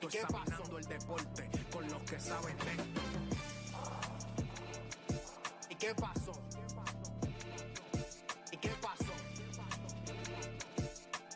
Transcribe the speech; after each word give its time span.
te 0.00 0.06
detesto. 0.06 0.06
¿Y 0.06 0.08
qué 0.08 0.18
Examinando 0.20 0.78
el 0.78 0.84
deporte 0.84 1.50
con 1.72 1.88
los 1.88 2.02
que 2.02 2.20
saben 2.20 2.56
de 2.58 2.70
esto. 2.70 3.00
¿Y 5.70 5.74
qué 5.74 5.94
pasó? 5.94 6.32
¿Y 8.52 8.56
qué 8.56 8.70
pasó? 8.80 9.12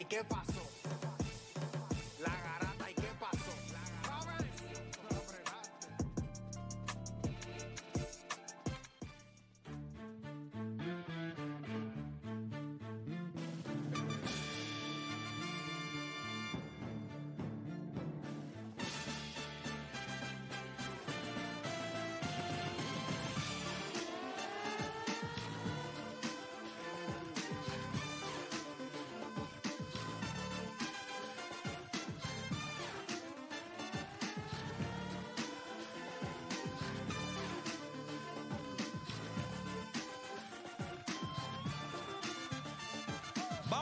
¿Y 0.01 0.05
qué 0.05 0.25
pasó? 0.25 0.72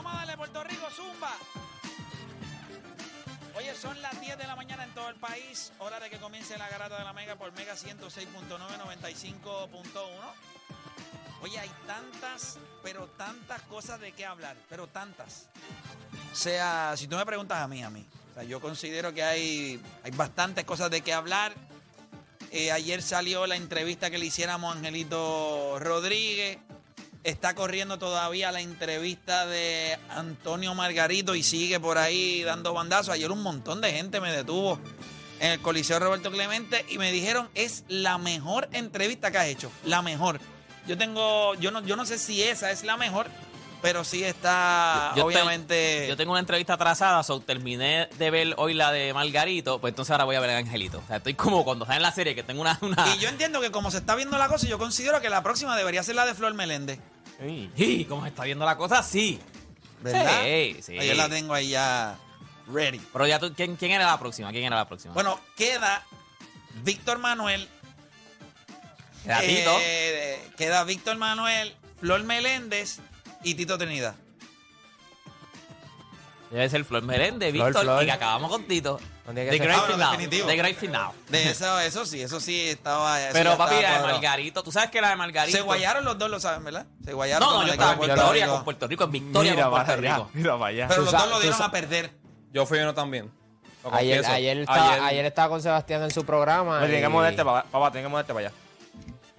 Vamos 0.03 0.15
a 0.15 0.25
darle 0.25 0.37
Puerto 0.37 0.63
Rico, 0.63 0.87
Zumba. 0.89 1.31
Oye, 3.55 3.75
son 3.75 4.01
las 4.01 4.19
10 4.19 4.35
de 4.35 4.47
la 4.47 4.55
mañana 4.55 4.83
en 4.83 4.89
todo 4.95 5.07
el 5.09 5.15
país. 5.17 5.71
Hora 5.77 5.99
de 5.99 6.09
que 6.09 6.17
comience 6.17 6.57
la 6.57 6.67
garata 6.69 6.97
de 6.97 7.03
la 7.03 7.13
Mega 7.13 7.35
por 7.35 7.51
Mega 7.53 7.75
106.9, 7.75 8.25
95.1. 8.49 9.69
Oye, 11.43 11.59
hay 11.59 11.69
tantas, 11.85 12.57
pero 12.81 13.09
tantas 13.09 13.61
cosas 13.63 13.99
de 13.99 14.11
qué 14.13 14.25
hablar, 14.25 14.55
pero 14.69 14.87
tantas. 14.87 15.49
O 16.31 16.35
sea, 16.35 16.95
si 16.97 17.07
tú 17.07 17.15
me 17.15 17.25
preguntas 17.27 17.59
a 17.59 17.67
mí, 17.67 17.83
a 17.83 17.91
mí, 17.91 18.03
yo 18.47 18.59
considero 18.59 19.13
que 19.13 19.21
hay, 19.21 19.79
hay 20.03 20.11
bastantes 20.11 20.65
cosas 20.65 20.89
de 20.89 21.01
qué 21.01 21.13
hablar. 21.13 21.53
Eh, 22.49 22.71
ayer 22.71 23.03
salió 23.03 23.45
la 23.45 23.55
entrevista 23.55 24.09
que 24.09 24.17
le 24.17 24.25
hiciéramos 24.25 24.73
a 24.73 24.79
Angelito 24.79 25.77
Rodríguez. 25.77 26.57
Está 27.23 27.53
corriendo 27.53 27.99
todavía 27.99 28.51
la 28.51 28.61
entrevista 28.61 29.45
de 29.45 29.95
Antonio 30.09 30.73
Margarito 30.73 31.35
y 31.35 31.43
sigue 31.43 31.79
por 31.79 31.99
ahí 31.99 32.41
dando 32.41 32.73
bandazos. 32.73 33.09
Ayer 33.13 33.31
un 33.31 33.43
montón 33.43 33.79
de 33.79 33.91
gente 33.91 34.19
me 34.19 34.31
detuvo 34.31 34.79
en 35.39 35.51
el 35.51 35.61
Coliseo 35.61 35.99
Roberto 35.99 36.31
Clemente 36.31 36.83
y 36.89 36.97
me 36.97 37.11
dijeron 37.11 37.47
es 37.53 37.83
la 37.87 38.17
mejor 38.17 38.69
entrevista 38.71 39.29
que 39.31 39.37
has 39.37 39.47
hecho. 39.47 39.71
La 39.85 40.01
mejor. 40.01 40.39
Yo 40.87 40.97
tengo, 40.97 41.53
yo 41.55 41.69
no, 41.69 41.85
yo 41.85 41.95
no 41.95 42.07
sé 42.07 42.17
si 42.17 42.41
esa 42.41 42.71
es 42.71 42.83
la 42.83 42.97
mejor, 42.97 43.27
pero 43.81 44.03
sí 44.03 44.23
está 44.23 45.13
Yo 45.15 45.25
obviamente. 45.25 46.05
yo 46.07 46.15
tengo 46.15 46.31
una 46.31 46.39
entrevista 46.39 46.73
atrasada, 46.73 47.23
so 47.23 47.39
terminé 47.41 48.07
de 48.17 48.31
ver 48.31 48.53
hoy 48.57 48.73
la 48.73 48.91
de 48.91 49.13
Margarito, 49.13 49.79
pues 49.79 49.91
entonces 49.91 50.11
ahora 50.11 50.25
voy 50.25 50.35
a 50.35 50.39
ver 50.39 50.51
a 50.51 50.57
Angelito. 50.57 50.99
O 50.99 51.07
sea, 51.07 51.17
estoy 51.17 51.33
como 51.33 51.63
cuando 51.63 51.85
está 51.85 51.95
en 51.95 52.01
la 52.01 52.11
serie 52.11 52.35
que 52.35 52.43
tengo 52.43 52.61
una. 52.61 52.77
una... 52.81 53.07
Y 53.15 53.19
yo 53.19 53.29
entiendo 53.29 53.61
que 53.61 53.71
como 53.71 53.91
se 53.91 53.97
está 53.97 54.15
viendo 54.15 54.37
la 54.37 54.47
cosa, 54.47 54.67
yo 54.67 54.77
considero 54.77 55.19
que 55.21 55.29
la 55.29 55.43
próxima 55.43 55.75
debería 55.75 56.03
ser 56.03 56.15
la 56.15 56.25
de 56.25 56.35
Flor 56.35 56.53
Meléndez. 56.53 56.99
Sí, 57.75 58.05
como 58.07 58.21
se 58.21 58.29
está 58.29 58.43
viendo 58.43 58.65
la 58.65 58.77
cosa, 58.77 59.01
sí. 59.01 59.39
¿Verdad? 60.01 60.41
Sí, 60.43 60.77
sí. 60.81 60.95
Yo 60.95 61.15
la 61.15 61.27
tengo 61.27 61.53
ahí 61.53 61.69
ya 61.69 62.17
ready. 62.67 62.99
Pero 63.11 63.27
ya 63.27 63.39
tú, 63.39 63.53
¿quién, 63.55 63.75
¿quién 63.75 63.91
era 63.91 64.05
la 64.05 64.19
próxima? 64.19 64.51
¿Quién 64.51 64.65
era 64.65 64.75
la 64.75 64.87
próxima? 64.87 65.13
Bueno, 65.13 65.39
queda 65.55 66.03
Víctor 66.83 67.17
Manuel. 67.17 67.67
Tito. 69.23 69.77
eh, 69.81 70.39
queda 70.57 70.83
Víctor 70.83 71.17
Manuel, 71.17 71.75
Flor 71.99 72.23
Meléndez 72.23 72.99
y 73.43 73.55
Tito 73.55 73.77
Trinidad. 73.77 74.15
Debe 76.49 76.69
ser 76.69 76.83
Flor 76.83 77.03
Meléndez, 77.03 77.51
Flor, 77.53 77.67
Víctor, 77.67 77.83
Flor. 77.83 78.03
y 78.03 78.05
que 78.07 78.11
acabamos 78.11 78.51
con 78.51 78.65
Tito. 78.65 78.99
No 79.25 79.33
tiene 79.33 79.51
The 79.51 79.51
que 79.51 79.57
ser- 79.59 79.67
Great 79.67 79.79
Ah, 79.83 79.91
Final. 79.93 80.11
definitivo. 80.11 80.47
The 80.47 80.55
Great 80.57 80.75
Final. 80.77 81.11
De 81.29 81.49
eso, 81.49 81.79
eso 81.79 82.05
sí, 82.05 82.21
eso 82.21 82.39
sí 82.41 82.67
estaba. 82.67 83.21
eso 83.21 83.29
Pero 83.31 83.51
ya 83.51 83.57
papi, 83.57 83.75
estaba 83.75 83.81
la 83.81 83.87
de 83.95 83.99
cuadrado. 84.01 84.21
Margarito, 84.21 84.63
tú 84.63 84.71
sabes 84.73 84.89
que 84.91 84.99
la 84.99 85.09
de 85.11 85.15
Margarito. 85.15 85.57
Se 85.57 85.63
guayaron 85.63 86.03
los 86.03 86.17
dos, 86.17 86.29
lo 86.29 86.39
saben, 86.41 86.65
¿verdad? 86.65 86.85
Se 87.05 87.13
guayaron. 87.13 87.47
No, 87.47 87.55
con 87.55 87.61
no, 87.61 87.67
yo 87.67 87.73
el 87.73 87.79
estaba 87.79 87.91
en 87.93 87.97
equipo 87.99 88.03
de 88.03 88.07
Puerto 88.15 88.21
Victoria 88.23 88.43
Rico. 88.45 88.55
con 88.55 88.63
Puerto 88.65 88.87
Rico, 88.87 89.03
en 89.05 89.11
Victoria 89.11 89.51
Mira 89.51 89.63
con 89.63 89.71
para 89.73 89.85
Puerto 89.85 90.01
allá, 90.05 90.15
Rico. 90.17 90.29
mira 90.33 90.53
para 90.53 90.65
allá. 90.65 90.87
Pero 90.89 90.99
Tú 90.99 91.05
los 91.05 91.11
dos 91.13 91.29
lo 91.29 91.35
tú 91.37 91.41
dieron 91.41 91.61
a 91.61 91.71
perder. 91.71 92.11
Yo 92.51 92.65
fui 92.65 92.79
uno 92.79 92.93
también. 92.93 93.31
Lo 93.83 93.93
Ayer, 93.95 94.17
confieso. 94.17 94.31
ayer, 94.35 94.57
estaba, 94.59 95.05
ayer. 95.07 95.25
estaba 95.25 95.49
con 95.49 95.61
Sebastián 95.61 96.03
en 96.03 96.11
su 96.11 96.25
programa. 96.25 96.77
Oye, 96.79 96.87
Tienes 96.87 97.01
que 97.03 97.07
y- 97.09 97.13
moverte, 97.13 97.45
papá, 97.45 97.65
papá, 97.71 97.91
tienes 97.91 98.05
que 98.07 98.11
moverte 98.11 98.33
para 98.33 98.47
allá. 98.49 98.55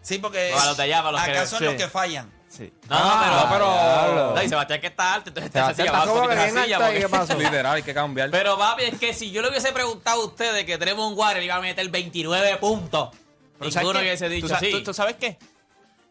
Sí, 0.01 0.19
porque. 0.19 0.51
Para 0.55 0.67
los 0.67 0.77
de 0.79 0.83
allá, 0.85 0.99
para 1.03 1.13
los 1.13 1.23
que- 1.23 1.31
acá 1.31 1.47
son 1.47 1.59
sí. 1.59 1.65
los 1.67 1.75
que 1.75 1.89
fallan. 1.89 2.33
Sí. 2.55 2.71
No, 2.87 2.97
Ah, 2.99 3.47
pero. 3.49 3.65
pero- 4.11 4.35
No, 4.35 4.43
y 4.43 4.49
Sebastián 4.49 4.81
que 4.83 4.89
está 4.89 5.15
alto, 5.15 5.31
entonces 5.31 5.55
este 5.57 5.83
está 5.85 5.97
abajo 5.97 6.13
como 6.13 6.23
de 6.23 6.29
que 6.29 6.35
la 6.35 6.45
bien 6.53 6.65
silla. 6.65 6.77
alto, 6.77 6.89
¿y 6.89 6.93
porque- 6.93 7.01
qué 7.01 7.09
pasó? 7.09 7.35
Literal, 7.39 7.75
hay 7.77 7.83
que 7.83 7.95
cambiar. 7.95 8.31
Pero 8.31 8.59
papi, 8.59 8.83
es 8.85 8.99
que 8.99 9.15
si 9.15 9.31
yo 9.31 9.41
le 9.41 9.49
hubiese 9.49 9.73
preguntado 9.73 10.21
a 10.21 10.25
ustedes 10.27 10.67
que 10.67 10.77
tenemos 10.77 11.11
un 11.11 11.19
Water 11.19 11.43
iba 11.43 11.55
a 11.55 11.61
meter 11.61 11.89
29 11.89 12.57
puntos, 12.59 13.09
Pero 13.59 13.71
¿sabes 13.71 13.85
ninguno 13.87 14.01
hubiese 14.01 14.29
dicho 14.29 14.49
¿Tú, 14.49 14.55
sí. 14.61 14.71
tú- 14.71 14.83
tú 14.85 14.93
sabes 14.93 15.17
qué? 15.17 15.39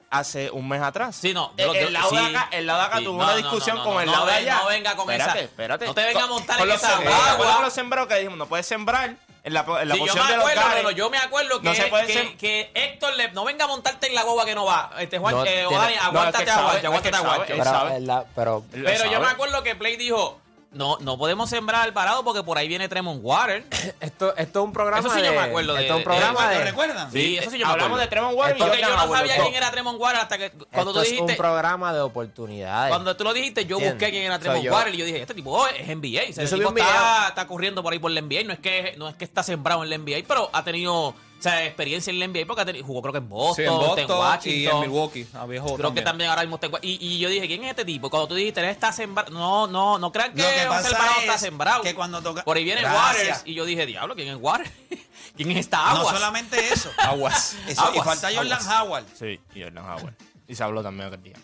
Hace 0.09 0.50
un 0.52 0.68
mes 0.68 0.81
atrás. 0.81 1.16
Sí, 1.16 1.31
no. 1.34 1.53
El, 1.56 1.68
yo- 1.68 1.74
el 1.74 1.85
yo- 1.85 1.90
lado 1.91 2.09
de 2.12 2.19
acá, 2.19 2.50
el 2.52 2.66
lado 2.66 2.79
de 2.79 2.85
acá 2.88 2.97
sí. 2.97 3.03
tuvo 3.06 3.18
No, 3.18 3.23
una 3.23 3.31
no, 3.34 3.38
discusión 3.38 3.78
no, 3.78 3.84
con 3.84 3.94
no, 3.94 4.00
el 4.02 4.06
no, 4.08 4.12
lado 4.12 4.25
de 4.25 4.34
allá. 4.34 4.58
no 4.58 4.66
venga 4.68 4.96
con 4.96 5.09
espérate, 5.12 5.40
esa. 5.40 5.46
Espérate, 5.46 5.85
No 5.85 5.94
te 5.94 6.03
venga 6.03 6.23
a 6.23 6.28
montar 6.28 6.58
con 6.58 6.63
en 6.63 6.69
los 6.73 6.78
esa 6.84 6.88
sembrados, 6.96 7.16
guagua. 7.18 7.31
¿Recuerdas 7.34 7.56
con 7.56 7.66
los 7.66 7.73
sembrados 7.73 8.08
que 8.09 8.16
dijimos? 8.16 8.38
No 8.38 8.46
puedes 8.47 8.66
sembrar 8.66 9.16
en 9.44 9.53
la, 9.53 9.62
en 9.81 9.88
la 9.90 9.96
Sí, 9.96 10.00
yo 10.02 10.06
posición 10.06 10.25
me 10.25 10.31
de 10.31 10.38
los 10.38 10.46
acuerdo, 10.46 10.62
gares. 10.62 10.75
pero 10.84 10.91
yo 10.91 11.09
me 11.09 11.18
acuerdo 11.18 11.62
que, 11.62 11.68
No 11.69 11.74
se 11.75 11.84
puede 11.88 12.06
que, 12.07 12.13
ser- 12.13 12.38
que 12.38 12.72
Héctor 12.75 13.16
le, 13.16 13.31
no 13.31 13.44
venga 13.44 13.66
a 13.66 13.68
montarte 13.68 14.07
en 14.07 14.16
la 14.16 14.24
guagua 14.24 14.46
que 14.46 14.53
no 14.56 14.66
va. 14.66 14.91
Este 15.00 15.18
Juan, 15.18 15.34
No, 15.35 15.41
eh, 15.46 15.50
tiene- 15.50 15.66
Odani, 15.68 15.96
no, 15.96 16.02
aguántate 16.03 16.38
es 16.38 16.44
que 16.46 16.52
a 16.52 16.53
sabe, 16.53 16.63
Guacho, 16.63 16.75
es 16.75 16.81
que 16.81 16.88
aguántate 16.88 17.16
a 17.16 17.19
sabe, 17.19 17.38
Guacho. 17.38 17.53
él 17.96 18.06
Pero, 18.35 18.63
pero 18.72 18.84
Pero 18.85 19.12
yo 19.12 19.19
me 19.19 19.28
acuerdo 19.28 19.63
que 19.63 19.75
Play 19.75 19.96
dijo, 19.97 20.40
no, 20.71 20.97
no 21.01 21.17
podemos 21.17 21.49
sembrar 21.49 21.81
al 21.83 21.91
parado 21.93 22.23
porque 22.23 22.43
por 22.43 22.57
ahí 22.57 22.67
viene 22.67 22.87
Tremont 22.87 23.19
Water. 23.23 23.65
Esto, 23.99 24.35
esto 24.37 24.59
es 24.61 24.65
un 24.65 24.71
programa 24.73 24.99
Eso 25.05 25.09
sí 25.15 25.21
de... 25.21 25.27
yo 25.27 25.33
me 25.33 25.39
acuerdo 25.39 25.73
de- 25.73 25.81
Esto 25.81 25.93
es 25.93 25.97
un 25.97 25.99
de- 25.99 26.03
programa 26.05 26.43
¿Lo 26.53 26.59
de... 26.59 26.63
recuerdan? 26.65 27.11
Sí, 27.11 27.37
eso 27.37 27.49
sí 27.51 27.57
yo 27.59 27.65
me 27.65 27.71
Hablamos 27.73 27.97
acuerdo. 27.97 28.01
de 28.03 28.07
Tremont 28.07 28.37
Water 28.37 28.55
y 28.55 28.59
Porque 28.59 28.81
yo 28.81 28.87
yo 28.87 28.95
no 28.95 29.13
sabía 29.13 29.35
quién 29.41 29.53
era 29.53 29.71
Tremont 29.71 29.99
Water 29.99 30.19
hasta 30.21 30.37
que 30.37 30.51
cuando 30.51 30.91
esto 30.91 30.93
tú 30.93 30.99
es 31.01 31.09
dijiste... 31.09 31.31
un 31.33 31.37
programa 31.37 31.93
de 31.93 31.99
oportunidades. 31.99 32.89
Cuando 32.89 33.15
tú 33.17 33.23
lo 33.25 33.33
dijiste, 33.33 33.65
yo 33.65 33.75
¿Entiendes? 33.77 33.93
busqué 33.99 34.11
quién 34.11 34.23
era 34.23 34.35
So, 34.35 34.41
Tremont 34.41 34.63
yo- 34.63 34.71
Water 34.73 34.95
y 34.95 34.97
yo 34.97 35.05
dije, 35.05 35.21
este 35.21 35.33
tipo 35.33 35.51
oh, 35.51 35.67
es 35.67 35.87
NBA. 35.87 36.29
O 36.29 36.33
sea, 36.33 36.45
tipo 36.57 36.69
está, 36.78 37.28
está 37.29 37.47
corriendo 37.47 37.84
por 37.84 37.91
ahí 37.93 37.99
por 37.99 38.11
la 38.11 38.22
NBA. 38.22 38.43
No 38.46 38.53
es 38.53 38.59
que 38.59 38.96
no 38.97 39.09
es 39.09 39.16
que 39.16 39.25
está 39.25 39.43
sembrado 39.43 39.84
en 39.84 39.90
la 39.90 39.97
NBA, 39.97 40.25
pero 40.28 40.49
ha 40.53 40.63
tenido 40.63 41.13
o 41.41 41.43
sea, 41.43 41.66
experiencia 41.66 42.11
en 42.11 42.20
la 42.20 42.28
NBA 42.28 42.46
porque 42.46 42.82
jugó 42.84 43.02
creo 43.02 43.11
que 43.14 43.17
en 43.17 43.28
Boston, 43.28 43.55
Sí, 43.55 43.64
en 43.64 43.76
Boston 43.78 43.99
en 43.99 44.11
Washington. 44.11 44.52
y 44.53 44.67
en 44.67 44.79
Milwaukee. 44.82 45.28
A 45.34 45.46
viejo 45.47 45.76
Creo 45.76 45.91
que 45.91 46.03
también 46.03 46.29
ahora 46.29 46.43
mismo 46.43 46.58
está 46.58 46.67
en 46.67 46.73
Wa- 46.73 46.79
y, 46.84 46.97
y 47.03 47.17
yo 47.17 47.29
dije, 47.29 47.47
¿quién 47.47 47.64
es 47.64 47.72
este 47.72 47.84
tipo? 47.84 48.11
Cuando 48.11 48.28
tú 48.28 48.35
dijiste, 48.35 48.59
él 48.59 48.67
está 48.67 48.91
sembrado. 48.91 49.32
No, 49.32 49.66
no, 49.66 49.97
no 49.97 50.11
crean 50.11 50.34
que, 50.35 50.43
Lo 50.43 50.47
que 50.47 50.53
José 50.59 50.67
pasa 50.70 50.88
Alvarado 50.90 51.20
está 51.22 51.34
es 51.35 51.41
sembrado. 51.41 51.82
que 51.82 51.96
cuando 51.96 52.22
toca- 52.22 52.43
Por 52.43 52.58
ahí 52.58 52.64
viene 52.64 52.82
Gracias. 52.82 53.17
Waters. 53.28 53.41
Y 53.46 53.53
yo 53.55 53.66
dije, 53.66 53.88
diablo, 53.88 54.14
¿quién 54.16 54.28
es 54.28 54.38
Waters? 54.40 54.70
¿Quién 55.35 55.49
es 55.52 55.58
esta 55.58 55.90
agua? 55.91 56.11
No 56.11 56.17
solamente 56.20 56.72
eso. 56.72 56.91
Aguas. 56.99 57.55
Eso, 57.67 57.82
y 57.85 57.87
Aguas, 57.87 58.05
falta 58.05 58.28
Jordan 58.35 58.59
aguas. 58.61 58.82
Howard. 58.84 59.05
Sí, 59.17 59.40
y 59.55 59.64
Jordan 59.64 59.84
Howard. 59.85 60.14
Y 60.47 60.53
se 60.55 60.64
habló 60.64 60.84
también 60.84 61.08
aquel 61.08 61.23
día. 61.23 61.35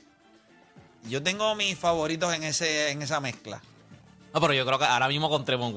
Yo 1.10 1.24
tengo 1.24 1.56
mis 1.56 1.78
favoritos 1.78 2.34
en 2.34 2.44
ese 2.44 2.92
en 2.92 3.02
esa 3.02 3.20
mezcla. 3.20 3.62
No, 4.38 4.42
pero 4.42 4.54
yo 4.54 4.68
creo 4.68 4.78
que 4.78 4.86
ahora 4.86 5.08
mismo 5.08 5.32
con 5.32 5.44
Tremont 5.46 5.76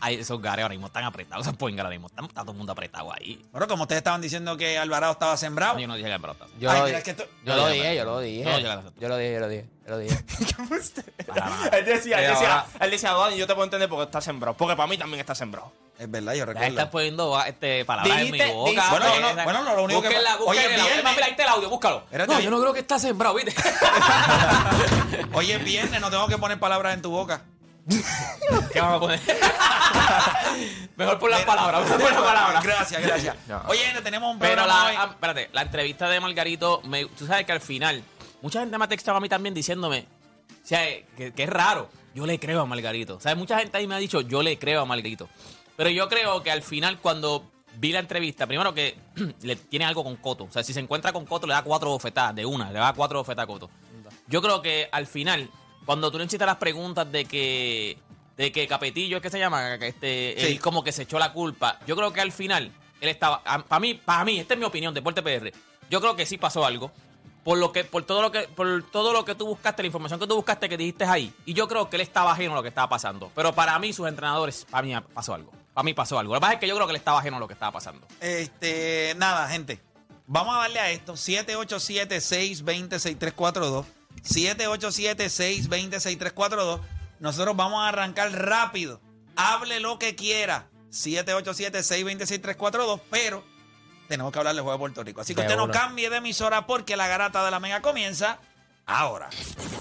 hay 0.00 0.16
esos 0.16 0.38
gares 0.42 0.62
ahora 0.64 0.74
mismo 0.74 0.88
están 0.88 1.02
apretados. 1.04 1.46
Esos 1.46 1.56
poingas 1.56 1.82
ahora 1.84 1.94
mismo 1.94 2.08
están, 2.08 2.26
está 2.26 2.42
todo 2.42 2.52
el 2.52 2.58
mudo 2.58 2.72
apretado 2.72 3.10
ahí. 3.10 3.42
Bueno, 3.52 3.66
como 3.66 3.84
ustedes 3.84 4.00
estaban 4.00 4.20
diciendo 4.20 4.54
que 4.58 4.76
Alvarado 4.76 5.14
estaba 5.14 5.34
sembrado. 5.38 5.72
No, 5.76 5.80
yo 5.80 5.88
no 5.88 5.96
dije 5.96 6.10
que 6.10 6.18
pero 6.20 6.32
está- 6.34 6.46
Yo, 6.60 6.70
Ay, 6.70 6.92
lo, 6.92 7.02
que 7.02 7.14
tú- 7.14 7.22
yo 7.42 7.56
lo 7.56 7.62
yo- 7.62 7.72
dije, 7.72 7.96
yo 7.96 8.04
lo 8.04 8.20
dije. 8.20 8.44
No, 8.44 8.58
yo 8.58 8.68
la- 8.68 8.82
Yo 9.00 9.08
lo 9.08 9.16
dije, 9.16 9.32
yo 9.32 9.40
lo 9.40 9.48
dije, 9.48 9.66
yo 9.86 9.90
lo 9.92 9.98
dije. 9.98 10.14
Él 11.72 11.84
decía, 11.86 12.18
él 12.22 12.30
decía, 12.32 12.52
ahora- 12.52 12.66
él 12.80 12.90
decía, 12.90 13.14
yo 13.34 13.46
te 13.46 13.54
puedo 13.54 13.64
entender 13.64 13.88
porque 13.88 14.04
está 14.04 14.20
sembrado. 14.20 14.58
Porque 14.58 14.76
para 14.76 14.86
mí 14.88 14.98
también 14.98 15.20
está 15.20 15.34
sembrado. 15.34 15.72
Es 15.98 16.10
verdad, 16.10 16.34
yo 16.34 16.44
recuerdo. 16.44 16.68
estás 16.68 16.88
poniendo 16.88 17.42
este, 17.44 17.86
palabras 17.86 18.18
en 18.20 18.30
mi 18.30 18.38
boca. 18.38 18.90
Bueno, 18.90 19.06
no, 19.20 19.34
no, 19.34 19.44
bueno, 19.44 19.62
no, 19.64 19.74
lo 19.74 19.84
único 19.84 20.02
que- 20.02 20.08
Búsquenla, 20.08 20.36
Oye, 20.36 20.44
búsquenla. 20.44 20.68
viernes. 20.76 20.98
Es 20.98 21.04
más, 21.04 21.14
Mira, 21.14 21.24
ahí 21.26 21.30
está 21.30 21.42
el 21.44 21.48
audio, 21.48 21.70
búscalo. 21.70 21.96
Espérate. 22.04 22.30
no, 22.34 22.40
yo 22.40 22.50
no 22.50 22.60
creo 22.60 22.72
que 22.74 22.80
está 22.80 22.98
sembrado, 22.98 23.34
¿viste? 23.36 23.54
Oye, 25.32 25.54
es 25.54 25.64
viernes, 25.64 25.98
no 26.00 26.10
tengo 26.10 26.26
que 26.28 26.36
poner 26.36 26.58
palabras 26.60 26.92
en 26.94 27.00
tu 27.00 27.10
boca. 27.10 27.44
¿Qué 28.72 28.80
vamos 28.80 28.96
a 28.96 29.00
poner? 29.00 29.20
mejor 30.96 31.18
por 31.18 31.30
las 31.30 31.42
palabras, 31.44 31.82
mejor 31.84 32.00
por 32.00 32.12
las 32.12 32.22
palabras. 32.22 32.62
Gracias, 32.64 33.02
gracias. 33.02 33.36
No. 33.48 33.62
Oye, 33.68 33.80
tenemos 34.04 34.32
un 34.34 34.38
Pero 34.38 34.66
la, 34.66 34.84
hoy. 34.86 34.94
ah, 34.96 35.08
espérate, 35.10 35.50
la 35.52 35.62
entrevista 35.62 36.08
de 36.08 36.20
Margarito, 36.20 36.80
me- 36.84 37.06
tú 37.06 37.26
sabes 37.26 37.44
que 37.44 37.52
al 37.52 37.60
final, 37.60 38.02
mucha 38.40 38.60
gente 38.60 38.78
me 38.78 38.84
ha 38.84 38.88
textado 38.88 39.16
a 39.16 39.20
mí 39.20 39.28
también 39.28 39.54
diciéndome, 39.54 40.06
o 40.50 40.66
sea, 40.66 40.80
que, 41.16 41.32
que 41.34 41.42
es 41.42 41.48
raro. 41.50 41.88
Yo 42.14 42.26
le 42.26 42.38
creo 42.38 42.60
a 42.60 42.66
Margarito. 42.66 43.16
O 43.16 43.20
sea, 43.20 43.34
mucha 43.34 43.58
gente 43.58 43.78
ahí 43.78 43.86
me 43.86 43.94
ha 43.94 43.98
dicho, 43.98 44.20
yo 44.20 44.42
le 44.42 44.58
creo 44.58 44.82
a 44.82 44.84
Margarito. 44.84 45.28
Pero 45.76 45.88
yo 45.90 46.08
creo 46.08 46.42
que 46.42 46.50
al 46.50 46.62
final, 46.62 46.98
cuando 46.98 47.50
vi 47.78 47.90
la 47.90 48.00
entrevista, 48.00 48.46
primero 48.46 48.74
que 48.74 48.96
le 49.42 49.56
tiene 49.56 49.86
algo 49.86 50.04
con 50.04 50.16
Coto. 50.16 50.44
O 50.44 50.52
sea, 50.52 50.62
si 50.62 50.72
se 50.74 50.80
encuentra 50.80 51.12
con 51.12 51.24
Coto, 51.24 51.46
le 51.46 51.54
da 51.54 51.62
cuatro 51.62 51.88
bofetadas 51.90 52.34
de 52.34 52.44
una, 52.44 52.70
le 52.70 52.78
da 52.78 52.92
cuatro 52.92 53.18
bofetadas 53.20 53.44
a 53.44 53.46
Coto. 53.46 53.70
Yo 54.28 54.40
creo 54.42 54.60
que 54.62 54.88
al 54.92 55.06
final, 55.06 55.50
cuando 55.86 56.10
tú 56.10 56.18
le 56.18 56.24
hiciste 56.24 56.44
las 56.46 56.56
preguntas 56.56 57.10
de 57.10 57.24
que 57.24 57.96
de 58.36 58.50
que 58.50 58.66
Capetillo 58.66 59.18
es 59.18 59.22
que 59.22 59.30
se 59.30 59.38
llama, 59.38 59.78
que 59.78 59.88
este, 59.88 60.34
Sí. 60.38 60.46
él 60.46 60.60
como 60.60 60.82
que 60.82 60.90
se 60.90 61.02
echó 61.02 61.18
la 61.18 61.32
culpa. 61.32 61.78
Yo 61.86 61.94
creo 61.96 62.12
que 62.12 62.20
al 62.22 62.32
final 62.32 62.72
él 63.00 63.08
estaba, 63.08 63.42
para 63.42 63.78
mí, 63.80 63.94
para 63.94 64.24
mí, 64.24 64.38
esta 64.40 64.54
es 64.54 64.60
mi 64.60 64.64
opinión, 64.64 64.94
Deporte 64.94 65.22
PR. 65.22 65.52
Yo 65.90 66.00
creo 66.00 66.16
que 66.16 66.24
sí 66.24 66.38
pasó 66.38 66.64
algo. 66.64 66.90
Por 67.44 67.58
lo 67.58 67.72
que, 67.72 67.82
por 67.84 68.04
todo 68.04 68.22
lo 68.22 68.30
que, 68.32 68.42
por 68.48 68.84
todo 68.90 69.12
lo 69.12 69.24
que 69.24 69.34
tú 69.34 69.46
buscaste, 69.46 69.82
la 69.82 69.88
información 69.88 70.18
que 70.20 70.26
tú 70.28 70.36
buscaste 70.36 70.68
que 70.68 70.76
dijiste 70.76 71.04
ahí. 71.04 71.32
Y 71.44 71.52
yo 71.54 71.66
creo 71.68 71.90
que 71.90 71.96
él 71.96 72.02
estaba 72.02 72.32
ajeno 72.32 72.52
a 72.52 72.56
lo 72.56 72.62
que 72.62 72.68
estaba 72.68 72.88
pasando. 72.88 73.30
Pero 73.34 73.52
para 73.52 73.76
mí, 73.80 73.92
sus 73.92 74.06
entrenadores, 74.08 74.64
para 74.70 74.86
mí 74.86 74.94
pasó 75.12 75.34
algo. 75.34 75.50
Para 75.74 75.82
mí 75.84 75.92
pasó 75.92 76.18
algo. 76.18 76.32
Lo 76.34 76.38
que 76.38 76.42
pasa 76.42 76.54
es 76.54 76.60
que 76.60 76.68
yo 76.68 76.74
creo 76.76 76.86
que 76.86 76.92
él 76.92 76.96
estaba 76.98 77.18
ajeno 77.18 77.36
a 77.36 77.40
lo 77.40 77.48
que 77.48 77.54
estaba 77.54 77.72
pasando. 77.72 78.06
Este, 78.20 79.12
nada, 79.16 79.48
gente. 79.48 79.80
Vamos 80.26 80.54
a 80.54 80.58
darle 80.60 80.78
a 80.80 80.90
esto. 80.90 81.14
787-620-6342. 81.16 83.84
787-620-6342. 84.24 86.80
Nosotros 87.20 87.56
vamos 87.56 87.82
a 87.82 87.88
arrancar 87.88 88.30
rápido. 88.32 89.00
Hable 89.36 89.80
lo 89.80 89.98
que 89.98 90.14
quiera. 90.14 90.68
787-620-6342. 90.90 93.00
Pero 93.10 93.42
tenemos 94.08 94.32
que 94.32 94.38
hablar 94.38 94.54
del 94.54 94.62
juego 94.62 94.76
de 94.76 94.80
Puerto 94.80 95.02
Rico. 95.04 95.22
Así 95.22 95.34
que 95.34 95.40
usted 95.40 95.56
no 95.56 95.70
cambie 95.70 96.10
de 96.10 96.18
emisora 96.18 96.66
porque 96.66 96.96
la 96.96 97.08
garata 97.08 97.42
de 97.44 97.50
la 97.50 97.60
mega 97.60 97.80
comienza 97.80 98.38
ahora. 98.86 99.30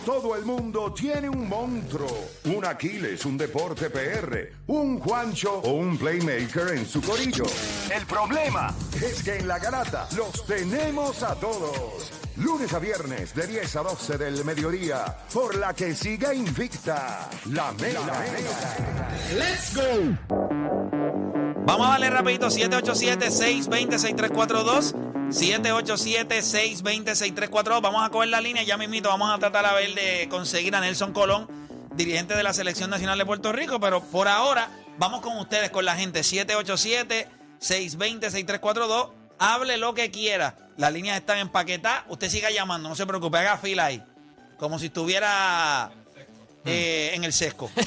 Todo 0.06 0.36
el 0.36 0.46
mundo 0.46 0.94
tiene 0.94 1.28
un 1.30 1.50
monstruo, 1.50 2.30
un 2.46 2.66
Aquiles, 2.66 3.26
un 3.26 3.38
deporte 3.38 3.90
PR, 3.90 4.54
un 4.68 5.00
Juancho 5.00 5.60
o 5.60 5.72
un 5.72 5.98
playmaker 5.98 6.78
en 6.78 6.88
su 6.88 7.02
corillo. 7.02 7.46
El 7.94 8.06
problema 8.06 8.74
es 8.96 9.22
que 9.24 9.38
en 9.38 9.48
la 9.48 9.60
garata 9.60 10.08
los 10.16 10.46
tenemos 10.46 11.24
a 11.24 11.36
todos. 11.36 12.21
Lunes 12.38 12.74
a 12.74 12.80
viernes 12.80 13.36
de 13.36 13.46
10 13.46 13.76
a 13.76 13.84
12 13.84 14.18
del 14.18 14.46
mediodía, 14.46 15.18
por 15.34 15.58
la 15.58 15.74
que 15.74 15.94
siga 15.94 16.34
invicta 16.34 17.30
la 17.52 17.74
mega. 17.74 18.00
¡Let's 19.34 19.76
go! 19.76 19.82
Vamos 21.66 21.88
a 21.88 21.90
darle 21.92 22.10
rapidito 22.10 22.48
787-620-6342. 22.48 24.94
787-620-6342. 25.30 27.82
Vamos 27.82 28.06
a 28.06 28.10
coger 28.10 28.30
la 28.30 28.40
línea, 28.40 28.64
ya 28.64 28.78
mismito 28.78 29.10
vamos 29.10 29.30
a 29.34 29.38
tratar 29.38 29.66
a 29.66 29.74
ver 29.74 29.94
de 29.94 30.30
conseguir 30.30 30.74
a 30.76 30.82
Nelson 30.82 31.12
Colón, 31.14 31.48
dirigente 31.96 32.36
de 32.36 32.44
la 32.44 32.54
Selección 32.54 32.90
Nacional 32.90 33.18
de 33.18 33.26
Puerto 33.26 33.52
Rico, 33.52 33.78
pero 33.80 34.02
por 34.02 34.30
ahora 34.30 34.70
vamos 34.98 35.22
con 35.22 35.38
ustedes, 35.38 35.70
con 35.70 35.86
la 35.86 35.96
gente. 35.96 36.22
787-620-6342. 36.22 39.12
Hable 39.38 39.78
lo 39.78 39.94
que 39.94 40.10
quiera. 40.12 40.56
Las 40.78 40.94
líneas 40.94 41.18
están 41.18 41.38
empaquetadas. 41.38 42.06
Usted 42.08 42.30
siga 42.30 42.50
llamando, 42.50 42.90
no 42.90 42.96
se 42.96 43.06
preocupe, 43.06 43.38
haga 43.38 43.58
fila 43.58 43.86
ahí. 43.86 44.04
Como 44.58 44.80
si 44.80 44.88
estuviera 44.88 45.92
eh, 46.66 47.12
en 47.14 47.24
el 47.24 47.32
sesco. 47.34 47.70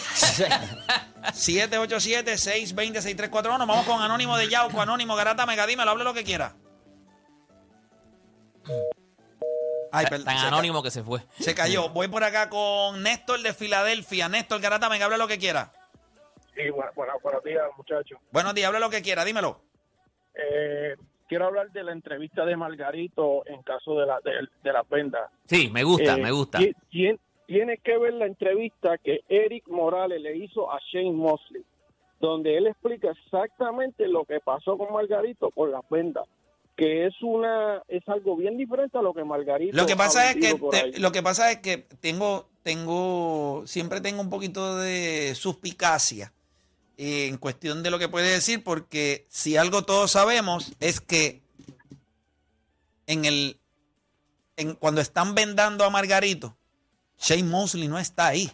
787-620-6341. 1.25 3.59
Nos 3.59 3.67
vamos 3.67 3.85
con 3.87 4.01
Anónimo 4.03 4.37
de 4.37 4.49
Yauco. 4.49 4.81
Anónimo, 4.81 5.17
Garata 5.17 5.47
Mega, 5.47 5.67
dímelo, 5.67 5.91
hable 5.91 6.05
lo 6.05 6.15
que 6.15 6.23
quiera. 6.25 6.55
Ay, 9.93 10.07
perdón, 10.07 10.25
Tan 10.27 10.39
anónimo 10.39 10.83
que 10.83 10.91
se 10.91 11.05
fue. 11.05 11.23
Se 11.39 11.55
cayó. 11.55 11.91
Voy 11.91 12.09
por 12.09 12.25
acá 12.25 12.49
con 12.49 13.03
Néstor 13.03 13.43
de 13.43 13.53
Filadelfia. 13.55 14.29
Néstor, 14.29 14.61
Garata 14.61 14.89
Mega, 14.89 15.05
hable 15.05 15.19
lo 15.19 15.29
que 15.29 15.39
quiera. 15.39 15.71
Sí, 16.55 16.71
bueno, 16.71 16.91
bueno, 16.95 17.13
buenos 17.23 17.45
días, 17.45 17.65
muchachos. 17.77 18.19
Buenos 18.31 18.55
días, 18.55 18.69
hable 18.69 18.81
lo 18.81 18.89
que 18.91 19.03
quiera, 19.03 19.25
dímelo. 19.25 19.61
Eh, 20.35 20.97
quiero 21.29 21.47
hablar 21.47 21.71
de 21.73 21.83
la 21.83 21.93
entrevista 21.93 22.45
de 22.45 22.57
Margarito 22.57 23.43
en 23.47 23.63
caso 23.63 23.99
de 23.99 24.07
la 24.07 24.21
de, 24.25 24.33
de 24.63 24.73
las 24.73 24.89
vendas. 24.89 25.31
Sí, 25.47 25.69
me 25.71 25.83
gusta, 25.85 26.15
Eh, 26.15 26.23
me 26.23 26.31
gusta. 26.31 26.59
ti- 26.59 26.73
tien- 26.91 27.19
Tiene 27.47 27.77
que 27.77 27.99
ver 27.99 28.15
la 28.15 28.25
entrevista 28.25 28.97
que 28.97 29.21
Eric 29.29 29.69
Morales 29.69 30.19
le 30.23 30.35
hizo 30.35 30.73
a 30.73 30.81
Shane 30.91 31.13
Mosley, 31.13 31.63
donde 32.19 32.57
él 32.57 32.67
explica 32.69 33.11
exactamente 33.11 34.09
lo 34.09 34.25
que 34.25 34.41
pasó 34.41 34.79
con 34.79 34.91
Margarito 34.95 35.51
con 35.51 35.71
las 35.71 35.83
vendas, 35.91 36.25
que 36.75 37.05
es 37.05 37.15
una 37.21 37.83
es 37.87 38.03
algo 38.09 38.35
bien 38.37 38.57
diferente 38.57 38.97
a 38.97 39.03
lo 39.03 39.13
que 39.13 39.25
Margarito. 39.25 39.77
Lo 39.77 39.85
que 39.85 39.95
pasa 39.95 40.31
es 40.31 40.37
que 40.37 40.55
te- 40.71 40.99
lo 40.99 41.13
que 41.13 41.23
pasa 41.23 41.51
es 41.51 41.59
que 41.59 41.85
tengo 42.01 42.49
tengo 42.63 43.63
siempre 43.67 44.01
tengo 44.01 44.23
un 44.23 44.31
poquito 44.31 44.79
de 44.79 45.35
suspicacia 45.35 46.33
en 46.97 47.39
cuestión 47.39 47.83
de 47.83 47.91
lo 47.91 47.99
que 47.99 48.09
puede 48.09 48.31
decir 48.31 48.63
porque 48.63 49.27
si 49.31 49.57
algo 49.57 49.83
todos 49.83 50.13
sabemos 50.13 50.73
es 50.81 51.01
que 51.01 51.43
en 53.07 53.25
el 53.25 53.59
en 54.57 54.75
cuando 54.75 55.01
están 55.01 55.35
vendando 55.35 55.85
a 55.85 55.91
Margarito 55.91 56.57
Shane 57.19 57.45
Mosley 57.45 57.89
no 57.89 57.99
está 57.99 58.29
ahí. 58.29 58.51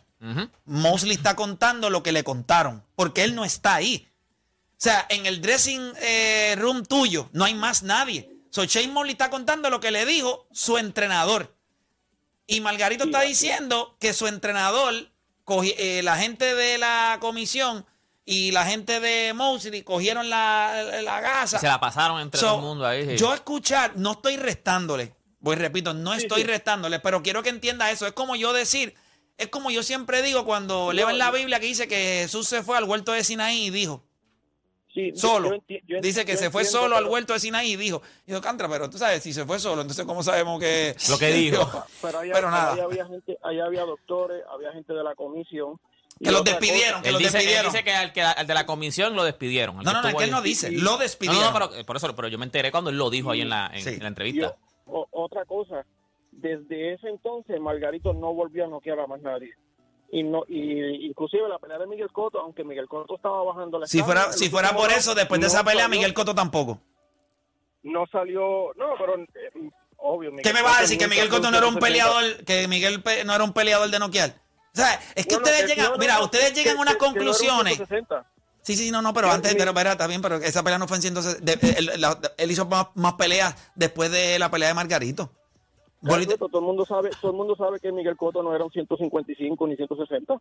Mosley 0.66 1.16
está 1.16 1.34
contando 1.34 1.88
lo 1.88 2.02
que 2.02 2.12
le 2.12 2.25
contaron, 2.25 2.84
porque 2.94 3.25
él 3.25 3.34
no 3.34 3.44
está 3.44 3.76
ahí. 3.76 4.08
O 4.72 4.82
sea, 4.82 5.06
en 5.08 5.26
el 5.26 5.40
dressing 5.40 5.93
eh, 6.00 6.54
room 6.58 6.84
tuyo 6.84 7.28
no 7.32 7.44
hay 7.44 7.54
más 7.54 7.82
nadie. 7.82 8.31
So, 8.50 8.64
Shane 8.64 8.93
Mosley 8.93 9.12
está 9.12 9.31
contando 9.31 9.70
lo 9.70 9.81
que 9.81 9.90
le 9.90 10.04
dijo 10.04 10.46
su 10.52 10.78
entrenador. 10.78 11.54
Y 12.46 12.60
Margarito 12.60 13.04
está 13.04 13.22
diciendo 13.22 13.96
que 14.00 14.12
su 14.12 14.26
entrenador, 14.26 14.94
eh, 15.78 16.02
la 16.02 16.16
gente 16.16 16.54
de 16.54 16.78
la 16.78 17.19
comisión 17.20 17.86
y 18.31 18.53
la 18.53 18.65
gente 18.65 19.01
de 19.01 19.32
Mosley 19.34 19.82
cogieron 19.82 20.31
la, 20.31 21.01
la 21.03 21.20
gasa. 21.20 21.58
Se 21.58 21.67
la 21.67 21.81
pasaron 21.81 22.20
entre 22.20 22.41
So, 22.41 22.46
todo 22.46 22.56
el 22.56 22.63
mundo 22.63 22.87
ahí. 22.87 23.05
sí. 23.10 23.17
Yo 23.17 23.34
escuchar, 23.34 23.93
no 23.96 24.13
estoy 24.13 24.37
restándole. 24.37 25.13
Voy, 25.41 25.56
repito, 25.56 25.94
no 25.94 26.13
estoy 26.15 26.44
restándole, 26.44 27.01
pero 27.01 27.22
quiero 27.22 27.43
que 27.43 27.49
entienda 27.49 27.91
eso. 27.91 28.06
Es 28.06 28.13
como 28.13 28.37
yo 28.37 28.53
decir, 28.53 28.94
es 29.39 29.49
como 29.49 29.70
yo 29.70 29.82
siempre 29.82 30.22
digo 30.22 30.44
cuando 30.44 30.93
leo 30.93 31.08
en 31.10 31.19
la 31.19 31.31
Biblia 31.31 31.58
que 31.60 31.67
dice 31.67 31.89
que 31.89 32.20
Jesús 32.22 32.46
se 32.46 32.63
fue 32.63 32.77
al 32.77 32.84
huerto 32.84 33.13
de 33.13 33.25
Sinaí 33.25 33.67
y 33.67 33.70
dijo, 33.70 34.05
solo. 35.15 35.49
yo 35.51 35.55
enti- 35.56 35.82
yo 35.87 35.96
enti- 35.99 36.03
Dice 36.03 36.25
que 36.25 36.37
se 36.37 36.51
fue 36.51 36.65
solo 36.65 36.96
al 36.96 37.06
huerto 37.06 37.32
de 37.32 37.41
Sinaí 37.41 37.72
y 37.72 37.77
dijo, 37.77 38.03
y 38.27 38.32
yo, 38.32 38.41
Cantra, 38.41 38.69
pero 38.69 38.91
tú 38.91 38.99
sabes, 38.99 39.22
si 39.22 39.32
se 39.32 39.44
fue 39.46 39.58
solo, 39.58 39.82
entonces 39.82 40.05
¿cómo 40.05 40.22
sabemos 40.22 40.60
que... 40.60 40.94
Lo 41.08 41.19
que 41.19 41.29
dijo. 41.32 41.84
Pero, 42.03 42.19
allá, 42.19 42.32
Pero 42.34 42.51
nada. 42.51 42.72
allá 42.75 42.84
había 42.84 43.06
gente, 43.06 43.39
allá 43.43 43.65
había 43.65 43.84
doctores, 43.84 44.43
había 44.53 44.72
gente 44.72 44.93
de 44.93 45.03
la 45.03 45.15
comisión. 45.15 45.81
Que 46.22 46.31
los 46.32 46.44
despidieron, 46.44 47.00
que 47.03 47.08
Él 47.08 47.15
los 47.15 47.22
dice, 47.22 47.39
él 47.39 47.44
despidieron. 47.44 47.72
dice 47.72 47.84
que 47.84 47.93
al, 47.93 48.12
que 48.12 48.20
al 48.22 48.46
de 48.46 48.55
la 48.55 48.67
comisión 48.67 49.17
lo 49.17 49.24
despidieron. 49.24 49.77
No, 49.77 49.82
no, 49.82 50.03
no, 50.03 50.08
es 50.08 50.15
que 50.15 50.24
él 50.24 50.31
no 50.31 50.43
dice, 50.43 50.70
lo 50.70 50.98
despidieron. 50.98 51.43
no, 51.53 51.58
no, 51.58 51.70
pero, 51.70 51.86
por 51.86 51.96
eso, 51.96 52.15
pero 52.15 52.29
yo 52.29 52.36
me 52.39 52.44
enteré 52.44 52.70
cuando 52.70 52.91
él 52.91 52.98
lo 52.98 53.08
dijo 53.08 53.31
ahí 53.31 53.41
en 53.41 53.48
la, 53.48 53.70
en, 53.72 53.82
Sí. 53.82 53.89
en 53.91 54.00
la 54.03 54.08
entrevista. 54.08 54.55
o- 54.86 55.06
otra 55.12 55.44
cosa, 55.46 55.86
desde 56.32 56.94
ese 56.94 57.08
entonces 57.08 57.58
Margarito 57.60 58.12
no 58.12 58.34
volvió 58.34 58.65
a 58.67 58.69
noquear 58.69 59.00
a 59.00 59.06
más 59.06 59.20
nadie. 59.22 59.55
Y 60.12 60.22
no 60.24 60.43
y 60.48 61.06
inclusive 61.06 61.48
la 61.48 61.58
pelea 61.58 61.79
de 61.79 61.86
Miguel 61.86 62.10
Cotto, 62.12 62.41
aunque 62.41 62.65
Miguel 62.65 62.89
Cotto 62.89 63.15
estaba 63.17 63.43
bajando 63.44 63.79
la 63.79 63.86
Si 63.86 64.03
fuera, 64.03 64.32
si 64.32 64.50
fuera 64.50 64.74
por 64.74 64.91
eso, 64.91 65.15
después 65.15 65.41
de 65.41 65.46
esa 65.46 65.62
pelea, 65.65 65.84
salió- 65.84 65.96
Miguel 65.96 66.12
Cotto 66.15 66.34
tampoco. 66.34 66.81
no 67.84 68.06
salió, 68.12 68.72
no, 68.77 68.86
pero 68.98 69.15
eh, 69.22 69.70
obvio. 69.96 70.31
¿Qué 70.31 70.36
Miguel 70.36 70.55
me 70.55 70.62
vas 70.62 70.79
a 70.79 70.82
decir? 70.82 70.98
¿Que 70.98 71.08
Miguel 71.08 71.29
Cotto 71.29 71.50
no 71.50 71.56
era 71.58 71.67
un 71.67 71.74
170. 71.74 71.86
peleador? 71.86 72.44
¿Que 72.44 72.69
Miguel 72.69 73.03
no 73.24 73.34
era 73.34 73.44
un 73.44 73.53
peleador 73.53 73.89
de 73.91 73.98
noquear? 73.98 74.34
O 74.72 74.77
sea, 74.77 75.00
es 75.15 75.27
que 75.27 75.32
No, 75.34 75.39
ustedes 75.39 75.67
llegan, 75.69 75.93
no, 75.93 75.98
mira, 75.98 76.22
ustedes 76.22 76.55
llegan 76.55 76.77
a 76.79 76.81
unas 76.82 76.96
conclusiones. 76.96 77.74
160. 77.77 78.27
Sí, 78.62 78.77
sí, 78.77 78.91
no, 78.91 79.00
no, 79.03 79.12
pero 79.15 79.31
antes, 79.31 79.55
pero, 79.56 79.72
pero 79.74 79.91
está 79.91 80.06
bien, 80.06 80.20
pero 80.22 80.36
esa 80.36 80.62
pelea 80.62 80.79
no 80.79 80.86
fue 80.86 80.96
en 80.98 81.03
160. 81.03 81.44
de- 81.44 82.32
él, 82.36 82.50
hizo 82.50 82.67
más, 82.67 82.89
más 82.94 83.15
peleas 83.15 83.55
después 83.74 84.10
de 84.10 84.39
la 84.39 84.50
pelea 84.50 84.69
de 84.69 84.74
Margarito. 84.74 85.31
Todo 86.03 86.58
el 86.60 86.65
mundo 86.65 86.86
sabe, 86.86 87.10
todo 87.20 87.32
el 87.32 87.36
mundo 87.36 87.56
sabe 87.56 87.81
que 87.81 87.91
Miguel 87.93 88.17
Cotto 88.17 88.43
no 88.43 88.55
era 88.55 88.65
un 88.65 88.70
155 88.70 89.67
ni 89.67 89.77
160. 89.77 90.34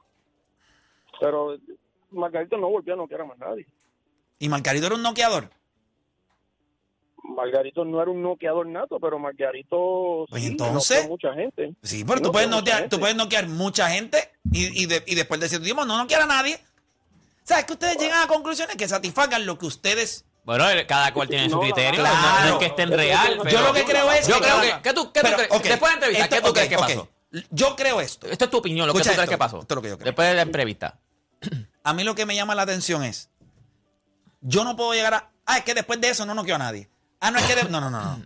Pero 1.19 1.57
Margarito 2.12 2.57
no 2.57 2.69
volvió 2.69 2.93
a 2.93 2.98
noquear 2.98 3.21
a 3.21 3.25
más 3.25 3.38
nadie. 3.38 3.65
¿Y 4.38 4.48
Margarito 4.48 4.86
era 4.86 4.95
un 4.95 5.03
noqueador? 5.03 5.50
Margarito 7.23 7.85
no 7.85 8.01
era 8.01 8.09
un 8.11 8.21
noqueador 8.21 8.65
nato, 8.67 8.99
pero 8.99 9.19
Margarito 9.19 10.25
Pues 10.29 10.41
sí, 10.43 10.49
entonces- 10.49 10.97
noqueó 10.97 11.05
a 11.05 11.09
mucha 11.09 11.33
gente. 11.33 11.75
Sí, 11.83 12.03
pero 12.05 12.21
tú 12.21 12.31
puedes, 12.31 12.49
noquear, 12.49 12.79
gente. 12.81 12.95
tú 12.95 12.99
puedes 12.99 13.15
noquear 13.15 13.47
mucha 13.47 13.89
gente 13.89 14.31
y, 14.51 14.83
y, 14.83 14.85
de- 14.85 15.03
y 15.07 15.15
después 15.15 15.39
de 15.39 15.49
cierto 15.49 15.65
tiempo 15.65 15.85
no 15.85 15.97
noquear 15.97 16.21
a 16.23 16.25
nadie. 16.25 16.55
O 16.55 17.47
sea, 17.49 17.59
es 17.59 17.65
que 17.65 17.73
ustedes 17.73 17.97
llegan 17.97 18.21
a 18.23 18.27
conclusiones 18.27 18.75
que 18.75 18.88
satisfagan 18.88 19.45
lo 19.45 19.57
que 19.57 19.65
ustedes... 19.65 20.25
Bueno, 20.45 20.65
cada 20.88 21.13
cual 21.13 21.27
tiene 21.27 21.49
su 21.49 21.55
No, 21.57 21.61
criterio. 21.61 21.99
claro. 21.99 22.15
no, 22.17 22.45
no 22.45 22.53
es 22.53 22.59
que 22.59 22.65
estén 22.67 22.89
real. 22.91 23.38
Yo 23.49 23.61
lo 23.61 23.73
que 23.73 23.83
creo 23.83 24.11
es 24.11 24.27
Yo 24.27 24.35
que 24.35 24.41
creo 24.41 24.61
que. 24.61 24.81
¿Qué 24.81 24.93
tú, 24.93 25.11
qué 25.11 25.21
tú 25.21 25.27
crees? 25.35 25.49
Después 25.49 25.69
de 25.69 25.79
la 25.88 25.93
entrevista, 25.93 26.23
esto- 26.23 26.35
¿qué 26.35 26.41
tú 26.41 26.47
ok, 26.49 26.53
crees 26.55 26.69
que 26.69 26.77
pasó? 26.77 27.09
Yo 27.51 27.75
creo 27.75 28.01
esto. 28.01 28.27
Esto 28.27 28.45
es 28.45 28.51
tu 28.51 28.57
opinión, 28.57 28.88
lo 28.88 28.93
que 28.93 28.99
Escucha 29.01 29.11
tú 29.11 29.15
crees 29.17 29.23
esto, 29.25 29.31
que 29.31 29.38
pasó. 29.38 29.59
esto 29.59 29.73
es 29.73 29.75
lo 29.75 29.81
que 29.83 29.89
yo 29.89 29.97
creo. 29.97 30.05
Después 30.05 30.27
de 30.27 30.33
la 30.33 30.41
entrevista. 30.41 30.99
A 31.83 31.93
mí 31.93 32.03
lo 32.03 32.15
que 32.15 32.25
me 32.25 32.35
llama 32.35 32.55
la 32.55 32.63
atención 32.63 33.03
es, 33.03 33.29
yo 34.41 34.63
no 34.63 34.75
puedo 34.75 34.93
llegar 34.93 35.13
a, 35.13 35.29
ah, 35.45 35.57
es 35.57 35.63
que 35.63 35.73
después 35.73 35.99
de 36.01 36.09
eso 36.09 36.25
no 36.25 36.33
noqueó 36.33 36.55
a 36.55 36.59
nadie. 36.59 36.89
Ah, 37.19 37.31
no 37.31 37.39
es 37.39 37.45
que, 37.45 37.55
de- 37.55 37.63
no, 37.69 37.81
no, 37.81 37.89
no, 37.89 38.01
no. 38.01 38.21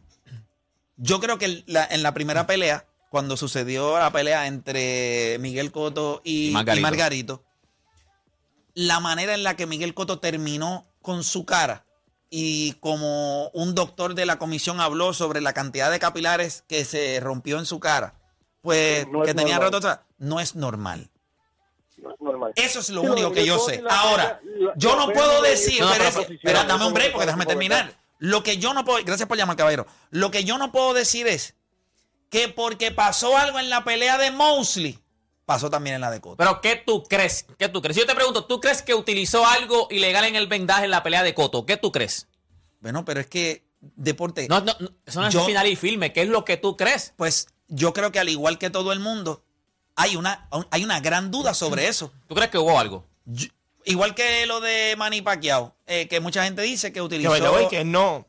Yo 0.98 1.20
creo 1.20 1.38
que 1.38 1.64
la- 1.68 1.86
en 1.86 2.04
la 2.04 2.14
primera 2.14 2.46
pelea, 2.46 2.86
cuando 3.10 3.38
sucedió 3.38 3.98
la 3.98 4.12
pelea 4.12 4.48
entre 4.48 5.38
Miguel 5.40 5.72
Cotto 5.72 6.22
y, 6.24 6.48
Y 6.48 6.50
y 6.50 6.80
Margarito. 6.82 7.44
La 8.76 9.00
manera 9.00 9.34
en 9.34 9.44
la 9.44 9.56
que 9.56 9.68
Miguel 9.68 9.94
Cotto 9.94 10.20
terminó 10.20 10.86
con 11.02 11.24
su 11.24 11.46
cara 11.46 11.86
y 12.30 12.74
como 12.80 13.50
un 13.50 13.76
doctor 13.76 14.16
de 14.16 14.26
la 14.26 14.40
comisión 14.40 14.80
habló 14.82 15.14
sobre 15.14 15.42
la 15.42 15.54
cantidad 15.54 15.92
de 15.92 16.00
capilares 16.00 16.64
que 16.68 16.84
se 16.86 17.20
rompió 17.20 17.60
en 17.60 17.66
su 17.68 17.80
cara, 17.80 18.16
pues 18.62 19.08
No 19.10 19.22
es 19.24 19.28
que 19.28 19.34
tenía 19.36 19.56
normal. 19.56 19.68
roto, 19.74 19.78
otra- 19.78 20.06
no 20.18 20.40
es 20.40 20.56
normal. 20.56 21.10
No 21.98 22.12
es 22.12 22.20
normal. 22.20 22.52
Eso 22.56 22.80
es 22.80 22.90
lo 22.90 23.02
Sí, 23.02 23.08
único 23.08 23.32
que 23.32 23.46
yo 23.46 23.60
sé. 23.60 23.84
Ahora, 23.88 24.42
la- 24.44 24.74
yo 24.76 24.96
no 24.96 25.12
puedo 25.14 25.42
decir, 25.44 25.80
No, 25.82 25.90
pero, 26.42 26.64
dame 26.64 26.88
un 26.88 26.94
break 26.94 27.12
porque 27.12 27.26
déjame 27.28 27.46
terminar. 27.46 27.94
Lo 28.20 28.44
que 28.44 28.58
yo 28.58 28.74
no 28.74 28.86
puedo, 28.86 29.04
gracias 29.04 29.28
por 29.28 29.38
llamar, 29.38 29.56
caballero. 29.58 29.86
Lo 30.10 30.32
que 30.32 30.44
yo 30.44 30.58
no 30.58 30.72
puedo 30.72 30.94
decir 30.94 31.28
es 31.28 31.56
que 32.30 32.48
porque 32.50 32.92
pasó 32.92 33.38
algo 33.38 33.60
en 33.60 33.70
la 33.70 33.84
pelea 33.84 34.18
de 34.18 34.32
Mosley, 34.32 35.00
pasó 35.46 35.70
también 35.70 35.96
en 35.96 36.02
la 36.02 36.10
de 36.12 36.22
Cotto. 36.22 36.38
Pero, 36.38 36.62
¿qué 36.62 36.76
tú 36.78 37.04
crees? 37.04 37.46
¿Qué 37.60 37.68
tú 37.70 37.82
crees? 37.82 37.98
Yo 37.98 38.06
te 38.06 38.16
pregunto, 38.16 38.46
¿tú 38.46 38.60
crees 38.62 38.82
que 38.82 38.94
utilizó 38.96 39.46
algo 39.46 39.88
ilegal 39.92 40.24
en 40.26 40.36
el 40.36 40.48
vendaje 40.48 40.86
en 40.86 40.92
la 40.92 41.04
pelea 41.04 41.22
de 41.24 41.34
Coto? 41.34 41.66
¿Qué 41.66 41.78
tú 41.78 41.92
crees? 41.92 42.28
Bueno, 42.80 43.04
pero 43.06 43.20
es 43.20 43.28
que 43.28 43.66
deporte, 43.82 44.48
No, 44.48 44.62
no, 44.62 44.74
no, 44.80 44.90
eso 45.06 45.20
no 45.22 45.28
es 45.28 45.34
Yo- 45.34 45.46
final 45.46 45.68
y 45.68 45.76
filme. 45.76 46.14
¿Qué 46.14 46.22
es 46.22 46.30
lo 46.30 46.46
que 46.46 46.58
tú 46.58 46.78
crees? 46.78 47.14
pues 47.18 47.48
yo 47.68 47.92
creo 47.94 48.12
que 48.12 48.20
al 48.20 48.30
igual 48.30 48.58
que 48.60 48.70
todo 48.70 48.94
el 48.94 49.00
mundo, 49.00 49.44
hay 49.96 50.16
una, 50.16 50.48
hay 50.72 50.84
una 50.84 51.00
gran 51.02 51.30
duda 51.32 51.54
sobre 51.54 51.88
eso. 51.88 52.12
¿Tú 52.28 52.36
crees 52.36 52.50
que 52.52 52.58
hubo 52.58 52.80
algo? 52.80 53.06
Yo- 53.26 53.50
igual 53.86 54.16
que 54.16 54.46
lo 54.46 54.60
de 54.62 54.96
Manny 54.98 55.22
Pacquiao, 55.22 55.76
eh, 55.88 56.08
que 56.08 56.20
mucha 56.20 56.44
gente 56.44 56.62
dice 56.62 56.92
que 56.94 57.02
utilizó... 57.02 57.32
que 57.70 57.84
no. 57.84 58.28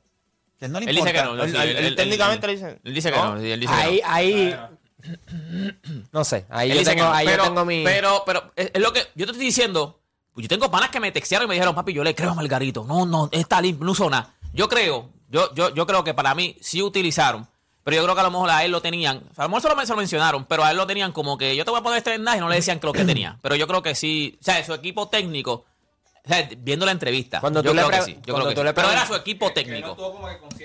que 0.59 0.69
no 0.69 0.81
le 0.81 0.91
Él 0.91 0.97
dice 0.97 1.13
que 1.13 1.23
no. 1.23 1.43
Él- 1.43 1.51
sí, 1.51 1.57
él- 1.57 1.77
él 1.77 1.97
técnicamente 1.97 2.47
le 2.47 2.53
dice- 2.55 2.81
Él 2.85 2.95
dice 2.95 3.11
que 3.11 3.17
¿No? 3.19 3.35
no. 3.35 3.41
sí, 3.41 3.51
él 3.51 3.61
dice 3.61 3.73
que 3.73 3.81
Ahí, 3.81 4.01
no. 4.03 4.09
ahí. 4.11 4.57
No 6.13 6.25
sé, 6.25 6.47
ahí, 6.49 6.71
yo 6.71 6.79
dice 6.79 6.91
que 6.93 6.97
tengo, 6.97 7.09
no, 7.11 7.15
ahí 7.15 7.27
yo 7.27 7.33
pero, 7.33 7.45
tengo 7.45 7.65
mi. 7.65 7.85
Pero, 7.85 8.23
pero, 8.25 8.53
es, 8.57 8.71
es 8.73 8.81
lo 8.81 8.93
que 8.93 9.01
yo 9.15 9.27
te 9.27 9.33
estoy 9.33 9.47
diciendo. 9.47 10.01
Pues 10.33 10.45
yo 10.45 10.49
tengo 10.49 10.71
panas 10.71 10.89
que 10.91 10.99
me 10.99 11.13
textearon 11.13 11.47
y 11.47 11.49
me 11.49 11.55
dijeron, 11.55 11.75
papi, 11.75 11.93
yo 11.93 12.03
le 12.03 12.15
creo 12.15 12.31
a 12.31 12.35
Margarito. 12.35 12.85
No, 12.85 13.07
no, 13.07 13.29
está 13.31 13.61
limpio, 13.61 13.85
no 13.85 13.93
usó 13.93 14.11
nada. 14.11 14.35
Yo 14.53 14.69
creo, 14.69 15.11
yo, 15.29 15.55
yo, 15.55 15.73
yo 15.75 15.87
creo 15.87 16.03
que 16.03 16.13
para 16.15 16.35
mí 16.35 16.57
sí 16.61 16.83
utilizaron. 16.83 17.47
Pero 17.85 17.97
yo 17.99 18.03
creo 18.03 18.15
que 18.15 18.21
a 18.21 18.25
lo 18.25 18.31
mejor 18.31 18.49
a 18.51 18.65
él 18.65 18.73
lo 18.73 18.81
tenían. 18.81 19.23
A 19.37 19.43
lo 19.43 19.49
mejor 19.51 19.63
solo 19.63 19.77
me 19.77 19.85
se 19.85 19.93
lo 19.93 19.99
mencionaron, 19.99 20.47
pero 20.47 20.65
a 20.65 20.71
él 20.71 20.77
lo 20.77 20.87
tenían 20.87 21.13
como 21.13 21.37
que 21.37 21.55
yo 21.55 21.65
te 21.67 21.71
voy 21.71 21.81
a 21.81 21.83
poner 21.83 21.99
este 21.99 22.11
vendaje 22.11 22.39
y 22.39 22.41
no 22.41 22.49
le 22.49 22.57
decían 22.57 22.81
que 22.81 22.87
lo 22.87 22.93
que 22.95 23.05
tenía. 23.05 23.39
Pero 23.43 23.55
yo 23.57 23.67
creo 23.67 23.83
que 23.83 23.95
sí. 23.95 24.39
O 24.41 24.45
sea, 24.45 24.65
su 24.65 24.73
equipo 24.75 25.09
técnico. 25.09 25.67
O 26.25 26.29
sea, 26.29 26.49
viendo 26.57 26.87
la 26.87 26.93
entrevista. 26.93 27.41
Cuando 27.41 27.63
yo 27.63 27.71
tú 27.71 27.77
le 27.77 27.83
creo 27.83 27.91
que 27.91 27.97
pre- 27.99 28.07
sí. 28.15 28.19
Yo 28.25 28.35
creo 28.35 28.49
que 28.49 28.55
tú 28.55 28.61
sí. 28.63 28.65
le 28.65 28.73
Pero 28.73 28.91
era 28.91 29.07
su 29.07 29.15
equipo 29.15 29.53
técnico. 29.53 29.95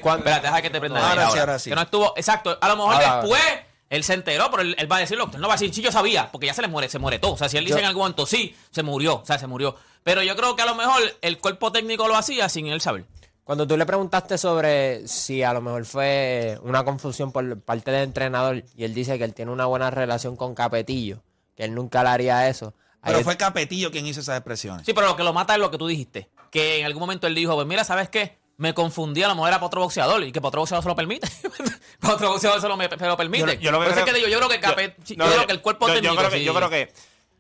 Cuando- 0.02 0.20
Espérate, 0.20 0.48
deja 0.48 0.62
que 0.62 0.70
te 0.70 0.80
prenda 0.80 1.10
Ahora 1.10 1.28
ahí 1.28 1.34
sí, 1.34 1.40
ahora 1.40 1.60
sí. 1.60 1.70
Que 1.70 1.76
no 1.76 1.82
estuvo, 1.82 2.14
exacto. 2.16 2.58
A 2.62 2.68
lo 2.70 2.78
mejor 2.78 2.94
Ahora, 2.96 3.20
después 3.22 3.42
él 3.90 4.04
se 4.06 4.14
enteró, 4.14 4.50
pero 4.50 4.62
él, 4.62 4.76
él 4.80 4.90
va 4.90 4.96
a 4.96 5.00
decirlo. 5.00 5.30
Él 5.34 5.42
no 5.42 5.48
va 5.50 5.56
a 5.56 5.58
decir, 5.58 5.74
sí, 5.74 5.82
yo 5.82 5.92
sabía, 5.92 6.32
porque 6.32 6.48
ya 6.48 6.54
se 6.54 6.62
le 6.62 6.70
muere, 6.70 6.88
se 6.88 7.00
muere 7.00 7.20
todo. 7.20 7.34
O 7.34 7.38
sea, 7.38 7.50
si 7.50 7.58
él 7.58 7.66
dice 7.66 7.76
Yo- 7.76 7.80
en 7.82 7.86
algún 7.88 8.04
momento, 8.04 8.26
sí, 8.26 8.56
se 8.72 8.82
murió, 8.84 9.16
o 9.16 9.26
sea, 9.26 9.38
se 9.38 9.48
murió. 9.48 9.76
Pero 10.04 10.24
yo 10.24 10.34
creo 10.38 10.56
que 10.56 10.62
a 10.62 10.66
lo 10.66 10.76
mejor 10.76 11.02
el 11.22 11.38
cuerpo 11.40 11.74
técnico 11.74 12.08
lo 12.08 12.16
hacía 12.16 12.48
sin 12.48 12.68
él 12.68 12.80
saber. 12.80 13.04
Cuando 13.50 13.66
tú 13.66 13.76
le 13.78 13.86
preguntaste 13.88 14.38
sobre 14.38 15.08
si 15.08 15.42
a 15.42 15.54
lo 15.54 15.62
mejor 15.62 15.84
fue 15.84 16.60
una 16.62 16.84
confusión 16.86 17.32
por 17.32 17.60
parte 17.62 17.90
del 17.90 18.04
entrenador 18.04 18.64
y 18.78 18.84
él 18.84 18.94
dice 18.94 19.18
que 19.18 19.24
él 19.24 19.34
tiene 19.34 19.50
una 19.52 19.66
buena 19.66 19.90
relación 19.90 20.36
con 20.36 20.54
Capetillo, 20.54 21.24
que 21.56 21.64
él 21.64 21.74
nunca 21.74 22.04
le 22.04 22.10
haría 22.10 22.48
eso. 22.48 22.76
Pero 23.04 23.22
fue 23.24 23.38
Capetillo 23.38 23.90
quien 23.90 24.06
hizo 24.06 24.20
esas 24.20 24.38
expresiones. 24.38 24.86
Sí, 24.86 24.94
pero 24.94 25.08
lo 25.08 25.16
que 25.16 25.24
lo 25.24 25.34
mata 25.34 25.56
es 25.56 25.60
lo 25.60 25.72
que 25.72 25.80
tú 25.80 25.88
dijiste. 25.88 26.30
Que 26.52 26.82
en 26.82 26.86
algún 26.86 27.00
momento 27.00 27.26
él 27.26 27.34
dijo, 27.34 27.56
pues 27.56 27.66
mira, 27.66 27.84
¿sabes 27.84 28.08
qué? 28.10 28.38
Me 28.58 28.76
confundí, 28.76 29.24
a 29.24 29.28
lo 29.30 29.34
mejor 29.34 29.48
era 29.50 29.58
para 29.58 29.66
otro 29.66 29.82
boxeador 29.82 30.22
y 30.26 30.32
que 30.32 30.42
para 30.42 30.50
otro 30.50 30.62
boxeador 30.62 30.84
se 30.84 30.90
lo 30.90 30.96
permite. 30.96 31.28
para 32.00 32.14
otro 32.14 32.30
boxeador 32.30 32.62
se 32.62 32.68
lo, 32.68 32.78
me- 32.78 32.88
se 32.88 32.98
lo 33.08 33.18
permite. 33.18 33.56
Yo, 33.56 33.62
yo 33.62 33.72
lo 33.72 33.80
que 33.80 33.86
creo, 33.88 33.98
es 33.98 34.12
que 34.12 34.14
digo, 34.16 34.28
yo 34.28 34.38
creo 34.38 34.50
que, 34.50 34.62
Capet- 34.62 35.16
no, 35.18 35.26
yo 35.26 35.32
creo 35.34 35.48
que 35.48 35.54
el 35.54 35.62
cuerpo 35.64 35.88
yo- 35.88 35.96
yo 35.96 36.02
técnico. 36.02 36.18
creo 36.18 36.30
que- 36.30 36.38
sí. 36.38 36.44
yo 36.44 36.54
creo 36.54 36.70
que 36.70 36.94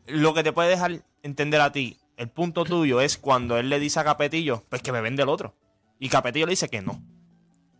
lo 0.07 0.33
que 0.33 0.41
te 0.41 0.53
puede 0.53 0.69
dejar 0.69 1.03
entender 1.21 1.61
a 1.61 1.71
ti, 1.71 1.99
el 2.17 2.29
punto 2.29 2.63
tuyo 2.63 2.99
es 2.99 3.19
cuando 3.19 3.59
él 3.59 3.69
le 3.69 3.77
dice 3.79 3.99
a 3.99 4.03
Capetillo, 4.03 4.63
pues 4.69 4.81
que 4.81 4.91
me 4.91 5.01
vende 5.01 5.21
el 5.21 5.29
otro. 5.29 5.53
Y 5.99 6.09
Capetillo 6.09 6.45
le 6.45 6.51
dice 6.51 6.69
que 6.69 6.81
no. 6.81 6.93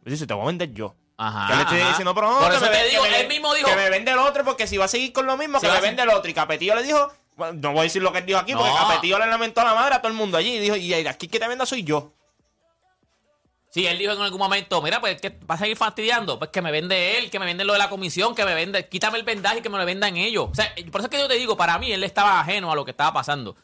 Él 0.06 0.12
dice, 0.12 0.28
te 0.28 0.34
voy 0.34 0.44
a 0.44 0.48
vender 0.48 0.74
yo. 0.74 0.96
Ajá, 1.18 1.48
que 1.48 1.56
le 1.56 1.62
estoy 1.64 1.80
ajá. 1.80 1.90
diciendo, 1.90 2.16
pero 2.16 2.30
no, 2.30 2.40
Por 2.40 2.50
que 2.50 2.56
eso 2.58 2.66
me, 2.66 2.72
te 2.78 2.90
digo, 2.90 3.04
que 3.04 3.10
me- 3.10 3.20
él 3.22 3.28
mismo 3.28 3.54
dijo. 3.54 3.68
que 3.70 3.76
me 3.76 3.90
vende 3.90 4.12
el 4.12 4.20
otro 4.20 4.44
porque 4.46 4.68
si 4.68 4.78
va 4.78 4.86
a 4.86 4.88
seguir 4.88 5.12
con 5.12 5.26
lo 5.26 5.36
mismo, 5.38 5.60
que 5.60 5.68
me 5.70 5.82
vende 5.82 6.02
el 6.04 6.10
otro. 6.10 6.30
Y 6.30 6.34
Capetillo 6.34 6.76
le 6.76 6.84
dijo, 6.84 7.12
bueno, 7.36 7.60
no 7.62 7.72
voy 7.72 7.80
a 7.80 7.84
decir 7.84 8.02
lo 8.02 8.12
que 8.12 8.20
él 8.20 8.26
dijo 8.26 8.40
aquí, 8.40 8.54
porque. 8.54 8.72
Capetillo 8.72 9.20
le 9.20 9.28
lamentó 9.28 9.62
a 9.62 9.66
la 9.66 9.74
madre 9.76 9.96
a 9.96 10.00
todo 10.02 10.10
el 10.12 10.18
mundo 10.18 10.38
allí. 10.38 10.56
Y 10.56 10.60
dijo, 10.60 10.76
y 10.78 10.94
aquí 10.94 11.28
que 11.28 11.40
te 11.40 11.48
venda 11.48 11.66
soy 11.66 11.84
yo. 11.84 12.14
Sí, 13.72 13.86
él 13.86 14.00
dijo 14.00 14.14
en 14.14 14.22
algún 14.22 14.40
momento, 14.40 14.82
mira, 14.82 15.00
pues 15.00 15.22
que 15.22 15.30
va 15.30 15.54
a 15.56 15.58
seguir 15.58 15.78
fastidiando, 15.78 16.40
pues 16.40 16.50
que 16.50 16.60
me 16.62 16.72
vende 16.72 17.20
él, 17.20 17.30
que 17.30 17.38
me 17.38 17.46
vende 17.46 17.64
lo 17.64 17.74
de 17.74 17.80
la 17.80 17.88
comisión, 17.90 18.34
que 18.34 18.44
me 18.44 18.56
vende, 18.56 18.88
quítame 18.90 19.20
el 19.20 19.24
vendaje 19.24 19.60
y 19.60 19.62
que 19.62 19.70
me 19.70 19.78
lo 19.78 19.86
vendan 19.86 20.18
ellos. 20.18 20.50
O 20.52 20.56
sea, 20.56 20.74
por 20.92 21.02
eso 21.02 21.08
es 21.08 21.10
que 21.10 21.20
yo 21.20 21.28
te 21.28 21.36
digo, 21.36 21.56
para 21.56 21.78
mí 21.78 21.92
él 21.92 22.04
estaba 22.04 22.40
ajeno 22.40 22.72
a 22.72 22.76
lo 22.76 22.84
que 22.84 22.92
estaba 22.92 23.14
pasando. 23.14 23.56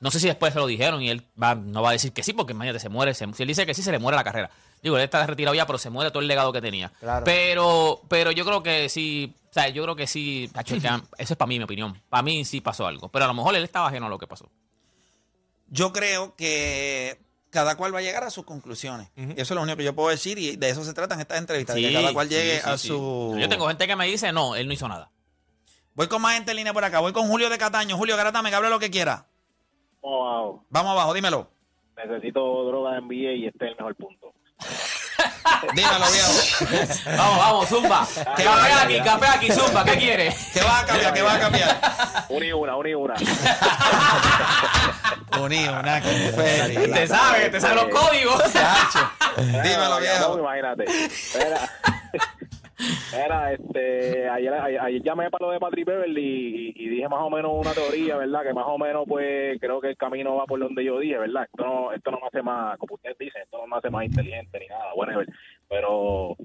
No 0.00 0.10
sé 0.10 0.18
si 0.18 0.26
después 0.28 0.52
se 0.54 0.58
lo 0.58 0.66
dijeron 0.66 1.02
y 1.02 1.10
él 1.10 1.26
va, 1.40 1.54
no 1.54 1.82
va 1.82 1.90
a 1.90 1.92
decir 1.92 2.12
que 2.12 2.22
sí, 2.22 2.32
porque 2.32 2.52
imagínate, 2.54 2.80
se 2.80 2.88
muere, 2.88 3.12
se- 3.14 3.30
si 3.34 3.42
él 3.42 3.48
dice 3.48 3.66
que 3.66 3.74
sí, 3.74 3.82
se 3.82 3.92
le 3.92 3.98
muere 3.98 4.16
la 4.16 4.24
carrera. 4.24 4.50
Digo, 4.82 4.96
él 4.96 5.04
está 5.04 5.26
retirado 5.26 5.54
ya, 5.54 5.66
pero 5.66 5.78
se 5.78 5.90
muere 5.90 6.10
todo 6.10 6.22
el 6.22 6.26
legado 6.26 6.52
que 6.52 6.62
tenía. 6.62 6.90
Claro. 7.00 7.24
Pero, 7.24 8.00
pero 8.08 8.32
yo 8.32 8.46
creo 8.46 8.62
que 8.62 8.88
sí, 8.88 9.34
o 9.50 9.52
sea, 9.52 9.68
yo 9.68 9.82
creo 9.82 9.94
que 9.96 10.06
sí, 10.06 10.50
tacho, 10.54 10.74
que- 10.80 10.86
eso 11.18 11.34
es 11.34 11.36
para 11.36 11.46
mí, 11.48 11.58
mi 11.58 11.64
opinión. 11.64 12.00
Para 12.08 12.22
mí 12.22 12.44
sí 12.46 12.60
pasó 12.62 12.86
algo, 12.86 13.08
pero 13.10 13.26
a 13.26 13.28
lo 13.28 13.34
mejor 13.34 13.54
él 13.54 13.62
estaba 13.64 13.88
ajeno 13.88 14.06
a 14.06 14.08
lo 14.08 14.18
que 14.18 14.26
pasó. 14.26 14.48
Yo 15.68 15.92
creo 15.92 16.34
que 16.34 17.20
cada 17.50 17.76
cual 17.76 17.94
va 17.94 17.98
a 17.98 18.02
llegar 18.02 18.24
a 18.24 18.30
sus 18.30 18.44
conclusiones. 18.44 19.08
Y 19.16 19.32
eso 19.32 19.42
es 19.42 19.50
lo 19.50 19.62
único 19.62 19.76
que 19.76 19.84
yo 19.84 19.94
puedo 19.94 20.08
decir 20.08 20.38
y 20.38 20.56
de 20.56 20.70
eso 20.70 20.84
se 20.84 20.94
tratan 20.94 21.20
estas 21.20 21.38
entrevistas, 21.38 21.76
de 21.76 21.82
que 21.82 21.92
cada 21.92 22.12
cual 22.12 22.28
llegue 22.28 22.56
sí, 22.56 22.62
sí, 22.64 22.70
a 22.70 22.78
sí. 22.78 22.88
su... 22.88 23.36
Yo 23.38 23.48
tengo 23.48 23.68
gente 23.68 23.86
que 23.86 23.96
me 23.96 24.06
dice, 24.06 24.32
no, 24.32 24.54
él 24.56 24.66
no 24.66 24.72
hizo 24.72 24.88
nada. 24.88 25.10
Voy 25.94 26.08
con 26.08 26.22
más 26.22 26.34
gente 26.34 26.52
en 26.52 26.56
línea 26.58 26.72
por 26.72 26.84
acá. 26.84 27.00
Voy 27.00 27.12
con 27.12 27.28
Julio 27.28 27.50
de 27.50 27.58
Cataño. 27.58 27.96
Julio, 27.96 28.16
garátame, 28.16 28.50
que 28.50 28.56
hable 28.56 28.70
lo 28.70 28.78
que 28.78 28.90
quiera. 28.90 29.26
Wow, 30.02 30.64
Vamos 30.70 30.92
abajo, 30.92 31.14
dímelo. 31.14 31.48
necesito 31.96 32.64
droga 32.64 32.96
en 32.96 33.04
NBA 33.06 33.32
y 33.34 33.46
este 33.46 33.64
es 33.66 33.70
el 33.72 33.76
mejor 33.76 33.94
punto. 33.96 34.32
Dímelo, 35.74 36.04
viejo. 36.10 36.32
Vamos, 37.16 37.38
vamos, 37.38 37.68
Zumba. 37.68 38.06
¿Qué 38.36 38.44
Capea 38.44 38.76
va? 38.76 38.82
aquí, 38.82 39.00
capea 39.00 39.32
aquí, 39.34 39.52
Zumba, 39.52 39.84
¿qué 39.84 39.96
quiere? 39.98 40.34
¿Qué 40.54 40.60
vas 40.62 40.82
a 40.82 40.86
cambiar? 40.86 41.12
¿Qué 41.14 41.22
vas 41.22 41.34
a 41.34 41.40
cambiar? 41.40 41.80
Una 42.30 42.46
y 42.46 42.52
una, 42.52 42.76
una 42.76 42.88
y 42.88 42.94
una. 42.94 43.14
Unido, 45.40 45.80
una 45.80 46.00
confeti. 46.00 46.92
Te 46.92 47.06
sabe, 47.06 47.50
te 47.50 47.60
sabe 47.60 47.74
los 47.76 47.84
códigos. 47.88 48.42
Dímelo, 49.36 49.88
No, 49.90 49.98
viejo. 50.00 50.38
imagínate. 50.38 50.84
Era, 51.34 51.70
era, 53.14 53.52
este, 53.52 54.28
ayer, 54.28 54.52
ayer, 54.54 54.80
ayer 54.80 55.02
llamé 55.02 55.30
para 55.30 55.46
lo 55.46 55.52
de 55.52 55.60
Patrick 55.60 55.86
Beverly 55.86 56.72
y, 56.76 56.84
y 56.84 56.88
dije 56.88 57.08
más 57.08 57.20
o 57.22 57.30
menos 57.30 57.52
una 57.54 57.72
teoría, 57.72 58.16
¿verdad? 58.16 58.42
Que 58.42 58.52
más 58.54 58.64
o 58.66 58.78
menos, 58.78 59.04
pues, 59.08 59.58
creo 59.60 59.80
que 59.80 59.88
el 59.90 59.96
camino 59.96 60.36
va 60.36 60.44
por 60.46 60.58
donde 60.60 60.84
yo 60.84 60.98
dije, 60.98 61.18
¿verdad? 61.18 61.44
Esto 61.44 61.64
no, 61.64 61.92
esto 61.92 62.10
no 62.10 62.18
me 62.20 62.26
hace 62.26 62.42
más, 62.42 62.78
como 62.78 62.94
ustedes 62.94 63.16
dicen, 63.18 63.42
esto 63.42 63.58
no 63.58 63.66
me 63.66 63.76
hace 63.76 63.90
más 63.90 64.04
inteligente 64.04 64.58
ni 64.60 64.66
nada, 64.66 64.94
whatever. 64.94 65.26
Pero, 65.68 66.36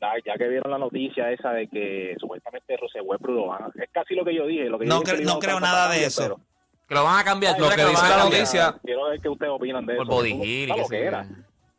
nada, 0.00 0.14
ya 0.24 0.34
que 0.36 0.48
vieron 0.48 0.70
la 0.70 0.78
noticia 0.78 1.30
esa 1.32 1.50
de 1.52 1.68
que 1.68 2.14
supuestamente 2.20 2.76
Rosé 2.76 3.00
Westbrook 3.00 3.36
lo 3.36 3.46
van 3.48 3.62
a- 3.64 3.82
es 3.82 3.90
casi 3.92 4.14
lo 4.14 4.24
que 4.24 4.34
yo 4.34 4.46
dije. 4.46 4.64
Lo 4.68 4.78
que 4.78 4.86
yo 4.86 4.92
No 4.94 5.00
dije 5.00 5.16
que 5.16 5.22
cre- 5.22 5.26
no 5.26 5.38
creo 5.38 5.60
nada 5.60 5.88
de 5.90 6.04
eso. 6.04 6.22
pero- 6.22 6.40
Que 6.88 6.94
lo 6.94 7.04
van 7.04 7.18
a 7.20 7.24
cambiar. 7.24 7.58
Lo 7.60 7.68
que 7.68 7.84
dice 7.84 8.08
la 8.08 8.24
noticia, 8.24 8.74
Quiero 8.82 9.08
ver 9.08 9.20
qué 9.20 9.28
ustedes 9.28 9.52
opinan 9.52 9.84
de 9.84 9.94
Por 9.96 10.06
eso. 10.06 10.14
body 10.14 10.30
¿Cómo- 10.32 10.44
heal 10.44 10.68
y 10.68 10.70
está 10.80 10.88
que 10.88 11.02
era? 11.04 11.26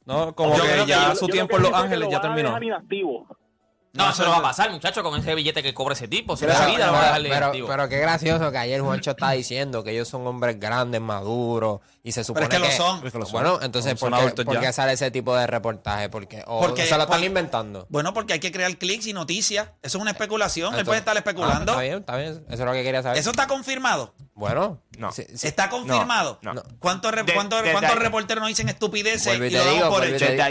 ¿no? 0.06 0.36
Como 0.36 0.56
Yo 0.56 0.64
que 0.64 0.86
ya 0.88 1.10
yo- 1.10 1.16
su 1.16 1.28
yo 1.28 1.32
tiempo 1.34 1.58
en 1.58 1.64
Los 1.64 1.74
Ángeles 1.74 2.10
ya 2.10 2.22
terminó. 2.22 2.62
inactivo. 2.62 3.28
No, 4.00 4.10
eso 4.12 4.24
no 4.26 4.32
va 4.32 4.38
a 4.38 4.42
pasar, 4.42 4.72
muchacho, 4.72 5.04
con 5.04 5.20
ese 5.20 5.36
billete 5.36 5.62
que 5.62 5.74
cobra 5.74 5.94
ese 5.94 6.08
tipo. 6.08 6.36
Pero, 6.38 6.54
la 6.54 6.66
vida 6.66 6.88
lo 6.88 6.94
va 6.94 7.16
a 7.16 7.52
pero- 7.52 7.90
qué 7.90 8.00
gracioso 8.00 8.52
que 8.52 8.58
ayer 8.58 8.82
Juancho 8.82 9.12
está 9.12 9.32
diciendo 9.32 9.84
que 9.84 9.92
ellos 9.92 10.08
son 10.08 10.26
hombres 10.26 10.60
grandes, 10.60 11.02
maduros, 11.02 11.82
y 12.04 12.12
se 12.12 12.24
supone 12.24 12.48
Pero 12.48 12.64
es 12.66 12.72
que 12.72 12.78
lo 12.80 12.86
son. 12.86 13.06
Es 13.06 13.12
que 13.12 13.20
lo 13.20 13.26
son. 13.26 13.34
Bueno, 13.34 13.60
entonces, 13.62 14.00
Son 14.00 14.10
¿por 14.10 14.18
qué, 14.18 14.24
adultos 14.26 14.46
por 14.46 14.54
ya. 14.56 14.62
qué 14.62 14.74
sale 14.74 14.94
ese 14.94 15.12
tipo 15.12 15.36
de 15.36 15.46
reportaje? 15.48 16.10
Porque, 16.10 16.44
o 16.48 16.62
Porque- 16.62 16.86
se 16.86 16.96
lo 16.96 17.04
están 17.04 17.20
por- 17.20 17.26
inventando. 17.28 17.86
Bueno, 17.90 18.14
porque 18.14 18.34
hay 18.34 18.40
que 18.40 18.52
crear 18.52 18.76
clics 18.78 19.06
y 19.08 19.14
noticias. 19.14 19.70
Eso 19.84 19.98
es 19.98 20.02
una 20.02 20.12
especulación. 20.12 20.74
Él 20.76 20.86
puede 20.86 21.00
estar 21.00 21.16
Ah, 21.16 21.20
especulando. 21.20 21.72
está 21.74 21.82
bien, 21.82 21.98
está 22.00 22.16
bien. 22.18 22.32
Eso 22.48 22.54
es 22.54 22.60
lo 22.60 22.72
que 22.72 22.84
quería 22.84 23.04
saber. 23.04 23.18
¿Eso 23.18 23.32
está 23.32 23.48
confirmado? 23.48 24.14
Bueno, 24.34 24.82
No. 24.98 25.12
sí, 25.12 25.26
sí. 25.36 25.48
¿Está 25.48 25.70
confirmado? 25.70 26.40
no, 26.42 26.54
no. 26.54 26.64
¿Cuántos, 26.80 27.12
De- 27.14 27.34
cuántos- 27.34 27.62
cuántos 27.72 27.96
reporteros 28.00 28.42
nos 28.42 28.48
dicen 28.48 28.70
estupideces 28.70 29.36
y 29.36 29.50
lo 29.50 29.60
damos 29.60 29.74
digo, 29.76 29.90
por 29.90 30.06
hecho? 30.06 30.26
Desde, 30.26 30.42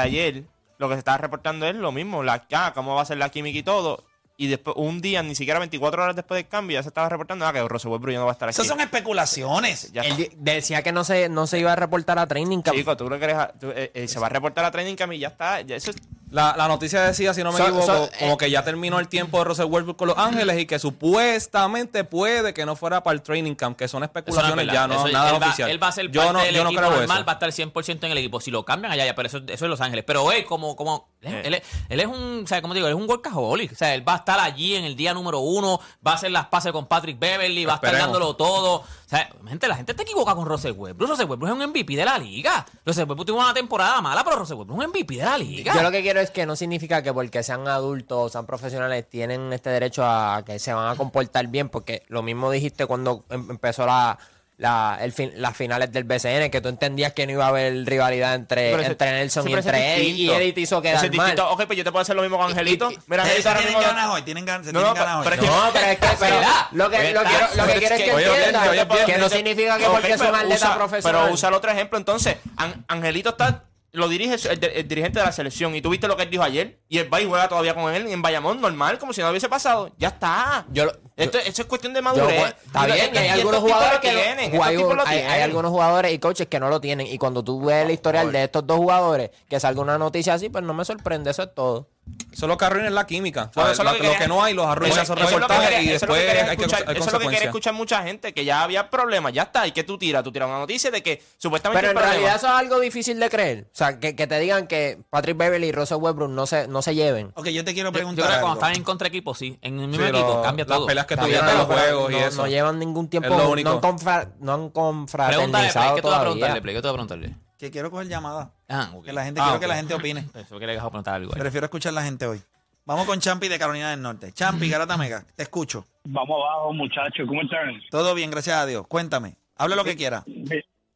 ayer, 0.00 0.44
lo 0.82 0.88
que 0.88 0.96
se 0.96 0.98
estaba 0.98 1.16
reportando 1.18 1.66
es 1.66 1.74
lo 1.76 1.92
mismo. 1.92 2.22
La, 2.22 2.44
ah, 2.52 2.72
cómo 2.74 2.94
va 2.94 3.02
a 3.02 3.04
ser 3.06 3.16
la 3.16 3.28
química 3.30 3.58
y 3.58 3.62
todo. 3.62 4.04
Y 4.36 4.48
después, 4.48 4.74
un 4.78 5.00
día, 5.00 5.22
ni 5.22 5.34
siquiera 5.36 5.60
24 5.60 6.02
horas 6.02 6.16
después 6.16 6.38
del 6.42 6.48
cambio, 6.48 6.74
ya 6.74 6.82
se 6.82 6.88
estaba 6.88 7.08
reportando 7.08 7.46
ah, 7.46 7.52
que 7.52 7.60
Russell 7.68 7.90
Westbrook 7.92 8.12
ya 8.12 8.18
no 8.18 8.24
va 8.24 8.32
a 8.32 8.34
estar 8.34 8.48
aquí. 8.48 8.54
Esas 8.54 8.66
son 8.66 8.80
especulaciones. 8.80 9.92
Ya 9.92 10.02
Él 10.02 10.12
está. 10.20 10.22
di- 10.22 10.30
decía 10.38 10.82
que 10.82 10.90
no 10.90 11.04
se, 11.04 11.28
no 11.28 11.46
se 11.46 11.58
iba 11.60 11.72
a 11.72 11.76
reportar 11.76 12.18
a 12.18 12.26
training 12.26 12.62
camp. 12.62 12.76
Chico, 12.76 12.96
tú 12.96 13.08
lo 13.08 13.18
que 13.18 13.24
eres. 13.26 13.36
tú, 13.60 13.70
eh, 13.70 13.92
eh, 13.94 14.08
se 14.08 14.18
va 14.18 14.26
a 14.26 14.30
reportar 14.30 14.64
a 14.64 14.70
Training 14.70 14.96
Camp 14.96 15.12
y 15.12 15.18
ya 15.18 15.28
está. 15.28 15.60
Ya, 15.60 15.76
eso 15.76 15.90
es- 15.90 15.96
La, 16.32 16.54
la 16.56 16.66
noticia 16.66 17.02
decía, 17.02 17.34
si 17.34 17.44
no 17.44 17.52
me 17.52 17.58
So- 17.58 17.64
equivoco, 17.64 17.86
so- 17.86 18.10
como 18.18 18.32
eh, 18.32 18.36
que 18.38 18.50
ya 18.50 18.64
terminó 18.64 18.98
el 18.98 19.06
tiempo 19.08 19.38
de 19.38 19.44
Russell 19.44 19.66
Westbrook 19.66 19.96
con 19.98 20.08
Los 20.08 20.16
Ángeles 20.18 20.58
y 20.58 20.66
que 20.66 20.78
supuestamente 20.78 22.04
puede 22.04 22.54
que 22.54 22.64
no 22.66 22.74
fuera 22.74 23.02
para 23.02 23.14
el 23.14 23.22
training 23.22 23.54
camp, 23.54 23.76
que 23.78 23.86
son 23.88 23.88
Eso 23.88 23.98
no 24.00 24.04
es 24.04 24.08
especulaciones 24.08 24.66
ya, 24.72 24.86
no 24.88 24.94
Eso- 24.94 25.08
nada 25.08 25.30
él 25.30 25.42
va, 25.42 25.46
oficial. 25.46 25.70
Él 25.70 25.82
va 25.82 25.88
a 25.88 25.92
ser 25.92 26.10
yo 26.10 26.20
parte 26.22 26.32
no, 26.32 26.38
del 26.44 26.54
yo 26.54 26.64
no 26.64 26.70
equipo 26.70 26.80
creo 26.80 26.90
normal, 26.98 27.18
eso. 27.18 27.26
va 27.26 27.32
a 27.32 27.34
estar 27.34 27.52
100% 27.52 28.06
en 28.06 28.12
el 28.12 28.18
equipo. 28.18 28.40
Si 28.40 28.50
lo 28.50 28.64
cambian 28.64 28.92
allá, 28.92 29.04
ya, 29.06 29.14
pero 29.14 29.28
eso, 29.28 29.38
eso 29.46 29.64
es 29.64 29.70
Los 29.70 29.80
Ángeles. 29.80 30.04
Pero 30.06 30.32
él, 30.32 30.44
como, 30.46 30.74
como 30.74 31.08
él, 31.22 31.34
es- 31.34 31.46
él 31.46 31.54
es, 31.54 31.62
él 31.88 32.00
es 32.00 32.06
un, 32.06 32.42
o 32.44 32.46
sea, 32.46 32.60
como 32.62 32.74
digo, 32.74 32.86
él 32.86 32.94
es 32.94 33.00
un 33.00 33.08
workaholic. 33.08 33.72
O 33.72 33.74
sea, 33.74 33.94
él 33.94 34.06
va 34.06 34.14
a 34.14 34.16
estar 34.18 34.38
allí 34.40 34.74
en 34.76 34.84
el 34.84 34.96
día 34.96 35.14
número 35.14 35.40
uno, 35.40 35.80
va 36.06 36.12
a 36.12 36.14
hacer 36.14 36.30
las 36.30 36.46
pases 36.46 36.72
con 36.72 36.86
Patrick 36.86 37.18
Beverly, 37.18 37.64
va 37.64 37.72
a 37.74 37.76
estar 37.76 37.92
dándolo 38.02 38.34
todo. 38.36 38.76
O 38.80 38.84
sea, 39.06 39.28
gente, 39.46 39.68
la 39.68 39.76
gente 39.76 39.94
te 39.94 40.02
equivoca 40.02 40.34
con 40.34 40.46
Russell 40.46 40.72
Westbrook. 40.72 41.10
Russell 41.10 41.26
Westbrook 41.28 41.50
es 41.50 41.54
un 41.64 41.70
MVP 41.70 41.96
de 41.96 42.04
la 42.04 42.18
liga. 42.18 42.64
Russell 42.84 43.02
Westbrook 43.04 43.26
tuvo 43.26 43.40
una 43.40 43.54
temporada 43.54 44.00
mala, 44.00 44.24
pero 44.24 44.36
Russell 44.36 44.56
Westbrook 44.56 44.80
es 44.80 44.84
un 44.86 44.90
MVP 44.90 45.16
de 45.16 45.24
la 45.24 45.38
liga. 45.38 45.74
Yo 45.74 45.82
lo 45.82 45.90
que 45.90 46.02
quiero 46.02 46.20
es 46.20 46.30
que 46.30 46.46
no 46.46 46.56
significa 46.56 47.02
que 47.02 47.12
porque 47.12 47.42
sean 47.42 47.66
adultos 47.68 48.18
o 48.18 48.28
sean 48.28 48.46
profesionales 48.46 49.08
tienen 49.08 49.52
este 49.52 49.70
derecho 49.70 50.02
a 50.04 50.42
que 50.46 50.58
se 50.58 50.72
van 50.72 50.88
a 50.88 50.96
comportar 50.96 51.46
bien, 51.48 51.68
porque 51.68 52.02
lo 52.08 52.22
mismo 52.22 52.50
dijiste 52.50 52.86
cuando 52.86 53.24
em- 53.30 53.50
empezó 53.50 53.84
la, 53.86 54.18
la- 54.62 54.96
el 55.00 55.12
fin- 55.12 55.32
las 55.36 55.56
finales 55.56 55.90
del 55.92 56.04
BCN, 56.04 56.48
que 56.50 56.60
tú 56.60 56.68
entendías 56.68 57.12
que 57.12 57.26
no 57.26 57.32
iba 57.32 57.44
a 57.44 57.48
haber 57.48 57.84
rivalidad 57.84 58.34
entre, 58.36 58.72
ese- 58.72 58.86
entre 58.92 59.10
Nelson 59.10 59.48
y 59.48 59.52
entre 59.54 59.96
él, 59.96 60.02
y 60.02 60.30
él 60.30 60.54
te 60.54 60.60
hizo 60.60 60.80
quedar 60.80 61.12
mal. 61.14 61.38
Ok, 61.40 61.64
pues 61.66 61.76
yo 61.76 61.84
te 61.84 61.90
puedo 61.90 62.00
hacer 62.02 62.14
lo 62.16 62.22
mismo 62.22 62.38
con 62.38 62.48
Angelito. 62.48 62.90
y- 62.90 62.98
Mira, 63.08 63.24
Angelito 63.24 63.48
ahora 63.48 63.60
tienen 63.60 63.78
mismo. 63.78 63.92
ganas 63.94 64.10
hoy, 64.14 64.22
tienen 64.22 64.44
ganas, 64.46 64.66
se 64.66 64.72
No, 64.72 64.78
tienen 64.80 64.94
no, 64.98 65.04
ganas 65.04 65.16
hoy. 65.18 65.24
pero 65.24 65.34
es 65.34 65.40
que- 65.40 65.46
No, 65.48 65.70
pero 65.72 65.86
es 65.86 65.98
que 65.98 66.06
pero 66.20 66.36
¿Verdad? 66.36 66.66
lo 66.72 66.90
que, 66.90 66.96
lo, 67.12 67.22
quiero, 67.24 67.46
lo 67.56 67.66
que 67.66 67.72
quiero 67.80 67.94
es 67.96 68.02
que 68.02 68.16
bien. 68.16 69.06
que 69.06 69.18
no 69.18 69.28
significa 69.28 69.78
que 69.78 69.84
porque 69.86 70.14
pero 70.16 70.36
atleta 70.36 70.74
profesional. 70.76 71.22
Pero 71.24 71.34
usa 71.34 71.48
el 71.48 71.54
otro 71.54 71.70
ejemplo. 71.70 71.98
Entonces, 71.98 72.36
An- 72.56 72.84
Angelito 72.88 73.30
está. 73.30 73.64
Lo 73.94 74.08
dirige 74.08 74.34
el, 74.50 74.64
el- 74.64 74.72
el 74.76 74.88
dirigente 74.88 75.18
de 75.18 75.26
la 75.26 75.32
selección. 75.32 75.74
Y 75.74 75.82
tú 75.82 75.90
viste 75.90 76.08
lo 76.08 76.16
que 76.16 76.22
él 76.22 76.30
dijo 76.30 76.42
ayer. 76.42 76.78
Y 76.88 76.96
él 76.96 77.12
va 77.12 77.20
y 77.20 77.26
juega 77.26 77.46
todavía 77.48 77.74
con 77.74 77.92
él 77.94 78.06
en 78.06 78.22
Bayamón, 78.22 78.58
normal, 78.58 78.98
como 78.98 79.12
si 79.12 79.20
no 79.20 79.28
hubiese 79.28 79.50
pasado. 79.50 79.92
Ya 79.98 80.08
está. 80.08 80.64
Yo 80.70 80.86
lo- 80.86 80.92
Esto, 81.24 81.38
eso 81.38 81.62
es 81.62 81.68
cuestión 81.68 81.92
de 81.92 81.98
Yo, 82.00 82.04
madurez. 82.04 82.40
pues, 82.40 82.54
está 82.66 82.86
bien, 82.86 83.16
hay 83.16 83.28
algunos 83.28 83.60
jugadores 83.60 83.98
que 84.00 84.10
tienen, 84.10 84.62
hay, 85.06 85.40
algunos 85.42 85.70
jugadores 85.70 86.12
y 86.12 86.18
coaches 86.18 86.46
que 86.48 86.60
no 86.60 86.68
lo 86.68 86.80
tienen. 86.80 87.06
Y 87.06 87.18
cuando 87.18 87.42
tú 87.42 87.64
ves 87.64 87.84
el 87.84 87.90
historial 87.90 88.30
de 88.32 88.44
estos 88.44 88.66
dos 88.66 88.78
jugadores, 88.78 89.30
que 89.48 89.58
salga 89.60 89.80
una 89.80 89.98
noticia 89.98 90.34
así, 90.34 90.48
pues 90.48 90.64
no 90.64 90.74
me 90.74 90.84
sorprende, 90.84 91.30
eso 91.30 91.42
es 91.42 91.54
todo. 91.54 91.88
Eso 92.32 92.46
es 92.46 92.48
lo 92.48 92.58
que 92.58 92.64
arruina 92.64 92.90
la 92.90 93.06
química. 93.06 93.50
Eso 93.52 93.70
es 93.70 93.78
lo 93.78 93.84
lo, 93.84 93.92
que 93.92 93.98
lo 93.98 94.02
quería- 94.04 94.18
que 94.18 94.26
no 94.28 94.42
hay 94.42 94.54
los 94.54 94.66
arruina 94.66 94.92
Eso- 94.92 95.02
esos 95.14 95.16
eso 95.16 95.24
es 95.24 95.30
lo 95.32 95.36
que 95.38 95.42
reportajes 95.54 95.68
quería- 95.76 95.92
y 95.92 95.94
eso 95.94 96.04
es 96.04 96.08
lo 96.08 96.14
que 96.14 96.20
después 96.20 96.40
hay, 96.42 96.56
que, 96.56 96.62
escuchar- 96.64 96.84
hay 96.88 96.96
Eso 96.96 97.06
es 97.06 97.12
lo 97.12 97.18
que 97.20 97.26
quiere 97.28 97.44
escuchar 97.46 97.74
mucha 97.74 98.02
gente, 98.02 98.34
que 98.34 98.44
ya 98.44 98.62
había 98.64 98.90
problemas, 98.90 99.32
ya 99.32 99.42
está. 99.42 99.66
¿Y 99.68 99.72
que 99.72 99.84
tú 99.84 99.98
tiras? 99.98 100.24
Tú 100.24 100.32
tiras 100.32 100.48
una 100.48 100.58
noticia 100.58 100.90
de 100.90 101.00
que 101.00 101.22
supuestamente 101.38 101.80
Pero 101.86 101.92
en 101.92 102.04
realidad 102.04 102.34
eso 102.36 102.46
es 102.48 102.52
algo 102.54 102.80
difícil 102.80 103.20
de 103.20 103.30
creer. 103.30 103.66
O 103.72 103.76
sea, 103.76 104.00
que, 104.00 104.16
que 104.16 104.26
te 104.26 104.36
digan 104.40 104.66
que 104.66 104.98
Patrick 105.10 105.36
Beverly 105.36 105.68
y 105.68 105.72
Russell 105.72 105.98
Westbrook 105.98 106.30
no 106.30 106.44
se, 106.46 106.66
no 106.66 106.82
se 106.82 106.96
lleven. 106.96 107.30
Ok, 107.36 107.46
yo 107.50 107.64
te 107.64 107.72
quiero 107.72 107.90
Yo, 107.90 107.92
yo 107.92 107.98
preguntar 107.98 108.24
creo 108.24 108.36
que 108.36 108.40
cuando 108.42 108.60
están 108.60 108.76
en 108.76 108.82
contra 108.82 109.06
equipo, 109.06 109.34
sí. 109.36 109.56
En 109.62 109.78
el 109.78 109.86
mismo 109.86 110.04
Sí, 110.04 110.10
equipo 110.10 110.26
lo- 110.34 110.42
cambia 110.42 110.64
las 110.66 110.76
todo. 110.78 110.86
peleas 110.88 111.06
que 111.16 111.20
tuvieron 111.22 111.48
en 111.48 111.58
los 111.58 111.66
juegos 111.66 112.10
y 112.10 112.14
no, 112.14 112.20
eso. 112.26 112.42
no 112.42 112.48
llevan 112.48 112.78
ningún 112.78 113.08
tiempo, 113.08 113.28
Es 113.28 113.36
lo 113.36 113.44
no 113.44 113.50
único. 113.50 113.70
han, 113.70 113.80
confra- 113.80 114.32
no 114.40 114.52
han 114.54 114.70
confraternizado 114.70 115.94
¿qué 115.96 116.02
tú 116.02 116.08
vas 116.08 116.16
a 116.16 116.20
todavía. 116.20 116.20
preguntarle, 116.22 116.62
Play? 116.62 116.74
¿Qué 116.74 116.80
tú 116.80 116.86
vas 116.88 116.90
a 116.90 116.94
preguntarle? 116.94 117.34
Que 117.58 117.70
quiero 117.70 117.90
coger 117.90 118.08
llamada. 118.08 118.52
Ah, 118.68 118.90
ok. 118.94 119.04
Que 119.04 119.12
la 119.12 119.24
gente, 119.24 119.40
Ah, 119.40 119.44
quiero 119.44 119.56
ok. 119.56 119.60
que 119.62 119.68
la 119.68 119.76
gente 119.76 119.94
opine. 119.94 120.26
Eso 120.34 120.58
que 120.58 120.66
le 120.66 120.72
dejo 120.74 120.88
preguntar 120.90 121.14
algo. 121.14 121.32
Prefiero 121.32 121.66
escuchar 121.66 121.90
a 121.90 121.94
la 121.94 122.02
gente 122.02 122.26
hoy. 122.26 122.40
Vamos 122.84 123.06
con 123.06 123.20
Champi 123.20 123.46
de 123.48 123.58
Carolina 123.58 123.90
del 123.90 124.02
Norte. 124.02 124.32
Champi, 124.32 124.68
Garata 124.70 124.96
Mega, 124.96 125.24
te 125.36 125.44
escucho. 125.44 125.86
Vamos 126.04 126.36
abajo, 126.44 126.72
muchachos. 126.72 127.26
¿Cómo 127.28 127.42
están? 127.42 127.80
Todo 127.90 128.14
bien, 128.14 128.30
gracias 128.30 128.56
a 128.56 128.66
Dios. 128.66 128.86
Cuéntame. 128.88 129.36
Habla 129.56 129.76
lo 129.76 129.84
que 129.84 129.94
quiera. 129.96 130.24
Mi- 130.26 130.44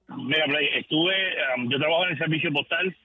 Mira, 0.08 0.44
Play, 0.46 0.68
estuve, 0.78 1.12
um, 1.56 1.68
yo 1.68 1.78
trabajo 1.78 2.04
en 2.04 2.12
el 2.12 2.18
servicio 2.18 2.52
postal 2.52 2.96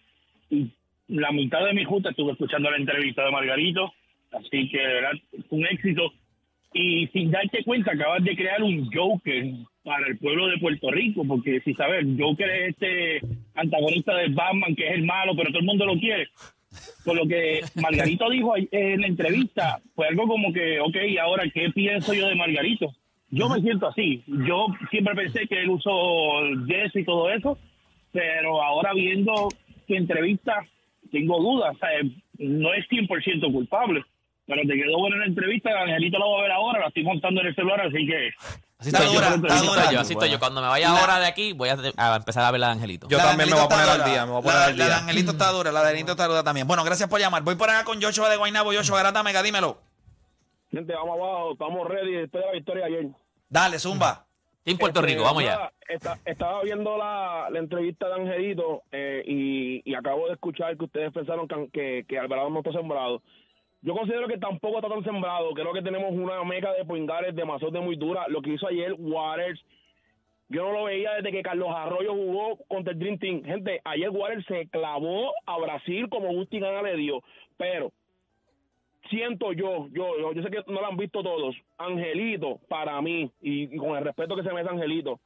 y 0.51 0.71
la 1.07 1.31
mitad 1.31 1.65
de 1.65 1.73
mi 1.73 1.83
justa 1.83 2.09
estuve 2.11 2.31
escuchando 2.33 2.69
la 2.69 2.77
entrevista 2.77 3.23
de 3.25 3.31
Margarito, 3.31 3.91
así 4.31 4.69
que 4.69 4.77
de 4.77 4.93
verdad 4.93 5.11
fue 5.49 5.57
un 5.59 5.65
éxito. 5.65 6.03
Y 6.73 7.07
sin 7.07 7.31
darte 7.31 7.63
cuenta, 7.63 7.91
acabas 7.91 8.23
de 8.23 8.35
crear 8.35 8.63
un 8.63 8.89
Joker 8.91 9.45
para 9.83 10.07
el 10.07 10.17
pueblo 10.17 10.47
de 10.47 10.57
Puerto 10.57 10.89
Rico, 10.89 11.25
porque 11.27 11.59
si 11.61 11.73
sabes, 11.73 12.05
Joker 12.17 12.49
es 12.49 12.69
este 12.69 13.21
antagonista 13.55 14.15
de 14.15 14.29
Batman, 14.29 14.75
que 14.75 14.87
es 14.87 14.93
el 14.93 15.03
malo, 15.03 15.33
pero 15.35 15.49
todo 15.49 15.59
el 15.59 15.65
mundo 15.65 15.85
lo 15.85 15.99
quiere. 15.99 16.29
Por 17.03 17.17
lo 17.17 17.27
que 17.27 17.59
Margarito 17.75 18.29
dijo 18.29 18.53
en 18.55 19.01
la 19.01 19.07
entrevista, 19.07 19.81
fue 19.95 20.07
algo 20.07 20.27
como 20.27 20.53
que, 20.53 20.79
ok, 20.79 20.95
ahora, 21.21 21.43
¿qué 21.53 21.69
pienso 21.71 22.13
yo 22.13 22.27
de 22.27 22.35
Margarito? 22.35 22.93
Yo 23.29 23.49
me 23.49 23.59
siento 23.61 23.87
así. 23.87 24.23
Yo 24.27 24.67
siempre 24.89 25.15
pensé 25.15 25.47
que 25.47 25.61
él 25.61 25.69
usó 25.69 25.91
Jess 26.67 26.95
y 26.95 27.03
todo 27.03 27.29
eso, 27.31 27.57
pero 28.11 28.61
ahora 28.61 28.93
viendo 28.93 29.49
su 29.87 29.93
entrevista, 29.93 30.65
tengo 31.11 31.41
dudas. 31.41 31.75
O 31.75 31.79
sea, 31.79 31.89
no 32.37 32.73
es 32.73 32.87
100% 32.89 33.51
culpable, 33.51 34.03
pero 34.47 34.61
te 34.67 34.73
quedó 34.75 34.97
buena 34.99 35.17
la 35.17 35.25
entrevista. 35.25 35.69
Angelito 35.81 36.17
la 36.19 36.25
voy 36.25 36.39
a 36.39 36.43
ver 36.43 36.51
ahora, 36.51 36.79
la 36.81 36.87
estoy 36.87 37.03
montando 37.03 37.41
en 37.41 37.47
el 37.47 37.55
celular, 37.55 37.81
así 37.81 38.05
que 38.05 38.29
Así 38.79 38.89
Está 38.89 39.03
estoy 39.03 39.13
yo, 39.15 39.21
dura, 39.21 39.27
así 39.53 39.65
está 39.65 39.81
estoy 39.81 39.93
yo, 39.95 40.01
así 40.01 40.13
estoy 40.13 40.29
yo. 40.31 40.39
Cuando 40.39 40.59
me 40.61 40.67
vaya 40.67 40.89
La- 40.89 40.99
ahora 41.01 41.19
de 41.19 41.27
aquí, 41.27 41.53
voy 41.53 41.69
a, 41.69 41.77
a 41.97 42.15
empezar 42.15 42.43
a 42.43 42.49
ver 42.49 42.59
la 42.59 42.67
de 42.67 42.73
Angelito. 42.73 43.07
Yo 43.09 43.17
La 43.19 43.25
también 43.25 43.49
me 43.49 43.55
voy 43.55 43.63
a 43.63 43.67
poner 43.69 43.89
al 43.89 44.03
día, 44.05 44.25
me 44.25 44.31
voy 44.31 44.39
a 44.39 44.41
poner 44.41 44.57
la, 44.57 44.65
al 44.65 44.77
La 44.77 44.83
de 44.85 44.89
día. 44.89 44.97
Angelito 44.97 45.31
está 45.33 45.51
dura, 45.51 45.71
la 45.71 45.81
de 45.83 45.89
Angelito 45.89 46.11
está 46.13 46.25
dura 46.27 46.43
también. 46.43 46.67
Bueno, 46.67 46.83
gracias 46.83 47.07
por 47.07 47.19
llamar. 47.19 47.43
Voy 47.43 47.53
por 47.55 47.69
acá 47.69 47.83
con 47.83 48.01
Joshua 48.01 48.27
de 48.29 48.37
Guaynabo. 48.37 48.73
Joshua 48.73 48.97
Garata 48.97 49.21
Mega, 49.21 49.43
dímelo. 49.43 49.77
Gente, 50.71 50.93
vamos 50.93 51.15
abajo, 51.19 51.51
estamos 51.53 51.87
ready 51.87 52.11
después 52.13 52.41
de 52.41 52.47
la 52.47 52.53
victoria 52.53 52.85
ayer. 52.85 53.07
Dale, 53.49 53.77
Zumba. 53.77 54.25
En 54.65 54.77
Puerto 54.77 54.99
Este, 55.01 55.11
Rico, 55.13 55.23
vamos 55.25 55.43
ya. 55.43 55.71
estaba 56.25 56.61
viendo 56.63 56.97
la, 56.97 57.49
la 57.51 57.59
entrevista 57.59 58.07
de 58.07 58.13
Angelito 58.13 58.83
eh, 58.91 59.21
y, 59.27 59.81
y 59.89 59.95
acabo 59.95 60.27
de 60.27 60.33
escuchar 60.33 60.77
que 60.77 60.85
ustedes 60.85 61.11
pensaron 61.11 61.47
que, 61.47 61.67
que, 61.71 62.05
que 62.07 62.17
Alvarado 62.19 62.49
no 62.49 62.59
está 62.59 62.71
sembrado. 62.71 63.21
Yo 63.81 63.95
considero 63.95 64.27
que 64.27 64.37
tampoco 64.37 64.77
está 64.77 64.89
tan 64.89 65.03
sembrado. 65.03 65.53
Creo 65.53 65.73
que 65.73 65.81
tenemos 65.81 66.11
una 66.11 66.43
meca 66.43 66.71
de 66.73 66.85
poingares 66.85 67.35
de 67.35 67.45
muy 67.81 67.95
dura. 67.95 68.27
Lo 68.27 68.41
que 68.41 68.53
hizo 68.53 68.67
ayer 68.67 68.93
Waters, 68.97 69.59
yo 70.49 70.63
no 70.63 70.71
lo 70.71 70.83
veía 70.83 71.13
desde 71.13 71.31
que 71.31 71.41
Carlos 71.41 71.69
Arroyo 71.75 72.13
jugó 72.13 72.57
contra 72.67 72.93
el 72.93 72.99
Dream 72.99 73.17
Team. 73.17 73.43
Gente, 73.43 73.81
ayer 73.83 74.09
Waters 74.09 74.45
se 74.45 74.67
clavó 74.67 75.33
a 75.45 75.57
Brasil 75.57 76.07
como 76.09 76.33
Gusti 76.33 76.59
Gana 76.59 76.83
le 76.83 76.95
dio. 76.95 77.23
Pero 77.57 77.91
siento 79.09 79.51
yo, 79.53 79.87
yo, 79.91 80.17
yo, 80.19 80.33
yo 80.33 80.43
sé 80.43 80.51
que 80.51 80.63
no 80.67 80.81
lo 80.81 80.87
han 80.87 80.97
visto 80.97 81.23
todos. 81.23 81.55
Angelito, 81.77 82.59
para 82.67 83.01
mí, 83.01 83.31
y, 83.41 83.75
con 83.77 83.97
el 83.97 84.03
respeto 84.03 84.35
que 84.35 84.43
se 84.43 84.53
merece 84.53 84.69
Angelito, 84.69 85.19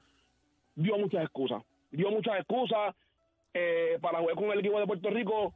dio 0.75 0.97
muchas 0.97 1.23
excusas. 1.23 1.61
Dio 1.91 2.09
muchas 2.09 2.37
excusas 2.37 2.95
eh, 3.53 3.97
para 4.01 4.19
jugar 4.19 4.35
con 4.35 4.51
el 4.51 4.59
equipo 4.59 4.79
de 4.79 4.87
Puerto 4.87 5.09
Rico. 5.09 5.53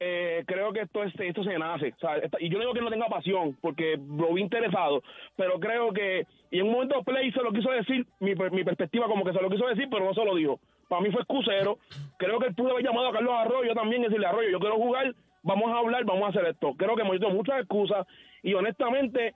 Eh, 0.00 0.44
creo 0.46 0.72
que 0.72 0.82
esto 0.82 1.02
es, 1.02 1.12
esto 1.18 1.42
se 1.42 1.58
nace. 1.58 1.92
Y 2.38 2.48
yo 2.48 2.58
no 2.58 2.60
digo 2.60 2.74
que 2.74 2.80
no 2.80 2.90
tenga 2.90 3.06
pasión, 3.06 3.56
porque 3.60 3.96
lo 3.96 4.34
vi 4.34 4.42
interesado, 4.42 5.02
pero 5.36 5.58
creo 5.58 5.92
que, 5.92 6.26
y 6.50 6.60
en 6.60 6.66
un 6.66 6.72
momento 6.72 7.02
Play 7.02 7.32
se 7.32 7.42
lo 7.42 7.52
quiso 7.52 7.70
decir, 7.70 8.06
mi, 8.20 8.34
mi 8.34 8.64
perspectiva 8.64 9.06
como 9.06 9.24
que 9.24 9.32
se 9.32 9.42
lo 9.42 9.50
quiso 9.50 9.66
decir, 9.66 9.88
pero 9.90 10.04
no 10.04 10.14
se 10.14 10.24
lo 10.24 10.34
dijo. 10.34 10.60
Para 10.88 11.02
mí 11.02 11.10
fue 11.10 11.22
excusero. 11.22 11.78
Creo 12.16 12.38
que 12.38 12.46
él 12.46 12.54
pudo 12.54 12.70
haber 12.70 12.84
llamado 12.84 13.08
a 13.08 13.12
Carlos 13.12 13.34
Arroyo 13.34 13.74
también 13.74 14.02
y 14.02 14.04
decirle, 14.06 14.26
Arroyo, 14.26 14.50
yo 14.50 14.60
quiero 14.60 14.76
jugar, 14.76 15.14
vamos 15.42 15.70
a 15.72 15.78
hablar, 15.78 16.04
vamos 16.04 16.24
a 16.24 16.28
hacer 16.28 16.46
esto. 16.46 16.74
Creo 16.76 16.94
que 16.94 17.02
hemos 17.02 17.16
hecho 17.16 17.30
muchas 17.30 17.60
excusas 17.60 18.06
y 18.42 18.54
honestamente, 18.54 19.34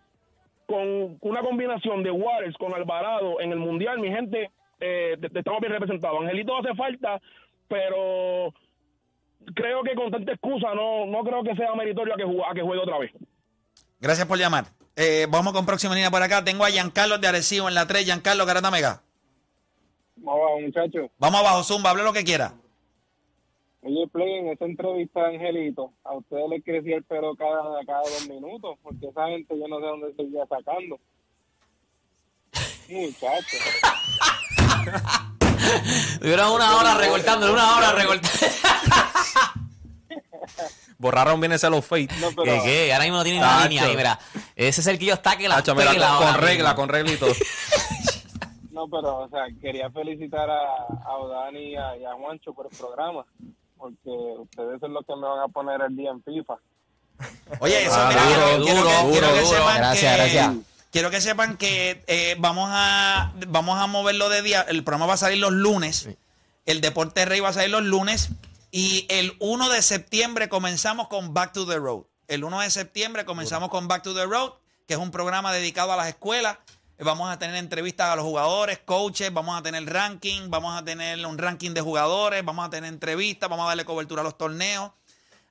con 0.67 1.19
una 1.21 1.41
combinación 1.41 2.03
de 2.03 2.11
Juárez 2.11 2.55
con 2.57 2.73
Alvarado 2.73 3.41
en 3.41 3.53
el 3.53 3.59
Mundial, 3.59 3.99
mi 3.99 4.11
gente, 4.11 4.51
eh, 4.81 5.17
estamos 5.35 5.61
bien 5.61 5.73
representados. 5.73 6.21
Angelito 6.21 6.57
hace 6.57 6.75
falta, 6.75 7.21
pero 7.69 8.55
creo 9.55 9.83
que 9.83 9.95
con 9.95 10.11
tanta 10.11 10.33
excusa 10.33 10.75
no, 10.75 11.07
no 11.07 11.23
creo 11.25 11.43
que 11.43 11.55
sea 11.55 11.75
meritorio 11.75 12.15
a 12.15 12.17
que, 12.17 12.25
jugue, 12.25 12.43
a 12.49 12.55
que 12.55 12.63
juegue 12.63 12.83
otra 12.83 12.99
vez. 12.99 13.13
Gracias 14.01 14.27
por 14.27 14.39
llamar. 14.39 14.67
Eh, 14.97 15.27
vamos 15.31 15.53
con 15.53 15.65
próxima 15.65 15.95
línea 15.95 16.11
por 16.11 16.23
acá. 16.23 16.45
Tengo 16.45 16.65
a 16.65 16.71
Giancarlo 16.71 17.19
de 17.19 17.29
Arecibo 17.29 17.69
en 17.69 17.75
la 17.75 17.87
3. 17.87 18.05
Giancarlo 18.05 18.45
Garata 18.45 18.71
Mega. 18.71 19.03
vamos 20.17 20.41
abajo, 20.41 20.61
muchachos. 20.61 21.11
Vamos 21.19 21.41
abajo, 21.41 21.63
Zumba, 21.63 21.91
hable 21.91 22.03
lo 22.03 22.13
que 22.13 22.25
quiera. 22.25 22.53
Oye, 23.85 24.07
Play, 24.13 24.35
en 24.39 24.49
esa 24.49 24.65
entrevista 24.65 25.21
de 25.23 25.37
Angelito, 25.37 25.93
a 26.05 26.15
ustedes 26.15 26.49
les 26.51 26.65
crecía 26.65 26.97
el 26.97 27.05
pelo 27.05 27.35
cada, 27.35 27.85
cada 27.85 28.01
dos 28.01 28.29
minutos, 28.29 28.79
porque 28.83 29.09
esa 29.09 29.27
gente 29.27 29.59
yo 29.59 29.67
no 29.67 29.81
sé 29.81 29.87
dónde 29.87 30.15
seguía 30.15 30.47
sacando. 30.47 31.01
Muchacho. 32.89 33.57
Tuvieron 36.21 36.53
una 36.53 36.77
hora 36.77 36.95
recortando, 36.95 37.53
una 37.53 37.77
hora 37.77 37.93
recortando. 37.93 38.29
Borraron 40.99 41.41
bien 41.41 41.53
ese 41.53 41.69
los 41.69 41.85
fate. 41.85 42.09
No, 42.21 42.29
pero, 42.31 42.45
¿Qué, 42.45 42.61
qué? 42.65 42.93
Ahora 42.93 43.05
mismo 43.05 43.19
no 43.19 43.25
tiene 43.25 43.39
una 43.39 43.49
Tacho. 43.57 43.69
línea 43.69 43.85
ahí, 43.85 43.97
mira. 43.97 44.19
Ese 44.55 44.81
es 44.83 44.87
el 44.87 44.99
que 44.99 45.07
yo 45.07 45.15
está 45.15 45.37
que 45.37 45.49
la 45.49 45.57
Tacho, 45.57 45.75
mira, 45.75 45.91
pela 45.91 46.17
con, 46.19 46.35
regla, 46.35 46.69
mismo. 46.71 46.77
con 46.77 46.89
regla 46.89 47.13
y 47.13 47.17
todo. 47.17 47.33
no, 48.71 48.87
pero, 48.89 49.19
o 49.19 49.29
sea, 49.29 49.47
quería 49.61 49.91
felicitar 49.91 50.49
a, 50.49 50.61
a 51.05 51.17
Odani 51.17 51.73
y 51.73 51.77
a, 51.77 51.97
y 51.97 52.05
a 52.05 52.13
Juancho 52.13 52.53
por 52.55 52.69
el 52.71 52.77
programa, 52.79 53.25
porque 53.77 54.11
ustedes 54.39 54.79
son 54.81 54.93
los 54.95 55.05
que 55.05 55.17
me 55.17 55.27
van 55.27 55.41
a 55.41 55.49
poner 55.49 55.81
el 55.83 55.97
día 55.97 56.11
en 56.11 56.23
FIFA. 56.23 56.55
Oye, 57.59 57.85
eso, 57.85 57.95
Ah, 57.97 58.07
mira, 58.09 58.23
duro, 58.25 58.65
quiero, 58.65 58.65
quiero 58.65 58.77
duro, 58.77 58.89
que, 58.89 59.11
quiero 59.13 59.27
duro, 59.27 59.35
que 59.35 59.41
duro. 59.41 59.57
sepan 59.59 59.77
Gracias, 59.79 60.11
que, 60.13 60.19
gracias. 60.23 60.55
Quiero 60.93 61.11
que 61.11 61.23
sepan 61.23 61.57
que 61.57 62.05
eh, 62.07 62.37
vamos 62.39 62.69
a 62.71 63.33
vamos 63.49 63.81
a 63.81 63.87
moverlo 63.87 64.29
de 64.29 64.43
día. 64.43 64.61
El 64.61 64.85
programa 64.85 65.07
va 65.07 65.15
a 65.15 65.17
salir 65.17 65.39
los 65.39 65.51
lunes. 65.51 66.07
El 66.67 66.83
Deporte 66.83 67.25
Rey 67.25 67.41
va 67.41 67.49
a 67.49 67.55
salir 67.55 67.71
los 67.71 67.83
lunes. 67.83 68.29
Y 68.71 69.07
el 69.09 69.35
1 69.39 69.71
de 69.71 69.81
septiembre 69.81 70.51
comenzamos 70.51 71.09
con 71.09 71.33
Back 71.33 71.55
to 71.55 71.67
the 71.67 71.79
Road. 71.79 72.05
El 72.29 72.45
1 72.45 72.61
de 72.61 72.69
septiembre 72.69 73.25
comenzamos 73.25 73.71
con 73.71 73.89
Back 73.89 74.03
to 74.03 74.15
the 74.15 74.27
Road, 74.27 74.53
que 74.87 74.93
es 74.93 75.01
un 75.01 75.11
programa 75.11 75.51
dedicado 75.51 75.95
a 75.95 75.97
las 75.97 76.09
escuelas. 76.09 76.59
Vamos 76.99 77.33
a 77.33 77.39
tener 77.39 77.57
entrevistas 77.57 78.09
a 78.09 78.17
los 78.17 78.27
jugadores, 78.27 78.79
coaches, 78.85 79.33
vamos 79.33 79.59
a 79.59 79.63
tener 79.63 79.91
ranking, 79.91 80.51
vamos 80.51 80.79
a 80.79 80.85
tener 80.85 81.25
un 81.25 81.39
ranking 81.39 81.71
de 81.71 81.81
jugadores, 81.81 82.45
vamos 82.45 82.67
a 82.67 82.71
tener 82.71 82.93
entrevistas, 82.93 83.49
vamos 83.49 83.65
a 83.65 83.69
darle 83.69 83.87
cobertura 83.87 84.21
a 84.21 84.25
los 84.25 84.37
torneos. 84.37 84.93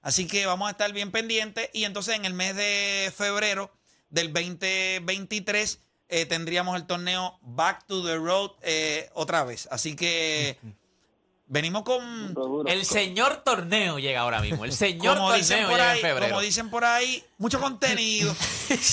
Así 0.04 0.28
que 0.28 0.46
vamos 0.46 0.68
a 0.68 0.72
estar 0.72 0.94
bien 0.94 1.10
pendientes. 1.10 1.68
Y 1.74 1.86
entonces 1.86 2.16
en 2.16 2.26
el 2.26 2.36
mes 2.36 2.56
de 2.56 3.12
febrero 3.18 3.72
del 4.12 4.32
2023 4.32 5.80
eh, 6.14 6.26
tendríamos 6.26 6.76
el 6.76 6.86
torneo 6.86 7.40
Back 7.42 7.86
to 7.88 8.06
the 8.06 8.18
Road 8.18 8.52
eh, 8.62 9.10
otra 9.14 9.46
vez. 9.46 9.68
Así 9.72 9.96
que 9.96 10.58
venimos 11.48 11.84
con. 11.84 12.36
El 12.68 12.86
señor 12.86 13.38
torneo 13.44 13.98
llega 13.98 14.22
ahora 14.22 14.42
mismo. 14.42 14.66
El 14.66 14.74
señor 14.74 15.18
como 15.18 15.34
dicen, 15.34 15.60
torneo 15.60 15.70
por 15.70 15.78
llega 15.80 15.92
ahí, 15.92 16.00
en 16.00 16.06
febrero. 16.06 16.30
como 16.30 16.42
dicen 16.42 16.70
por 16.70 16.86
ahí, 16.86 17.24
mucho 17.38 17.60
contenido. 17.62 18.36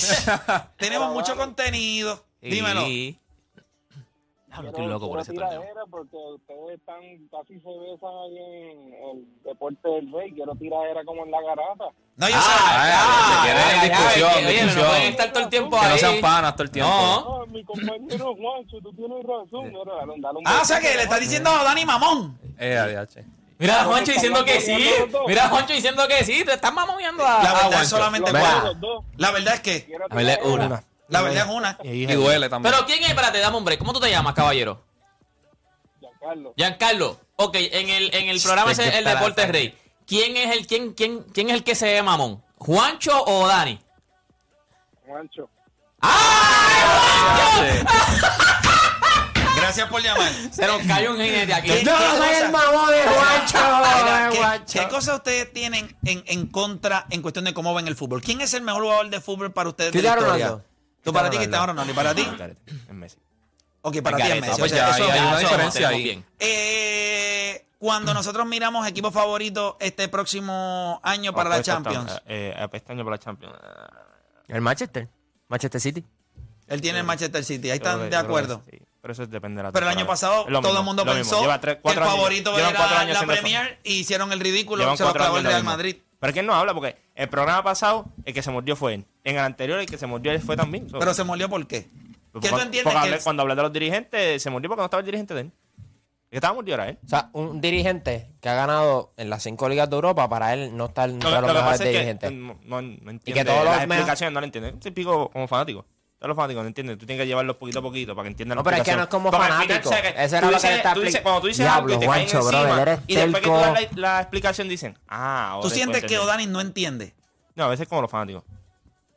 Tenemos 0.77 1.11
mucho 1.11 1.35
contenido. 1.35 2.25
Sí. 2.41 2.49
Dímelo. 2.49 2.85
Diablo, 4.49 4.69
estoy 4.69 4.85
loco 4.87 5.09
por 5.09 5.19
ese 5.19 5.31
quiero 5.31 5.45
torneo. 5.45 5.61
tiradera 5.61 5.85
porque 5.91 6.17
ustedes 6.17 6.79
están 6.79 7.01
casi 7.31 7.59
se 7.59 7.69
besan 7.69 8.09
ahí 8.23 8.37
en 8.37 8.93
el 8.93 9.43
deporte 9.43 9.87
del 9.89 10.11
rey. 10.11 10.31
Quiero 10.33 10.55
tiradera 10.55 11.03
como 11.05 11.23
en 11.23 11.31
la 11.31 11.41
garata. 11.41 11.85
No, 12.17 12.27
yo 12.27 12.35
Ah, 12.35 12.41
sé. 12.41 12.51
ah, 12.51 13.41
quiere 13.43 13.59
ay, 13.59 13.89
discusión, 13.89 14.31
oye, 14.35 14.51
discusión. 14.51 14.83
no 14.83 14.89
pueden 14.89 15.03
estar 15.09 15.29
todo 15.31 15.43
el 15.43 15.49
tiempo 15.49 15.79
Que 15.79 15.85
no 15.87 15.93
ahí. 15.93 15.99
sean 15.99 16.21
panas 16.21 16.53
todo 16.55 16.63
el 16.63 16.71
tiempo. 16.71 16.91
No. 16.91 17.41
Ah, 17.41 17.45
mi 17.47 17.63
compañero 17.63 18.35
Juancho, 18.35 18.77
tú 18.83 18.93
tienes 18.93 19.23
razón. 19.25 19.69
Mira, 19.71 19.93
dale 19.99 20.13
dale 20.19 20.37
un 20.39 20.47
Ah, 20.47 20.59
o 20.61 20.65
sea 20.65 20.79
que 20.79 20.95
le 20.95 21.03
está 21.03 21.19
diciendo 21.19 21.49
a 21.49 21.63
Dani 21.63 21.85
Mamón. 21.85 22.37
Eh, 22.57 22.77
adiache. 22.77 23.23
Mira 23.59 23.81
a 23.81 23.85
Juancho 23.85 24.11
diciendo 24.13 24.43
que 24.45 24.61
sí. 24.61 24.89
Mira 25.27 25.45
a 25.45 25.49
Juancho 25.49 25.73
diciendo 25.73 26.07
que 26.07 26.23
sí. 26.23 26.43
Te 26.45 26.53
están 26.53 26.73
mamoneando 26.73 27.25
a, 27.25 27.43
La 27.43 27.53
verdad 27.53 27.81
es 27.83 27.89
solamente 27.89 28.31
dos. 28.79 29.03
La 29.17 29.31
verdad 29.31 29.53
es 29.55 29.59
que. 29.61 29.85
Quiero 29.85 30.05
A 30.09 30.15
ver, 30.15 30.37
tiradera. 30.39 30.65
una. 30.65 30.83
La 31.09 31.21
verdad 31.21 31.47
es 31.49 31.53
una. 31.53 31.77
Y 31.83 32.05
duele 32.05 32.49
también. 32.49 32.73
Pero 32.73 32.85
¿quién 32.85 33.03
es? 33.03 33.09
Espérate, 33.09 33.39
dame 33.39 33.57
un 33.57 33.65
break. 33.65 33.79
¿Cómo 33.79 33.93
tú 33.93 33.99
te 33.99 34.09
llamas, 34.09 34.33
caballero? 34.33 34.83
Giancarlo. 35.99 36.53
Giancarlo. 36.55 37.19
Ok, 37.35 37.55
en 37.55 37.89
el, 37.89 38.13
en 38.13 38.29
el 38.29 38.41
programa 38.41 38.71
ese, 38.71 38.97
el 38.97 39.05
Deporte 39.05 39.45
Rey. 39.47 39.77
¿Quién 40.05 40.37
es 40.37 40.55
el 40.55 40.67
quién, 40.67 40.93
quién, 40.93 41.23
quién 41.33 41.49
es 41.49 41.55
el 41.55 41.63
que 41.63 41.75
se 41.75 41.85
ve 41.85 42.03
mamón? 42.03 42.43
¿Juancho 42.57 43.23
o 43.25 43.47
Dani? 43.47 43.79
Juancho. 45.05 45.49
Gracias 49.55 49.89
por 49.89 50.01
llamar. 50.01 50.31
Se 50.51 50.65
nos 50.65 50.81
cayó 50.87 51.11
un 51.11 51.17
jinete 51.17 51.53
aquí. 51.53 51.67
¿Qué- 51.69 51.83
Yo 51.83 51.91
qué 51.97 52.17
soy 52.17 52.29
el 52.45 52.51
mamón 52.51 52.89
de 52.91 53.01
Juancho. 53.03 53.57
¿qué, 54.31 54.37
Juancho. 54.37 54.79
qué 54.79 54.87
cosas 54.87 55.15
ustedes 55.17 55.51
tienen 55.53 55.95
en, 56.05 56.23
en 56.27 56.47
contra 56.47 57.05
en 57.09 57.21
cuestión 57.21 57.45
de 57.45 57.53
cómo 57.53 57.73
ven 57.73 57.87
el 57.87 57.95
fútbol? 57.95 58.21
¿Quién 58.21 58.41
es 58.41 58.53
el 58.53 58.61
mejor 58.61 58.83
jugador 58.83 59.09
de 59.09 59.21
fútbol 59.21 59.51
para 59.51 59.69
ustedes 59.69 59.91
de 59.93 60.01
la 60.01 60.09
historia? 60.09 60.27
Ronaldo. 60.33 60.65
Tú 61.03 61.13
para 61.13 61.29
ti, 61.29 61.37
Cristiano 61.37 61.65
Cristiano 61.65 61.65
Ronaldo. 61.67 61.91
¿Y 61.91 61.95
para 61.95 62.15
ti? 62.15 62.27
Es 62.87 62.93
Messi. 62.93 63.17
Ok, 63.81 64.01
para 64.01 64.17
ti 64.17 64.23
es. 64.23 64.41
Messi. 64.41 64.51
Ah, 64.51 64.55
pues 64.59 64.71
O 64.71 64.75
sea, 64.75 64.89
eso- 64.91 65.03
hay 65.11 65.19
una 65.19 65.29
eso- 65.31 65.39
diferencia 65.39 65.87
ahí. 65.89 66.03
bien. 66.03 66.25
Eh, 66.39 67.65
cuando 67.77 68.13
nosotros 68.13 68.45
miramos 68.45 68.85
equipo 68.87 69.09
favorito 69.11 69.77
este 69.79 70.07
próximo 70.09 70.99
año 71.03 71.33
para 71.33 71.49
la 71.49 71.55
Apuesta 71.55 71.73
Champions, 71.73 72.11
esta- 72.11 72.23
Eh, 72.27 72.53
eh, 72.57 72.67
este 72.73 72.91
año 72.91 73.03
para 73.05 73.15
la 73.15 73.19
Champions. 73.19 73.55
El 74.47 74.61
Manchester. 74.61 75.07
Manchester 75.47 75.81
City. 75.81 76.05
él 76.67 76.81
tiene 76.81 76.99
el 76.99 77.05
Manchester 77.05 77.43
City. 77.43 77.71
Ahí 77.71 77.79
Yo 77.79 77.83
creo 77.83 77.93
están 77.93 77.97
que- 77.97 78.03
de 78.03 78.05
yo 78.05 78.09
creo 78.09 78.21
que 78.21 78.27
acuerdo. 78.27 78.63
sí, 78.69 78.79
pero 79.01 79.11
eso 79.13 79.25
depende 79.25 79.57
de 79.57 79.63
la 79.63 79.71
Pero 79.71 79.89
el 79.89 79.97
año 79.97 80.05
pasado 80.05 80.43
Es 80.45 80.51
lo 80.51 80.61
todo 80.61 80.69
mismo, 80.73 80.79
el 80.81 80.85
mundo 80.85 81.05
lo 81.05 81.13
mismo. 81.15 81.31
pensó 81.31 81.41
Lleva 81.41 81.59
tres- 81.61 81.73
que 81.75 81.77
el 81.77 81.81
cuatro 81.81 82.03
años- 82.03 82.15
favorito 82.15 82.55
llevan 82.55 82.75
cuatro 82.75 82.91
era 82.95 83.01
años 83.01 83.13
la 83.13 83.19
fa- 83.21 83.25
Premier 83.41 83.79
y 83.83 83.93
hicieron 83.93 84.31
el 84.33 84.39
ridículo. 84.39 84.83
Llevan 84.83 84.97
se 84.97 85.03
lo 85.03 85.07
cuatro 85.07 85.19
clavó 85.23 85.37
el 85.37 85.39
años 85.39 85.43
lo 85.45 85.49
Real 85.49 85.61
mismo. 85.63 85.71
Madrid. 85.71 85.95
Pero 86.19 86.33
¿quién 86.33 86.45
no 86.45 86.53
habla? 86.53 86.73
Porque 86.73 86.95
el 87.15 87.29
programa 87.29 87.63
pasado, 87.63 88.05
el 88.25 88.33
que 88.33 88.41
se 88.41 88.51
mordió 88.51 88.75
fue 88.75 88.95
él. 88.95 89.05
En 89.23 89.35
el 89.35 89.41
anterior, 89.41 89.79
el 89.79 89.85
que 89.85 89.97
se 89.97 90.05
mordió 90.07 90.31
él 90.31 90.41
fue 90.41 90.57
también. 90.57 90.87
Pero 90.91 91.13
se 91.13 91.23
molió 91.23 91.49
¿por 91.49 91.65
qué? 91.67 91.87
Pues 92.31 92.43
¿Qué 92.43 92.49
tú 92.49 92.55
entiendes 92.59 92.83
porque 92.83 92.99
que 92.99 93.05
hablé- 93.07 93.17
el- 93.17 93.23
cuando 93.23 93.41
hablé 93.41 93.55
de 93.55 93.61
los 93.63 93.73
dirigentes, 93.73 94.43
se 94.43 94.49
mordió 94.49 94.69
porque 94.69 94.81
no 94.81 94.85
estaba 94.85 94.99
el 95.01 95.05
dirigente 95.05 95.33
de 95.33 95.41
él. 95.41 95.47
El 95.47 96.29
que 96.31 96.37
estaba 96.37 96.53
mordido 96.53 96.75
era 96.75 96.89
él. 96.89 96.99
O 97.03 97.07
sea, 97.09 97.29
un 97.33 97.59
dirigente 97.59 98.29
que 98.39 98.49
ha 98.49 98.53
ganado 98.53 99.13
en 99.17 99.29
las 99.31 99.41
cinco 99.41 99.67
ligas 99.67 99.89
de 99.89 99.95
Europa, 99.95 100.29
para 100.29 100.53
él 100.53 100.77
no 100.77 100.85
está 100.85 101.05
entre 101.05 101.27
Lo, 101.27 101.31
los 101.31 101.41
lo 101.41 101.47
que 101.47 101.53
mejores 101.53 101.71
pasa 101.71 101.83
es 101.85 101.89
que 101.89 101.97
dirigentes. 101.97 102.31
no, 102.33 102.59
no, 102.65 102.81
no 102.83 103.11
entiende 103.11 103.33
que 103.33 103.45
todos 103.45 103.65
las 103.65 103.77
los 103.79 103.87
me- 103.87 103.95
explicaciones, 103.95 104.33
no 104.33 104.39
lo 104.41 104.45
entiende. 104.45 104.75
Yo 104.79 104.93
pico 104.93 105.29
como 105.31 105.47
fanático. 105.47 105.85
Todos 106.19 106.27
los 106.27 106.35
fanáticos 106.35 106.63
no 106.63 106.67
entienden. 106.67 106.97
Tú 106.97 107.05
tienes 107.05 107.23
que 107.23 107.27
llevarlos 107.27 107.55
poquito 107.55 107.79
a 107.79 107.81
poquito 107.81 108.13
para 108.13 108.23
que 108.25 108.29
entiendan 108.31 108.57
No, 108.57 108.59
la 108.59 108.63
pero 108.65 108.77
es 108.77 108.83
que 108.83 108.95
no 108.95 109.03
es 109.03 109.07
como 109.07 109.31
Porque 109.31 109.45
al 109.45 109.51
final, 109.53 109.67
fanático. 109.67 109.89
¿sabes 109.89 110.13
qué? 110.13 110.23
Eso 110.25 110.35
era 110.35 110.47
Tú 110.47 110.51
lo 110.51 110.51
que 110.51 110.55
dices- 110.57 110.69
le 110.71 110.75
está 110.77 110.93
tú 110.93 110.99
dices- 111.01 111.15
expli- 111.15 111.23
Cuando 111.23 111.41
tú 111.41 111.47
dices 111.47 111.65
Diablo, 111.65 111.79
algo 111.79 111.89
y 111.89 111.99
te 111.99 112.11
caen 112.11 112.27
Juancho, 112.29 112.47
brother, 112.49 112.59
encima, 112.67 112.81
eres 112.81 112.99
y 113.07 113.15
después 113.15 113.41
que 113.43 113.49
tú 113.49 113.55
das 113.55 113.73
la, 113.73 113.89
la 113.95 114.19
explicación 114.21 114.67
dicen, 114.69 114.97
ah, 115.07 115.49
ahora 115.51 115.61
¿Tú 115.61 115.67
después 115.69 115.73
sientes 115.75 115.99
que 116.01 116.05
entendí. 116.15 116.25
O'Dani 116.25 116.45
no 116.47 116.59
entiende? 116.61 117.15
No, 117.55 117.63
a 117.63 117.67
veces 117.69 117.87
como 117.87 118.01
los 118.01 118.11
fanáticos. 118.11 118.43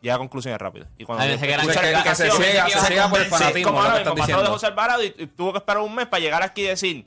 Llega 0.00 0.14
a 0.14 0.18
conclusiones 0.18 0.60
rápidas. 0.60 0.88
Y 0.98 1.04
cuando 1.04 1.24
A 1.24 1.26
veces 1.26 1.40
que 1.40 1.56
la 1.56 1.62
que- 1.62 1.68
que 1.68 1.72
se 1.74 1.80
explicación, 1.80 2.30
ciega- 2.36 2.68
se 2.68 2.78
"Ah, 2.78 2.84
ciega 2.86 3.08
por 3.08 3.18
el 3.20 3.24
convence". 3.28 3.44
fanatismo, 3.44 3.70
Como 3.70 3.78
lo 3.78 3.82
que 3.84 3.88
ahora 3.90 3.98
estás 3.98 4.14
mismo, 4.14 4.22
pasó 4.26 4.26
de 4.26 4.36
diciendo. 4.36 4.52
José 4.52 4.66
Alvarado 4.66 5.02
y, 5.04 5.14
y 5.18 5.26
tuvo 5.26 5.52
que 5.52 5.58
esperar 5.58 5.82
un 5.82 5.94
mes 5.96 6.06
para 6.06 6.20
llegar 6.20 6.42
aquí 6.44 6.60
y 6.62 6.64
decir, 6.66 7.06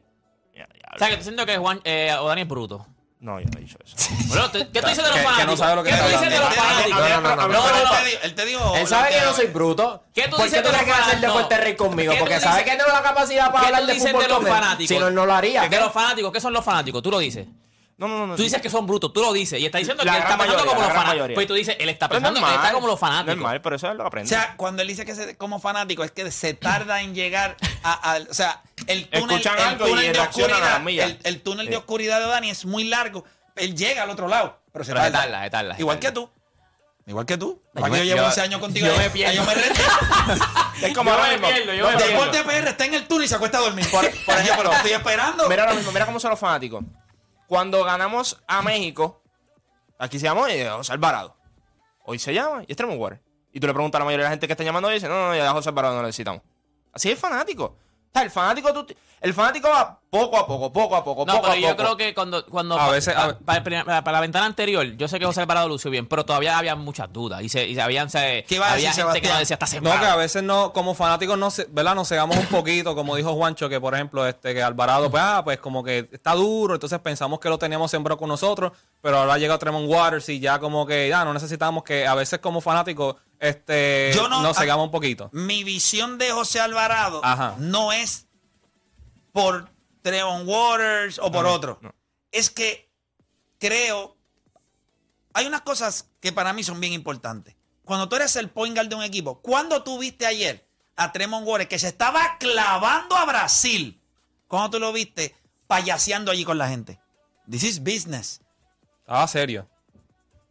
"Ya, 0.53 0.67
ya, 0.67 0.95
O 0.95 0.99
sea, 0.99 1.09
que 1.09 1.17
tú 1.17 1.23
siento 1.23 1.45
que 1.45 1.57
Juan, 1.57 1.79
eh, 1.85 2.13
o 2.19 2.27
Dani 2.27 2.41
es 2.41 2.47
bruto. 2.47 2.85
No, 3.25 3.39
yo 3.39 3.47
no 3.51 3.57
he 3.59 3.61
dicho 3.61 3.77
eso. 3.83 3.95
Bueno, 4.27 4.49
¿tú- 4.51 4.59
¿qué 4.71 4.81
tú 4.81 4.87
dices 4.87 5.03
de 5.03 5.09
los 5.09 5.11
Que- 5.11 5.17
que 5.19 5.23
no 5.23 5.29
fanáticos? 5.31 5.59
sabe 5.59 5.75
lo 5.75 5.83
que 5.83 5.89
¿Qué 5.91 5.97
tú 5.97 6.03
dices 6.07 6.29
de 6.29 6.39
los 6.39 6.53
fanáticos? 6.55 6.99
No, 6.99 7.09
no, 7.09 7.21
no, 7.21 7.35
no, 7.35 7.47
Pero 7.47 7.83
no, 7.83 7.97
él 8.23 8.35
te 8.35 8.45
dijo. 8.45 8.75
Él 8.75 8.87
sabe 8.87 9.09
que 9.09 9.21
no 9.21 9.33
soy 9.33 9.47
bruto. 9.47 10.03
¿Qué 10.13 10.23
tú 10.27 10.35
¿Por 10.37 10.45
dices 10.45 10.61
qué 10.61 10.67
tú 10.67 10.71
de 10.71 10.77
los 10.77 10.81
a 10.81 10.93
hacer 10.93 11.03
fanáticos? 11.03 11.21
Deporte 11.35 11.57
Rey 11.57 11.75
conmigo? 11.75 12.11
¿Qué 12.13 12.17
tú 12.17 12.23
Porque 12.23 12.35
dices- 12.35 12.49
sabe 12.49 12.63
que 12.63 12.71
tengo 12.75 12.91
la 12.91 13.01
capacidad 13.01 13.47
para 13.51 13.59
¿Qué 13.59 13.65
hablar 13.65 13.81
tú 13.81 13.87
de 13.87 13.93
dices 13.93 14.11
fútbol 14.11 14.23
de 14.23 14.29
los 14.29 14.37
con 14.37 14.47
él. 14.47 14.53
fanáticos? 14.53 14.87
Si 14.87 14.99
no, 14.99 15.07
él 15.07 15.15
no 15.15 15.25
lo 15.25 15.33
haría. 15.33 15.67
De 15.67 15.79
los 15.79 15.91
fanáticos, 15.91 16.31
¿qué 16.31 16.39
son 16.41 16.53
los 16.53 16.63
fanáticos? 16.63 17.01
Tú 17.03 17.11
lo 17.11 17.19
dices. 17.19 17.47
No, 17.97 18.09
no, 18.09 18.27
no. 18.27 18.35
Tú 18.35 18.43
dices 18.43 18.61
que 18.61 18.69
son 18.69 18.85
brutos, 18.85 19.13
tú 19.13 19.21
lo 19.21 19.31
dices. 19.31 19.57
Y 19.59 19.65
está 19.65 19.77
diciendo 19.77 20.03
La 20.03 20.11
que 20.11 20.17
él 20.17 20.23
está 20.23 20.37
pensando 20.37 20.65
mayoría, 20.65 20.75
como 20.75 20.87
los 20.87 21.03
fanáticos. 21.03 21.31
Pues 21.33 21.47
tú 21.47 21.53
dices, 21.53 21.77
él 21.79 21.87
está 21.89 22.09
pensando 22.09 22.33
que 22.33 22.45
él 22.45 22.45
está 22.51 22.55
normal, 22.57 22.73
como 22.73 22.87
los 22.87 22.99
fanáticos. 22.99 23.35
Normal, 23.37 23.61
pero 23.61 23.75
eso 23.77 23.87
es 23.87 23.93
lo 23.93 23.97
que 23.99 24.03
O 24.03 24.07
aprende. 24.07 24.29
sea, 24.29 24.53
cuando 24.57 24.81
él 24.81 24.87
dice 24.89 25.05
que 25.05 25.15
se, 25.15 25.37
como 25.37 25.59
fanático 25.61 26.03
es 26.03 26.11
que 26.11 26.29
se 26.29 26.53
tarda 26.53 27.01
en 27.01 27.15
llegar 27.15 27.55
a, 27.83 28.13
a- 28.15 28.19
o 28.29 28.33
sea, 28.33 28.63
el 28.87 29.07
túnel, 29.07 29.37
Escuchan 29.37 29.57
el 29.57 29.63
algo 29.63 29.87
y 29.87 29.89
túnel 29.91 30.13
de 30.13 30.19
oscuridad, 30.19 30.81
el, 30.87 31.19
el 31.23 31.41
túnel 31.41 31.69
de 31.69 31.77
oscuridad 31.77 32.19
de 32.19 32.25
Dani 32.27 32.49
es 32.49 32.65
muy 32.65 32.83
largo. 32.83 33.23
Él 33.55 33.75
llega 33.77 34.03
al 34.03 34.09
otro 34.09 34.27
lado, 34.27 34.59
pero 34.73 34.83
se 34.83 34.91
Pero 34.91 35.05
se 35.05 35.11
tarda. 35.11 35.43
se 35.45 35.49
tarda, 35.49 35.75
Igual 35.79 35.99
que 35.99 36.11
tú. 36.11 36.29
Igual 37.07 37.25
que 37.25 37.37
tú. 37.37 37.61
Yo 37.75 37.81
Para 37.81 37.85
que 37.85 37.91
me- 37.91 37.97
yo 37.99 38.03
llevo 38.03 38.17
yo- 38.17 38.25
11 38.25 38.41
años 38.41 38.59
contigo. 38.59 38.87
yo 38.87 38.97
me 38.97 39.09
pierdo. 39.11 39.35
yo 39.35 39.43
me 39.45 39.53
reto. 39.53 39.79
es 40.81 40.93
como 40.93 41.11
Yo 41.11 41.15
ahora 41.15 41.27
me 41.29 41.37
mismo. 41.37 41.47
pierdo, 41.47 41.73
yo 41.73 41.87
pierdo. 41.87 42.05
Deporte 42.07 42.43
PR 42.43 42.67
está 42.71 42.85
en 42.85 42.93
el 42.95 43.07
túnel 43.07 43.25
y 43.25 43.27
se 43.29 43.35
acuesta 43.35 43.59
a 43.59 43.61
dormir. 43.61 43.89
Por, 43.89 44.09
por 44.25 44.35
ejemplo, 44.39 44.71
estoy 44.73 44.91
esperando. 44.91 45.47
Mira 45.47 45.63
ahora 45.63 45.75
mismo, 45.75 45.91
mira 45.93 46.05
cómo 46.05 46.19
son 46.19 46.31
los 46.31 46.39
fanáticos. 46.39 46.83
Cuando 47.47 47.83
ganamos 47.83 48.41
a 48.47 48.61
México, 48.61 49.21
aquí 49.99 50.19
se 50.19 50.25
llamó 50.25 50.47
eh, 50.47 50.67
José 50.69 50.93
Alvarado. 50.93 51.37
Hoy 52.03 52.19
se 52.19 52.33
llama 52.33 52.63
y 52.67 52.75
Tremont 52.75 52.99
Waters. 52.99 53.21
Y 53.51 53.59
tú 53.59 53.67
le 53.67 53.73
preguntas 53.73 53.99
a 53.99 53.99
la 53.99 54.05
mayoría 54.05 54.25
de 54.25 54.29
la 54.29 54.31
gente 54.31 54.47
que 54.47 54.53
está 54.53 54.63
llamando 54.63 54.91
y 54.91 54.95
dice, 54.95 55.07
no, 55.07 55.27
no, 55.27 55.35
ya 55.35 55.51
José 55.51 55.69
Alvarado 55.69 55.95
no 55.95 56.01
lo 56.01 56.07
necesitamos. 56.07 56.41
Así 56.91 57.11
es 57.11 57.19
fanático. 57.19 57.77
Sea, 58.15 58.23
el 58.23 58.31
fanático, 58.31 58.71
tú- 58.73 58.87
el 59.19 59.33
fanático 59.33 59.67
va 59.67 59.99
poco 60.09 60.37
a 60.37 60.47
poco, 60.47 60.71
poco 60.71 60.95
a 60.95 61.03
poco, 61.03 61.25
No, 61.25 61.33
poco 61.33 61.41
pero 61.47 61.53
a 61.53 61.57
yo 61.57 61.67
poco. 61.71 61.83
creo 61.83 61.97
que 61.97 62.13
cuando, 62.15 62.45
cuando 62.45 62.79
A 62.79 62.89
veces- 62.89 63.13
pa- 63.13 63.23
a- 63.25 63.37
pa- 63.39 63.61
para, 64.03 64.11
la 64.13 64.19
ventana 64.21 64.45
anterior, 64.45 64.85
yo 64.95 65.09
sé 65.09 65.19
que 65.19 65.25
José 65.25 65.41
Alvarado 65.41 65.67
lució 65.67 65.91
bien, 65.91 66.07
pero 66.07 66.23
todavía 66.23 66.57
había 66.57 66.75
muchas 66.77 67.11
dudas. 67.11 67.41
Y 67.41 67.49
se, 67.49 67.67
y 67.67 67.77
habían, 67.77 68.09
se, 68.09 68.45
¿Qué 68.47 68.55
iba 68.55 68.67
a 68.67 68.73
había 68.73 68.89
decir, 68.89 69.03
gente 69.03 69.19
que 69.21 69.27
no 69.27 69.37
decía, 69.37 69.55
está 69.55 69.65
No, 69.65 69.71
sembrado. 69.71 69.99
que 69.99 70.05
a 70.05 70.15
veces 70.15 70.43
no, 70.43 70.71
como 70.71 70.95
fanáticos, 70.95 71.37
no 71.37 71.51
se- 71.51 71.65
¿verdad? 71.69 71.93
Nos 71.95 72.07
cegamos 72.07 72.37
un 72.37 72.45
poquito, 72.45 72.95
como 72.95 73.17
dijo 73.17 73.33
Juancho, 73.33 73.67
que 73.67 73.81
por 73.81 73.93
ejemplo, 73.95 74.25
este, 74.25 74.53
que 74.53 74.63
Alvarado, 74.63 75.11
pues, 75.11 75.21
ah, 75.25 75.41
pues 75.43 75.57
como 75.59 75.83
que 75.83 76.07
está 76.13 76.33
duro, 76.35 76.75
entonces 76.75 76.99
pensamos 76.99 77.39
que 77.41 77.49
lo 77.49 77.57
teníamos 77.57 77.91
sembrado 77.91 78.17
con 78.17 78.29
nosotros, 78.29 78.71
pero 79.01 79.17
ahora 79.17 79.37
llega 79.37 79.57
Tremont 79.57 79.89
Waters 79.89 80.29
y 80.29 80.39
ya 80.39 80.59
como 80.59 80.85
que 80.85 81.09
ya 81.09 81.25
no 81.25 81.33
necesitamos 81.33 81.83
que 81.83 82.07
a 82.07 82.15
veces 82.15 82.39
como 82.39 82.61
fanáticos, 82.61 83.15
este, 83.49 84.11
Yo 84.13 84.27
no- 84.29 84.41
nos 84.41 84.57
ah, 84.57 84.61
cegamos 84.61 84.85
un 84.85 84.91
poquito. 84.91 85.29
Mi 85.33 85.63
visión 85.63 86.17
de 86.17 86.31
José 86.31 86.59
Alvarado 86.59 87.21
Ajá. 87.23 87.55
no 87.59 87.91
es 87.91 88.27
por 89.31 89.69
Trevon 90.01 90.47
Waters 90.47 91.19
o 91.19 91.31
por 91.31 91.45
No, 91.45 91.53
otro. 91.53 91.79
no. 91.81 91.93
Es 92.31 92.49
que 92.49 92.91
creo. 93.59 94.17
Hay 95.33 95.45
unas 95.47 95.61
cosas 95.61 96.09
que 96.21 96.31
para 96.31 96.53
mí 96.53 96.63
son 96.63 96.79
bien 96.79 96.93
importantes. 96.93 97.55
Cuando 97.83 98.07
tú 98.09 98.15
eres 98.15 98.35
el 98.35 98.49
point 98.49 98.75
guard 98.75 98.87
de 98.89 98.95
un 98.95 99.03
equipo, 99.03 99.41
¿cuándo 99.41 99.83
tú 99.83 99.99
viste 99.99 100.25
ayer 100.25 100.67
a 100.95 101.11
Tremont 101.11 101.45
Waters 101.47 101.69
que 101.69 101.79
se 101.79 101.87
estaba 101.89 102.37
clavando 102.39 103.15
a 103.15 103.25
Brasil? 103.25 104.01
¿Cuándo 104.47 104.71
tú 104.71 104.79
lo 104.79 104.93
viste 104.93 105.35
payaseando 105.67 106.31
allí 106.31 106.45
con 106.45 106.57
la 106.57 106.69
gente? 106.69 106.99
This 107.49 107.63
is 107.63 107.79
business. 107.83 108.41
Estaba 109.01 109.27
serio. 109.27 109.69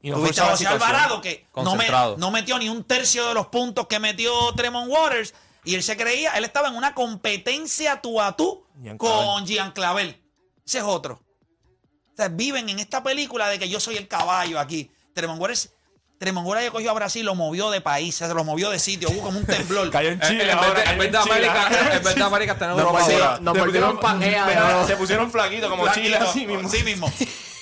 Y 0.05 0.11
no 0.11 0.17
Tuviste 0.19 0.43
a 0.43 0.51
José. 0.51 0.67
Alvarado 0.67 1.21
que 1.23 1.47
no, 1.57 1.63
me- 1.63 1.71
Concentrado. 1.71 2.17
no 2.19 2.31
metió 2.31 2.59
ni 2.59 2.69
un 2.69 2.85
tercio 2.85 3.27
de 3.27 3.33
los 3.35 3.47
puntos 3.47 3.87
que 3.87 3.99
metió 3.99 4.53
Tremont 4.55 4.91
Waters 4.91 5.33
y 5.65 5.75
él 5.75 5.83
se 5.83 5.97
creía, 5.97 6.33
él 6.37 6.45
estaba 6.45 6.69
en 6.69 6.75
una 6.77 6.95
competencia 6.95 8.03
tú 8.03 8.21
a 8.21 8.37
tú 8.37 8.67
Gian 8.83 8.99
con 8.99 9.47
Gian 9.47 9.73
Clavel. 9.73 10.21
Ese 10.67 10.79
es 10.79 10.85
otro. 10.85 11.15
O 12.13 12.17
sea, 12.17 12.29
viven 12.29 12.69
en 12.69 12.81
esta 12.81 13.03
película 13.03 13.49
de 13.49 13.59
que 13.59 13.69
yo 13.71 13.81
soy 13.81 13.97
el 13.97 14.07
caballo 14.07 14.61
aquí. 14.61 14.91
Tremont 15.15 15.41
Waters, 15.41 15.71
Tremont 16.19 16.47
Waters 16.47 16.71
cogió 16.71 16.91
a 16.91 16.95
Brasil, 16.95 17.25
lo 17.25 17.35
movió 17.35 17.71
de 17.71 17.81
país, 17.81 18.15
se 18.15 18.29
lo 18.29 18.45
movió 18.45 18.69
de 18.69 18.79
sitio, 18.79 19.09
hubo 19.11 19.23
como 19.23 19.39
un 19.39 19.47
temblor. 19.47 19.91
Cayó 19.91 20.11
en 20.11 20.23
En, 20.23 20.29
Chile. 20.29 20.51
en 20.53 20.99
vez 20.99 21.13
de, 21.13 21.19
América, 21.19 21.67
en 21.97 22.05
vez 22.05 22.15
de 22.15 22.23
América 22.23 22.53
está 22.53 22.65
en 22.67 22.71
Europa 22.73 22.99
nos 23.41 23.57
pusieron- 23.57 24.01
pangea. 24.01 24.87
Se 24.87 24.97
pusieron 24.97 25.31
flaquitos 25.33 25.71
como 25.71 25.91
Chile, 25.95 26.17
así 26.19 26.47
mismo. 26.47 26.69
Sí 26.69 26.83
mismo. 26.85 27.11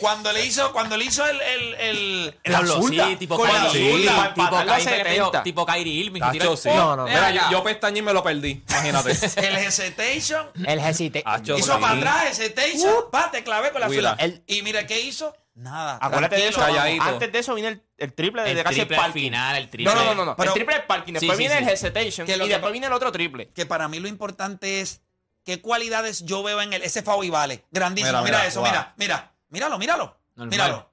Cuando 0.03 0.33
le 0.33 0.45
hizo, 0.45 0.71
cuando 0.73 0.97
le 0.99 1.05
hizo 1.07 1.27
el, 1.27 1.41
el, 1.41 1.75
el- 1.77 2.27
la 2.45 2.59
Diablo, 2.59 2.75
zurda. 2.83 3.07
sí, 3.09 3.17
tipo 3.17 3.37
Con 3.37 3.49
la 3.49 3.69
Kyrie 3.71 4.07
para 4.11 4.35
tipo 4.35 4.43
empatar 4.45 4.67
la 4.67 4.77
Kyrie 4.77 4.93
Irving, 4.99 5.15
70. 5.15 5.43
tipo 5.43 5.67
Kyrie 5.67 5.95
Irving. 5.95 6.23
Sí. 6.57 6.69
No, 6.69 6.97
no, 6.97 7.05
Mira, 7.07 7.31
yo, 7.31 7.41
yo 7.51 7.63
pestañé 7.65 8.01
y 8.01 8.03
me 8.03 8.13
lo 8.13 8.23
perdí. 8.23 8.63
Imagínate. 8.69 9.11
el 9.37 9.57
hesitation. 9.57 10.47
El 10.67 10.79
hesite. 10.81 11.23
Acho, 11.25 11.57
Hizo 11.57 11.75
sí. 11.77 11.81
para 11.81 11.97
atrás 11.97 12.39
hesitation, 12.39 12.93
pa, 13.11 13.31
te 13.31 13.43
clavé 13.43 13.71
con 13.73 13.81
la 13.81 13.89
fila. 13.89 14.17
Y 14.47 14.63
mira, 14.63 14.87
¿qué 14.87 15.01
hizo? 15.01 15.35
Nada. 15.55 15.99
Acuérdate 16.01 16.37
de 16.37 16.49
eso. 16.49 16.61
calladito. 16.61 17.05
Antes 17.05 17.31
de 17.33 17.39
eso 17.39 17.55
viene 17.55 17.69
el, 17.69 17.83
el 17.99 18.13
triple 18.15 18.43
de, 18.43 18.51
El 18.51 18.57
de 18.57 18.65
casi 18.65 18.77
triple 18.77 18.97
el 18.97 19.03
parking. 19.03 19.21
final, 19.21 19.57
el 19.57 19.69
triple. 19.71 19.95
No, 19.95 20.05
no, 20.05 20.15
no, 20.15 20.25
no. 20.25 20.37
Pero- 20.37 20.51
el 20.51 20.55
triple 20.55 20.75
del 20.77 20.85
parking. 20.85 21.13
Después 21.13 21.37
Sí, 21.37 21.43
sí, 21.45 21.49
viene 21.49 21.57
sí. 21.59 21.69
el 21.69 21.75
hesitation. 21.75 22.27
Que 22.27 22.33
y 22.33 22.39
que 22.39 22.45
después 22.49 22.63
pa- 22.63 22.71
viene 22.71 22.87
el 22.87 22.93
otro 22.95 23.13
triple. 23.13 23.51
Que 23.55 23.67
para 23.67 23.87
mí 23.89 24.01
lo 24.01 24.09
importante 24.09 24.81
es 24.81 25.03
qué 25.45 25.61
cualidades 25.61 26.25
yo 26.25 26.43
veo 26.43 26.61
en 26.63 26.73
él. 26.73 26.83
Ese 26.83 27.05
y 27.23 27.31
vale. 27.31 27.65
Grandísimo. 27.71 28.11
Mira, 28.13 28.23
Mira, 28.23 28.39
mira, 28.39 28.49
eso, 28.49 28.61
wow. 28.61 28.69
mira, 28.71 28.95
mira. 28.97 29.32
Míralo, 29.53 29.79
míralo. 29.79 30.17
Normal. 30.35 30.49
Míralo. 30.51 30.91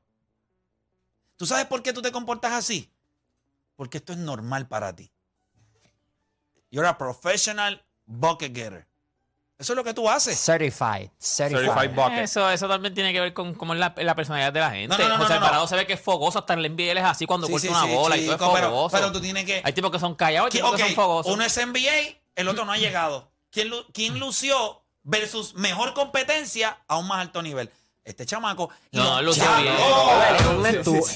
¿Tú 1.38 1.46
sabes 1.46 1.66
por 1.66 1.82
qué 1.82 1.94
tú 1.94 2.02
te 2.02 2.12
comportas 2.12 2.52
así? 2.52 2.92
Porque 3.78 3.98
esto 4.00 4.12
es 4.12 4.20
normal 4.20 4.68
para 4.68 4.94
ti. 4.94 5.10
You're 6.70 6.88
a 6.88 6.98
professional 6.98 7.82
bucket 8.06 8.54
getter. 8.54 8.86
Eso 9.58 9.74
es 9.74 9.78
lo 9.78 9.84
que 9.84 9.94
tú 9.94 10.10
haces. 10.10 10.38
Certified. 10.38 11.10
Certified. 11.20 11.66
Certified 11.66 11.96
bucket. 11.96 12.20
Eso, 12.20 12.50
eso 12.50 12.68
también 12.68 12.94
tiene 12.94 13.14
que 13.14 13.22
ver 13.22 13.34
con 13.34 13.54
cómo 13.54 13.74
es 13.74 13.80
la, 13.80 13.94
la 13.98 14.16
personalidad 14.16 14.52
de 14.52 14.60
la 14.60 14.72
gente. 14.72 14.88
No, 14.90 14.98
no, 14.98 15.10
no, 15.10 15.18
José 15.18 15.34
no, 15.34 15.40
no. 15.40 15.46
Alvarado 15.46 15.68
se 15.68 15.76
ve 15.78 15.88
que 15.88 15.94
es 15.94 16.02
fogoso, 16.02 16.40
hasta 16.40 16.54
en 16.54 16.60
el 16.60 16.74
NBA 16.74 16.92
él 16.92 16.98
es 16.98 17.04
así 17.06 17.26
cuando 17.26 17.48
Sí, 17.48 17.54
corta 17.54 17.68
sí, 17.68 17.74
una 17.74 17.84
sí, 17.84 17.94
bola 17.94 18.18
y 18.18 18.26
todo 18.26 18.58
es 18.58 18.64
fogoso. 18.66 18.98
pero 18.98 19.12
tú 19.12 19.22
tienes 19.22 19.46
que... 19.46 19.62
Hay 19.64 19.74
tipos 19.74 19.92
que 19.92 20.00
son 20.00 20.16
callados, 20.16 20.48
hay 20.48 20.60
tipos 20.60 20.76
que 20.76 20.84
son 20.84 20.94
fogosos. 20.94 21.34
uno 21.34 21.44
es 21.44 21.58
NBA, 21.58 22.20
el 22.36 22.48
otro 22.50 22.66
no 22.66 22.74
ha 22.74 22.78
llegado. 22.78 23.32
¿Quién, 23.52 23.72
quién 23.94 24.20
lució 24.20 24.84
versus 25.04 25.56
mejor 25.56 25.94
competencia 25.94 26.78
a 26.88 26.98
un 26.98 27.08
más 27.08 27.20
alto 27.20 27.42
nivel? 27.42 27.70
Este 28.04 28.26
chamaco. 28.26 28.70
No, 28.92 29.22
lució 29.22 29.44
¡Ya! 29.44 29.58
bien. 29.62 29.76
¡Oh! 29.80 30.22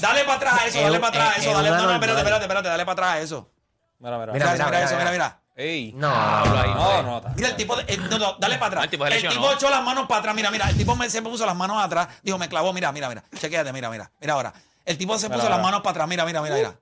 Dale 0.00 0.24
para 0.24 0.34
atrás 0.36 0.54
a 0.60 0.66
eso, 0.66 0.78
Es 0.78 0.84
dale 0.84 0.98
para 1.00 1.08
atrás 1.08 1.28
a 1.28 1.32
es- 1.32 1.38
eso, 1.42 1.50
es 1.50 1.56
dale, 1.56 1.70
no, 1.70 1.76
no, 1.76 1.92
espérate, 1.94 2.18
espérate, 2.20 2.44
espérate, 2.44 2.68
dale 2.68 2.84
para 2.84 2.92
atrás 2.92 3.10
a 3.10 3.20
eso. 3.20 3.50
Mira, 3.98 4.18
mira. 4.18 4.32
Mira, 4.32 4.44
Mira, 4.52 4.52
mira, 4.52 4.66
mira, 4.66 4.84
eso, 4.84 4.96
mira. 4.96 5.10
mira. 5.10 5.40
Ey. 5.56 5.92
No. 5.92 6.10
No, 6.44 7.02
no, 7.02 7.16
está. 7.18 7.28
Mira 7.30 7.48
el 7.48 7.56
tipo, 7.56 7.76
de- 7.76 7.84
eh, 7.92 7.96
no, 7.96 8.18
no, 8.18 8.36
dale 8.38 8.58
para 8.58 8.80
atrás. 8.82 8.84
El 8.84 9.28
tipo 9.28 9.52
echó 9.52 9.70
las 9.70 9.82
manos 9.82 10.06
para 10.06 10.20
atrás, 10.20 10.34
mira, 10.34 10.50
mira, 10.50 10.68
el 10.68 10.76
tipo 10.76 10.94
me, 10.96 11.08
se 11.08 11.22
puso 11.22 11.46
las 11.46 11.56
manos 11.56 11.82
atrás, 11.82 12.08
dijo, 12.22 12.38
me 12.38 12.48
clavó, 12.48 12.72
mira, 12.72 12.92
mira, 12.92 13.08
mira, 13.08 13.24
chequéate, 13.38 13.72
mira, 13.72 13.88
mira, 13.90 14.10
mira 14.20 14.32
ahora. 14.34 14.52
El 14.84 14.98
tipo 14.98 15.16
se 15.18 15.30
puso 15.30 15.48
las 15.48 15.60
manos 15.60 15.80
para 15.80 15.90
atrás, 15.92 16.08
mira, 16.08 16.24
mira, 16.24 16.42
mira, 16.42 16.54
mira. 16.56 16.74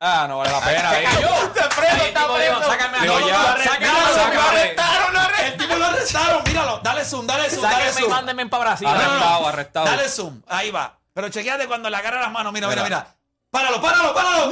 Ah, 0.00 0.24
no 0.26 0.38
vale 0.38 0.50
la 0.50 0.60
pena. 0.60 0.90
¡Se 0.90 1.02
cayó! 1.02 1.28
Está 1.44 1.68
preso, 1.68 1.96
está 2.06 2.34
preso. 2.34 2.62
sácame 2.62 2.98
a 2.98 3.02
Digo, 3.02 3.18
sácame, 3.18 3.64
sácame, 3.64 4.14
sácame. 4.14 4.74
sácame. 4.74 5.46
El 5.48 5.56
tipo 5.58 5.74
lo 5.76 5.84
arrestaron, 5.84 6.42
míralo, 6.44 6.80
dale 6.82 7.04
zoom, 7.04 7.26
dale 7.26 7.50
zoom, 7.50 7.62
dale 7.62 7.74
Sáquenme 7.76 7.90
y 8.00 8.02
zoom. 8.02 8.10
mándenme 8.10 8.46
para 8.46 8.64
Brasil. 8.64 8.86
Arrestado, 8.86 9.48
arrestado. 9.48 9.86
Dale 9.86 10.08
zoom, 10.08 10.42
ahí 10.48 10.70
va. 10.70 10.98
Pero 11.12 11.28
chequéate 11.28 11.66
cuando 11.66 11.90
le 11.90 11.96
agarra 11.98 12.20
las 12.20 12.30
manos, 12.32 12.52
mira, 12.52 12.66
mira, 12.68 12.82
Mira. 12.82 12.98
mira. 13.00 13.14
Páralo, 13.50 13.80
páralo, 13.80 14.14
páralo. 14.14 14.50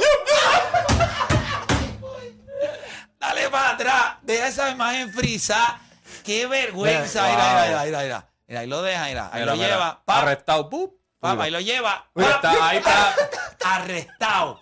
Dale 3.19 3.49
para 3.49 3.69
atrás, 3.71 4.15
deja 4.21 4.47
esa 4.47 4.69
imagen 4.69 5.11
frisa. 5.13 5.79
Qué 6.23 6.45
vergüenza, 6.45 7.23
Mira, 7.23 7.35
mira, 7.35 7.65
mira, 7.65 7.83
mira, 7.85 7.99
mira. 8.03 8.25
Mira, 8.47 8.59
ahí 8.61 8.67
lo 8.67 8.81
deja, 8.81 9.05
mira, 9.05 9.25
ahí 9.33 9.41
Mira, 9.41 9.45
lo 9.45 9.55
mira. 9.57 9.67
lleva. 9.69 10.01
Arrestado. 10.05 10.69
¡pup! 10.69 10.93
pa, 11.19 11.31
Mira. 11.31 11.43
ahí 11.45 11.51
lo 11.51 11.59
lleva. 11.59 12.05
Ahí 12.15 12.25
está, 12.25 12.67
ahí 12.69 12.77
está. 12.77 13.15
Arrestado. 13.65 14.61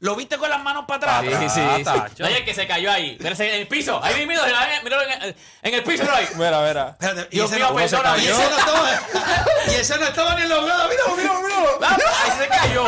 ¿Lo 0.00 0.16
viste 0.16 0.38
con 0.38 0.48
las 0.48 0.62
manos 0.62 0.86
para 0.88 1.18
atrás? 1.18 1.40
Sí, 1.40 1.48
sí, 1.50 1.60
Ah, 1.62 1.74
sí. 1.76 1.84
tacho. 1.84 2.24
Oye, 2.24 2.42
que 2.44 2.54
se 2.54 2.66
cayó 2.66 2.90
ahí. 2.90 3.18
Mira, 3.20 3.34
en 3.38 3.54
el 3.60 3.68
piso. 3.68 4.00
Ahí 4.02 4.14
mismo, 4.26 4.42
míralo 4.82 5.02
en 5.02 5.22
el, 5.22 5.36
en 5.62 5.74
el 5.74 5.82
piso, 5.82 6.04
ahí. 6.10 6.26
Mira, 6.36 6.60
mira. 6.66 6.96
Espérate, 6.98 7.28
y 7.30 7.36
Dios 7.36 7.50
ese 7.50 7.56
mío, 7.60 7.68
no- 7.68 7.74
perdona. 7.76 8.16
y 8.18 8.26
ese 8.26 8.48
no 8.48 8.58
estaba, 8.58 8.90
y 9.66 9.74
ese 9.74 9.96
no 9.98 10.04
estaba 10.06 10.34
ni 10.36 10.42
en 10.42 10.48
los 10.48 10.66
lados. 10.66 10.90
Míralo, 10.90 11.16
míralo, 11.16 11.42
míralo. 11.42 11.78
Ah, 11.82 11.98
Ahí 12.24 12.32
se 12.38 12.48
cayó. 12.48 12.86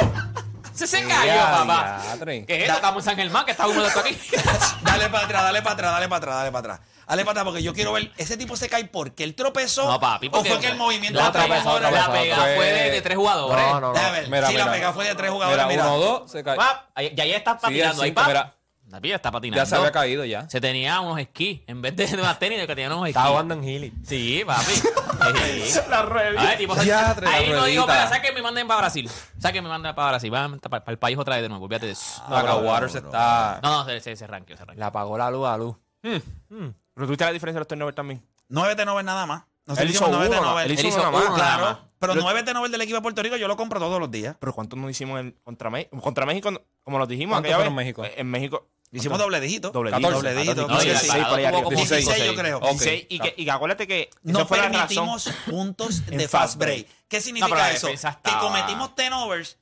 Se 0.83 0.99
se 0.99 1.07
cayó, 1.07 1.27
Ya, 1.27 1.51
papá. 1.53 2.03
¿Qué 2.25 2.45
es 2.49 2.62
esto? 2.62 2.75
Estamos 2.75 3.05
en 3.05 3.11
San 3.11 3.16
Germán, 3.16 3.45
que 3.45 3.53
está 3.53 3.68
húmedo 3.68 3.87
esto 3.87 4.01
aquí. 4.01 4.18
Dale 4.83 5.09
para 5.11 5.25
atrás, 5.27 5.42
dale 5.45 5.62
para 5.62 5.75
atrás, 5.75 5.92
dale 5.92 6.09
para 6.09 6.16
atrás, 6.18 6.35
dale 6.37 6.51
para 6.53 6.59
atrás. 6.75 6.81
Dale 7.07 7.23
para 7.25 7.31
atrás 7.33 7.45
porque 7.45 7.62
yo 7.62 7.73
quiero 7.73 7.92
ver, 7.92 8.11
ese 8.16 8.37
tipo 8.37 8.57
se 8.57 8.68
cae 8.68 8.85
porque 8.87 9.23
él 9.25 9.35
tropezó 9.35 9.85
No, 9.88 10.01
papi, 10.01 10.27
o 10.29 10.31
porque 10.33 10.51
fue 10.51 10.61
que 10.61 10.66
el 10.68 10.77
movimiento 10.77 11.18
la 11.21 11.27
de 11.27 11.33
tres 11.33 11.45
pega, 11.45 11.57
la 11.57 11.62
tropezó, 11.81 12.12
pega 12.12 12.37
fue- 12.37 12.55
fue 12.57 12.66
de, 12.73 12.90
de 12.90 13.03
tres 13.03 13.16
jugadores. 13.16 13.64
No, 13.66 13.75
no, 13.81 13.88
no. 13.88 13.92
Déjame 13.92 14.21
ver, 14.21 14.29
Mira, 14.31 14.47
sí, 14.49 14.53
la 14.55 14.64
mira. 14.64 14.73
pega 14.77 14.92
fue 14.92 15.05
de 15.09 15.14
tres 15.14 15.31
jugadores, 15.31 15.66
Mira, 15.66 15.83
mira. 15.85 15.95
uno, 15.95 15.99
dos, 16.05 16.31
se 16.31 16.42
cae. 16.42 16.57
Pap, 16.57 16.87
ahí- 16.95 17.12
ya 17.14 17.25
ya 17.27 17.37
está 17.37 17.53
Sí, 17.53 17.59
patinando 17.62 18.03
el 18.03 18.05
ahí, 18.05 18.09
cinco, 18.11 18.23
mira. 18.27 18.55
La 18.92 19.00
pilla 19.00 19.16
está 19.16 19.31
patinando. 19.33 19.57
Ya 19.62 19.64
se 19.64 19.74
había 19.74 19.90
caído 19.90 20.22
ya. 20.26 20.46
Se 20.50 20.61
tenía 20.61 21.00
unos 21.00 21.18
esquís. 21.18 21.62
En 21.66 21.81
vez 21.81 21.96
de 21.96 22.05
unas 22.14 22.38
tenis, 22.38 22.59
que 22.61 22.66
tenía 22.66 22.88
unos 22.88 22.98
esquís. 23.00 23.11
Estaba 23.16 23.31
jugando 23.31 23.55
en 23.55 23.64
Healy. 23.64 23.92
Sí, 24.05 24.42
papi. 24.46 24.72
Sí. 25.22 25.78
La 25.88 26.02
rueda. 26.02 26.40
A 26.40 26.44
ver, 26.46 26.59
tipo, 26.59 26.74
Ya, 26.83 27.14
tres 27.14 27.31
ahí 27.31 27.48
no 27.50 27.64
dijo, 27.64 27.87
pero 27.87 28.09
sáquenme 28.09 28.40
y 28.40 28.42
manden 28.42 28.66
para 28.66 28.81
Brasil. 28.81 29.09
Sáquenme 29.38 29.68
y 29.68 29.70
manden 29.70 29.94
para 29.94 30.09
Brasil. 30.09 30.31
Van 30.33 30.59
para, 30.59 30.83
el 30.88 30.98
país 30.98 31.16
otra 31.16 31.37
vez 31.37 31.42
de 31.42 31.48
nuevo. 31.48 31.64
Olvídate 31.66 31.87
de 31.87 31.92
eso. 31.92 32.22
No, 32.28 32.40
pero 32.40 32.59
Waters 32.59 32.96
está. 32.96 33.61
No, 33.62 33.70
no, 33.70 33.85
se, 33.85 34.00
se, 34.00 34.16
se 34.16 34.26
ranqueó, 34.26 34.57
se 34.57 34.64
ranqueó. 34.64 34.81
Le 34.81 34.85
apagó 34.85 35.16
la 35.16 35.31
luz 35.31 35.46
a 35.46 35.57
luz. 35.57 35.76
Pero 36.02 37.07
tuviste 37.07 37.24
la 37.24 37.33
diferencia 37.33 37.59
de 37.59 37.61
los 37.61 37.68
turnovers 37.68 37.94
también. 37.94 38.26
9 38.48 38.74
de 38.74 38.85
Nobel 38.85 39.07
nada 39.07 39.24
más. 39.26 39.44
Nosotros 39.64 39.85
Él 39.88 39.94
hizo 39.94 40.05
hicimos 40.05 40.18
9 40.18 40.35
de 40.35 40.40
uno, 40.40 40.50
Nobel. 40.50 40.70
él 40.70 40.87
hizo 40.87 40.98
nada 40.98 41.11
más. 41.12 41.24
Claro, 41.35 41.64
más. 41.64 41.78
pero 42.00 42.14
Lo- 42.16 42.22
9 42.22 42.42
de 42.42 42.55
Nobel 42.55 42.72
del 42.72 42.81
equipo 42.81 42.96
de 42.96 43.02
Puerto 43.02 43.22
Rico 43.22 43.37
yo 43.37 43.46
lo 43.46 43.57
compro 43.57 43.78
todos 43.78 44.00
los 44.00 44.11
días. 44.11 44.37
Pero 44.40 44.52
¿cuántos 44.52 44.76
no 44.78 44.90
hicimos 44.90 45.20
en- 45.20 45.38
contra, 45.44 45.70
México? 45.70 46.00
contra 46.00 46.26
México? 46.26 46.50
Como 46.83 46.98
nos 46.98 47.07
dijimos 47.09 47.40
¿Cuántos 47.40 47.62
vez. 47.64 47.72
México? 47.72 48.05
En 48.05 48.26
México. 48.28 48.68
Hicimos 48.92 49.18
doble 49.18 49.40
dígito. 49.40 49.70
Doble 49.70 49.90
14, 49.90 50.14
Doble 50.14 50.35
dígito. 50.35 50.68
No, 50.68 50.74
y 50.83 50.88
el 50.88 50.92
16, 50.92 51.12
Alvarado 51.12 51.31
por 51.31 51.38
ahí 51.38 51.44
tuvo 51.44 51.57
arriba. 51.57 51.62
como 51.64 51.76
16, 51.76 52.05
cinco, 52.05 52.26
yo 52.26 52.35
creo. 52.35 52.59
Ok. 52.59 52.70
16, 52.72 53.07
y, 53.09 53.18
que, 53.18 53.35
y 53.38 53.48
acuérdate 53.48 53.87
que 53.87 54.11
No 54.22 54.46
permitimos 54.46 55.31
puntos 55.46 56.05
de 56.07 56.28
fast 56.28 56.59
break. 56.59 56.87
¿Qué 57.09 57.20
significa 57.20 57.55
la 57.55 57.72
eso? 57.72 57.88
Que 57.88 58.33
cometimos 58.40 58.94
turnovers 58.94 59.57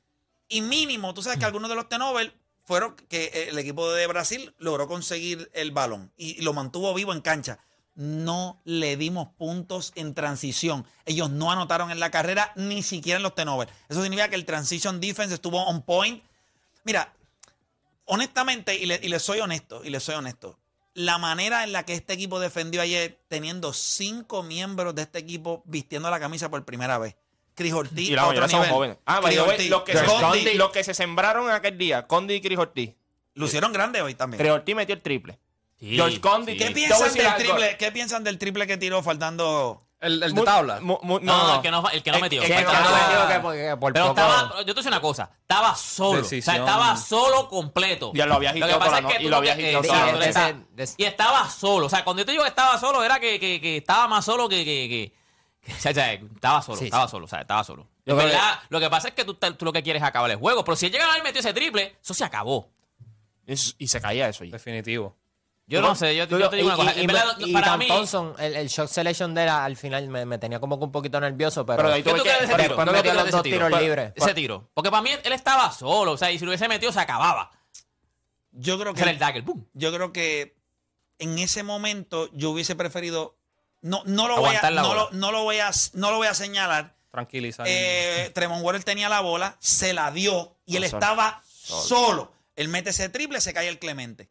y 0.49 0.63
mínimo, 0.63 1.15
tú 1.15 1.23
sabes 1.23 1.39
que 1.39 1.45
algunos 1.45 1.71
de 1.71 1.77
los 1.77 1.89
turnovers 1.89 2.33
fueron 2.65 2.97
que 3.09 3.27
eh, 3.27 3.49
el 3.51 3.59
equipo 3.59 3.91
de 3.93 4.07
Brasil 4.09 4.53
logró 4.59 4.89
conseguir 4.89 5.49
el 5.55 5.71
balón 5.71 6.13
y 6.17 6.41
lo 6.43 6.53
mantuvo 6.53 6.93
vivo 6.93 7.13
en 7.13 7.21
cancha. 7.21 7.61
No 7.95 8.61
le 8.65 8.97
dimos 8.97 9.29
puntos 9.37 9.93
en 9.95 10.15
transición. 10.15 10.87
Ellos 11.05 11.31
no 11.31 11.53
anotaron 11.53 11.91
en 11.91 12.01
la 12.01 12.11
carrera 12.11 12.53
ni 12.57 12.83
siquiera 12.83 13.19
en 13.19 13.23
los 13.23 13.35
turnovers. 13.35 13.71
Eso 13.89 14.03
significa 14.03 14.29
que 14.29 14.37
el 14.37 14.45
transition 14.45 15.01
defense 15.01 15.35
estuvo 15.35 15.63
on 15.65 15.83
point. 15.83 16.23
Mira, 16.85 17.13
honestamente, 18.11 18.77
y 18.77 18.87
le, 18.87 19.01
y 19.03 19.09
le 19.09 19.19
soy 19.19 19.41
honesto, 19.41 19.83
y 19.85 19.91
le 19.91 20.01
soy 20.01 20.17
honesto, 20.17 20.59
la 20.95 21.19
manera 21.19 21.65
en 21.65 21.73
la 21.73 21.85
que 21.85 21.95
este 21.95 22.13
equipo 22.13 22.41
defendió 22.41 22.83
ayer, 22.83 23.19
teniendo 23.29 23.73
cinco 23.73 24.43
miembros 24.43 24.95
de 24.95 25.03
este 25.03 25.19
equipo 25.19 25.63
vistiendo 25.65 26.11
la 26.11 26.21
camisa 26.21 26.51
por 26.51 26.65
primera 26.65 26.99
vez. 26.99 27.17
Chris 27.55 27.73
Ortiz, 27.73 28.09
Y 28.09 28.15
la 28.15 28.27
mayoría 28.27 28.49
son 28.49 28.65
jóvenes. 28.69 28.97
Ah, 29.05 29.21
Chris 29.23 29.39
Ortiz, 29.39 29.71
los 29.71 29.83
que, 29.83 29.93
se, 29.93 30.07
Ortiz, 30.07 30.55
los 30.55 30.71
que 30.71 30.85
se 30.85 30.95
sembraron 30.95 31.51
aquel 31.51 31.77
día, 31.77 32.07
Condi 32.07 32.35
y 32.35 32.41
Chris 32.41 32.59
Ortiz. 32.59 32.95
lucieron 33.35 33.73
grande 33.73 34.03
hoy 34.03 34.15
también. 34.15 34.39
Chris 34.39 34.53
Ortiz 34.53 34.75
metió 34.75 34.95
el 34.95 35.03
triple. 35.03 35.39
Sí, 35.79 35.95
George 35.95 36.21
Condi, 36.21 36.53
sí. 36.53 36.59
¿Qué 36.59 36.71
piensan 36.73 37.15
del 37.15 37.35
triple? 37.37 37.77
¿Qué 37.79 37.93
piensan 37.93 38.25
del 38.25 38.39
triple 38.39 38.67
que 38.67 38.77
tiró 38.77 39.03
faltando? 39.03 39.87
El, 40.01 40.23
el 40.23 40.33
de 40.35 40.43
tabla. 40.43 40.81
mu- 40.81 40.99
mu- 41.03 41.21
No, 41.21 41.47
no, 41.49 41.55
el 41.57 41.61
que 41.61 41.71
no, 41.71 41.89
el 41.91 42.03
que 42.03 42.11
no 42.11 42.17
Eh, 42.17 42.21
metió. 42.23 42.41
Sí, 42.43 42.49
que 42.49 42.63
no, 42.63 42.71
metió, 42.73 43.43
por, 43.43 43.55
que 43.55 43.77
por 43.77 43.93
Pero 43.93 44.07
poco- 44.09 44.21
estaba, 44.21 44.57
yo 44.61 44.65
te 44.65 44.71
a 44.71 44.75
decir 44.75 44.89
una 44.89 45.01
cosa, 45.01 45.31
estaba 45.43 45.75
solo. 45.77 46.21
O 46.23 46.25
sea, 46.25 46.39
estaba 46.57 46.97
solo 46.97 47.49
completo. 47.49 48.11
Ya 48.15 48.25
lo 48.27 48.35
había 48.37 48.53
que 48.55 48.63
agitado 48.65 48.79
pasa 48.79 48.99
es 49.01 49.17
que 49.17 49.23
y 49.25 49.29
lo 49.29 49.37
había 49.37 49.53
agitado 49.53 49.83
Y 50.97 51.05
estaba 51.05 51.51
solo. 51.51 51.87
O 51.87 51.91
sea, 51.91 52.03
cuando 52.03 52.21
yo 52.23 52.27
te 52.27 52.33
digo 52.33 52.45
que 52.45 52.49
estaba 52.49 52.79
solo, 52.79 53.05
era 53.05 53.21
que, 53.21 53.39
que, 53.39 53.61
que 53.61 53.77
estaba 53.79 54.09
más 54.09 54.25
solo 54.25 54.49
que. 54.49 54.65
que, 54.65 55.13
o 55.69 55.81
sea, 55.81 55.91
estaba 56.15 56.63
solo, 56.63 56.79
Sí, 56.79 56.85
estaba 56.87 57.07
sí. 57.07 57.11
solo, 57.11 57.25
o 57.27 57.29
sea, 57.29 57.41
estaba 57.43 57.63
solo. 57.65 57.87
Yo 58.07 58.17
verdad, 58.17 58.59
lo 58.71 58.81
que 58.81 58.89
pasa 58.89 59.09
es 59.09 59.15
que 59.15 59.25
tú, 59.27 59.35
tú 59.35 59.65
lo 59.67 59.73
que 59.73 59.83
quieres 59.83 60.03
es 60.03 60.09
acabar 60.09 60.31
el 60.31 60.39
juego. 60.39 60.65
Pero 60.65 60.77
si 60.77 60.87
él 60.87 60.93
llegaba 60.93 61.19
y 61.19 61.23
metió 61.23 61.41
ese 61.41 61.53
triple, 61.53 61.99
eso 62.03 62.15
se 62.15 62.25
acabó. 62.25 62.71
Y, 63.47 63.53
y 63.79 63.87
se 63.89 64.01
caía 64.01 64.29
eso. 64.29 64.45
ahí. 64.45 64.51
Definitivo. 64.51 65.17
Yo 65.71 65.81
no 65.83 65.95
sé, 65.95 66.17
yo, 66.17 66.27
yo 66.27 66.51
te 66.51 66.57
digo 66.57 66.69
una 66.69 66.77
cosa. 66.77 66.93
y, 66.97 66.99
En 67.05 67.05
y- 67.11 67.13
verdad, 67.13 67.37
y 67.39 67.53
para 67.53 67.77
mí, 67.77 67.87
Thompson, 67.89 68.35
el, 68.39 68.57
el 68.57 68.69
shot 68.69 68.89
selection 68.89 69.35
de 69.35 69.45
él 69.45 69.49
al 69.49 69.77
final 69.77 70.09
me, 70.09 70.27
me 70.27 70.39
tenía 70.39 70.59
como 70.61 70.79
que 70.79 70.85
un 70.85 70.93
poquito 70.93 71.21
nervioso, 71.21 71.65
pero, 71.65 71.83
Pero 71.83 71.95
¿qué 71.95 72.03
tú 72.03 72.11
crees 72.11 72.25
de 72.25 72.33
que 72.39 72.45
ese 72.45 72.63
tiro? 72.63 72.77
¿Qué 73.03 73.13
los 73.15 73.31
dos 73.31 73.43
tiro? 73.43 73.67
tiros 73.67 73.81
libres. 73.83 74.13
Ese 74.17 74.35
tiro. 74.35 74.69
Porque 74.75 74.91
para 74.91 75.03
mí 75.03 75.11
él 75.23 75.33
estaba 75.33 75.71
solo, 75.73 76.13
o 76.13 76.17
sea, 76.17 76.31
y 76.31 76.39
si 76.39 76.45
lo 76.45 76.51
hubiese 76.51 76.69
metido 76.69 76.93
se 76.93 77.01
acababa. 77.01 77.51
Yo 78.53 78.79
creo 78.79 78.95
que 78.95 79.03
el 79.03 79.19
dagger, 79.19 79.45
¡pum! 79.45 79.65
yo 79.75 79.93
creo 79.93 80.13
que 80.13 80.57
en 81.19 81.39
ese 81.39 81.63
momento 81.63 82.29
yo 82.33 82.51
hubiese 82.51 82.75
preferido 82.75 83.37
no 83.83 84.03
no 84.07 84.27
lo 84.27 84.39
voy 84.41 84.57
a 84.57 84.71
no 84.71 84.95
lo, 84.95 85.11
no 85.13 85.31
lo 85.33 85.45
voy 85.45 85.59
a 85.59 85.71
no 85.95 86.11
lo 86.11 86.17
voy 86.17 86.27
a 86.27 86.35
señalar. 86.35 86.97
Tranquiliza. 87.11 87.63
Eh, 87.67 88.31
Tremont 88.35 88.65
Waters 88.65 88.85
tenía 88.85 89.09
la 89.09 89.21
bola, 89.21 89.57
se 89.61 89.93
la 89.93 90.11
dio 90.11 90.57
y 90.67 90.77
él 90.77 90.85
estaba 90.85 91.43
solo. 91.53 92.33
Él 92.57 92.69
mete 92.69 92.91
ese 92.91 93.09
triple, 93.09 93.41
se 93.41 93.53
cae 93.55 93.69
el 93.69 93.79
Clemente. 93.79 94.31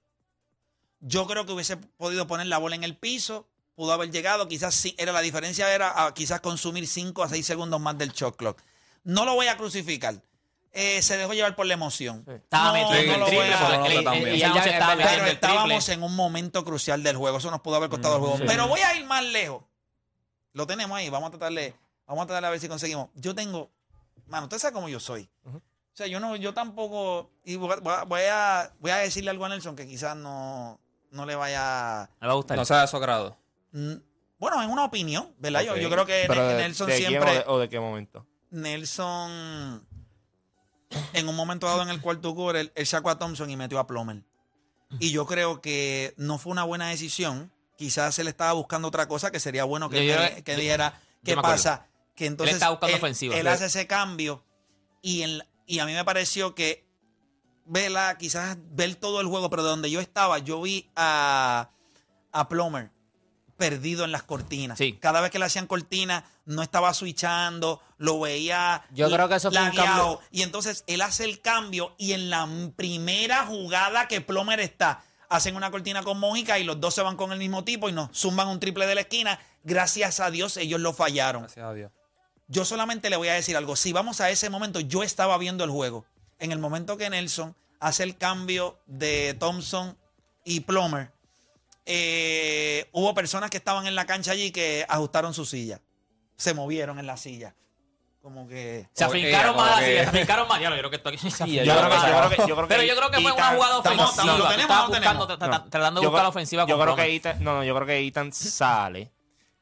Yo 1.00 1.28
creo 1.28 1.46
que 1.46 1.54
hubiese 1.54 1.78
podido 1.78 2.28
poner 2.28 2.48
la 2.48 2.58
bola 2.58 2.76
en 2.76 2.84
el 2.84 2.98
piso, 2.98 3.48
pudo 3.76 3.94
haber 3.94 4.12
llegado, 4.12 4.48
quizás 4.48 4.76
sí, 4.76 4.96
era 4.98 5.12
la 5.14 5.22
diferencia 5.22 5.74
era 5.74 6.06
a 6.06 6.14
quizás 6.14 6.42
consumir 6.42 6.88
5 6.88 7.24
a 7.24 7.30
6 7.30 7.46
segundos 7.46 7.80
más 7.80 7.98
del 7.98 8.12
shot 8.12 8.36
clock. 8.36 8.62
No 9.04 9.24
lo 9.26 9.36
voy 9.36 9.48
a 9.48 9.58
crucificar. 9.58 10.22
Eh, 10.72 11.02
se 11.02 11.18
dejó 11.18 11.34
llevar 11.34 11.56
por 11.56 11.66
la 11.66 11.74
emoción. 11.74 12.24
Estaba 12.28 12.78
No, 12.78 12.90
metido 12.92 13.26
triple, 13.26 13.56
pero 14.98 15.26
estábamos 15.26 15.90
en 15.90 16.04
un 16.04 16.16
momento 16.16 16.64
crucial 16.64 17.02
del 17.02 17.16
juego. 17.18 17.38
Eso 17.38 17.50
nos 17.50 17.62
pudo 17.62 17.78
haber 17.78 17.90
costado 17.90 18.16
el 18.16 18.22
juego. 18.22 18.38
Pero 18.46 18.68
voy 18.68 18.82
a 18.82 18.96
ir 18.96 19.06
más 19.06 19.24
lejos. 19.24 19.64
Lo 20.54 20.68
tenemos 20.68 20.98
ahí. 20.98 21.10
Vamos 21.10 21.28
a 21.28 21.32
tratarle, 21.32 21.76
vamos 22.06 22.24
a 22.24 22.28
tratarle 22.28 22.48
a 22.48 22.52
ver 22.52 22.60
si 22.60 22.68
conseguimos. 22.68 23.10
Yo 23.16 23.34
tengo, 23.34 23.72
mano, 24.28 24.44
usted 24.46 24.60
sabe 24.60 24.74
cómo 24.74 24.90
yo 24.90 25.00
soy. 25.00 25.28
O 25.46 25.62
sea, 25.94 26.06
yo 26.08 26.20
no, 26.20 26.36
yo 26.36 26.54
tampoco. 26.54 27.32
Y 27.44 27.56
voy 27.56 27.72
a, 27.72 28.04
voy 28.04 28.22
a, 28.30 28.72
voy 28.80 28.92
a 28.92 28.98
decirle 28.98 29.32
algo 29.32 29.46
a 29.46 29.50
Nelson 29.50 29.76
que 29.76 29.88
quizás 29.88 30.16
no, 30.16 30.80
no 31.12 31.26
le 31.26 31.36
vaya. 31.36 32.10
Me 32.22 32.28
va 32.28 32.34
a 32.34 32.36
gustar. 32.36 32.58
No 32.58 32.66
sea 32.66 32.82
de 32.82 32.88
su 32.88 32.98
agrado. 32.98 33.38
mm, 33.72 33.94
Bueno, 34.40 34.64
en 34.64 34.70
una 34.70 34.86
opinión, 34.86 35.34
¿verdad? 35.40 35.62
Yo, 35.64 35.76
yo 35.76 35.90
creo 35.90 36.06
que 36.06 36.24
Pero 36.28 36.42
Ne- 36.48 36.54
de- 36.54 36.62
Nelson 36.64 36.88
quién 36.88 36.98
siempre. 37.08 37.30
o 37.30 37.34
de, 37.34 37.44
o 37.48 37.60
de 37.60 37.70
qué 37.70 37.80
momento? 37.80 38.26
Nelson, 38.52 39.86
en 41.14 41.28
un 41.30 41.36
momento 41.36 41.68
dado 41.68 41.82
en 41.84 41.90
el 41.90 42.02
cuarto 42.02 42.34
quarter, 42.34 42.62
él, 42.62 42.72
él 42.76 42.88
sacó 42.88 43.10
a 43.10 43.20
Thompson 43.20 43.50
y 43.50 43.58
metió 43.58 43.80
a 43.80 43.88
Plomer. 43.88 44.24
Y 45.00 45.12
yo 45.12 45.26
creo 45.28 45.62
que 45.62 46.14
no 46.18 46.38
fue 46.40 46.52
una 46.52 46.64
buena 46.64 46.88
decisión. 46.90 47.52
Quizás 47.78 48.18
él 48.20 48.28
estaba 48.28 48.54
buscando 48.54 48.88
otra 48.88 49.08
cosa 49.08 49.30
que 49.32 49.40
sería 49.40 49.64
bueno 49.64 49.90
que, 49.90 50.06
Yo- 50.08 50.16
yo- 50.16 50.44
que- 50.44 50.56
dijera 50.56 51.00
qué 51.24 51.36
pasa. 51.36 51.88
Que 52.16 52.26
entonces 52.26 52.56
estaba 52.56 52.72
buscando 52.72 52.98
ofensiva. 52.98 53.36
él 53.38 53.48
hace 53.48 53.66
ese 53.66 53.88
cambio 53.88 54.44
y, 55.02 55.22
en- 55.22 55.44
y 55.66 55.80
a 55.80 55.86
mí 55.86 55.94
me 55.94 56.04
pareció 56.04 56.56
que 56.56 56.86
vela, 57.70 58.18
quizás 58.18 58.58
ver 58.72 58.96
todo 58.96 59.22
el 59.22 59.28
juego, 59.28 59.50
pero 59.50 59.64
de 59.64 59.70
donde 59.70 59.90
yo 59.90 60.02
estaba, 60.02 60.40
yo 60.40 60.62
vi 60.62 60.90
a, 60.96 61.70
a 62.32 62.50
Plomer 62.50 62.92
perdido 63.60 64.06
en 64.06 64.12
las 64.12 64.24
cortinas. 64.24 64.78
Sí. 64.78 64.94
Cada 64.94 65.22
vez 65.22 65.32
que 65.32 65.38
le 65.38 65.46
hacían 65.46 65.68
cortinas, 65.68 66.24
no 66.46 66.64
estaba 66.64 66.94
switchando, 66.94 67.82
lo 67.98 68.20
veía. 68.20 68.84
Yo 68.92 69.12
creo 69.12 69.28
que 69.28 69.36
eso 69.36 69.52
fue 69.52 69.62
un 69.62 69.76
cambio. 69.76 70.20
Y 70.32 70.42
entonces 70.42 70.84
él 70.88 71.02
hace 71.02 71.26
el 71.26 71.42
cambio 71.42 71.94
y 71.98 72.14
en 72.14 72.30
la 72.30 72.48
primera 72.76 73.46
jugada 73.46 74.08
que 74.08 74.22
Plomer 74.22 74.62
está, 74.62 75.04
hacen 75.28 75.56
una 75.56 75.70
cortina 75.70 76.02
con 76.04 76.20
Mójica 76.20 76.58
y 76.58 76.64
los 76.64 76.80
dos 76.80 76.96
se 76.96 77.02
van 77.02 77.18
con 77.18 77.34
el 77.34 77.38
mismo 77.38 77.64
tipo 77.66 77.90
y 77.90 77.92
nos 77.92 78.18
zumban 78.18 78.48
un 78.48 78.60
triple 78.60 78.88
de 78.88 78.96
la 78.96 79.02
esquina. 79.02 79.40
Gracias 79.64 80.22
a 80.22 80.32
Dios 80.32 80.56
ellos 80.56 80.80
lo 80.80 80.94
fallaron. 80.94 81.44
Gracias 81.44 81.66
a 81.66 81.74
Dios. 81.74 81.92
Yo 82.48 82.66
solamente 82.66 83.10
le 83.12 83.18
voy 83.18 83.28
a 83.28 83.34
decir 83.34 83.56
algo. 83.58 83.76
Si 83.76 83.94
vamos 83.94 84.22
a 84.22 84.30
ese 84.32 84.50
momento, 84.50 84.80
yo 84.80 85.04
estaba 85.04 85.38
viendo 85.38 85.64
el 85.66 85.70
juego. 85.70 86.06
En 86.40 86.52
el 86.52 86.60
momento 86.60 86.98
que 86.98 87.10
Nelson 87.10 87.56
hace 87.80 88.04
el 88.04 88.18
cambio 88.18 88.80
de 88.88 89.36
Thompson 89.40 89.98
y 90.46 90.62
Plomer, 90.62 91.12
eh, 91.86 92.88
hubo 92.92 93.14
personas 93.14 93.50
que 93.50 93.58
estaban 93.58 93.88
en 93.88 93.96
la 93.96 94.06
cancha 94.06 94.32
allí 94.32 94.52
que 94.52 94.86
ajustaron 94.88 95.34
su 95.34 95.46
silla. 95.46 95.82
Se 96.36 96.54
movieron 96.54 97.00
en 97.00 97.08
la 97.08 97.18
silla. 97.18 97.56
Como 98.22 98.48
que... 98.48 98.88
Se 98.94 99.06
afincaron 99.06 99.56
más 99.56 99.78
así, 99.78 99.86
se 99.86 100.00
afincaron 100.02 100.48
más. 100.48 100.62
Ya 100.62 100.70
lo 100.70 100.76
yo 100.76 100.82
creo 100.82 100.90
que 100.92 100.96
esto 100.98 101.10
aquí 101.10 101.18
ya, 101.56 101.64
Yo 101.64 101.74
creo 101.78 101.90
que- 101.90 101.96
yo 101.96 102.04
creo 102.18 102.30
que- 102.30 102.36
yo 102.38 102.56
creo 102.56 102.68
que 102.68 102.74
Pero 102.76 102.84
yo 102.84 102.96
creo 102.96 103.12
que 103.12 103.22
fue 103.22 103.32
una 103.32 103.48
jugada 103.48 103.78
estamos- 103.78 103.80
ofensiva. 103.80 104.06
estamos- 104.10 104.40
¿lo 104.40 104.48
tenemos 104.50 104.62
estabas 104.62 104.84
o 104.84 104.88
no 104.90 104.96
buscando, 104.98 105.28
tra- 105.40 105.70
tratando 105.70 106.02
de 106.02 106.04
Yo 106.06 106.10
buscar 106.12 106.24
la 106.24 106.30
ofensiva 106.30 106.66
Yo 106.68 106.80
creo 106.80 106.96
que. 106.96 107.16
Ethan, 107.16 107.44
no, 107.44 107.54
no, 107.56 107.64
yo 107.64 107.74
creo 107.76 107.88
que 107.88 108.00
Ethan 108.06 108.34
sale 108.34 109.12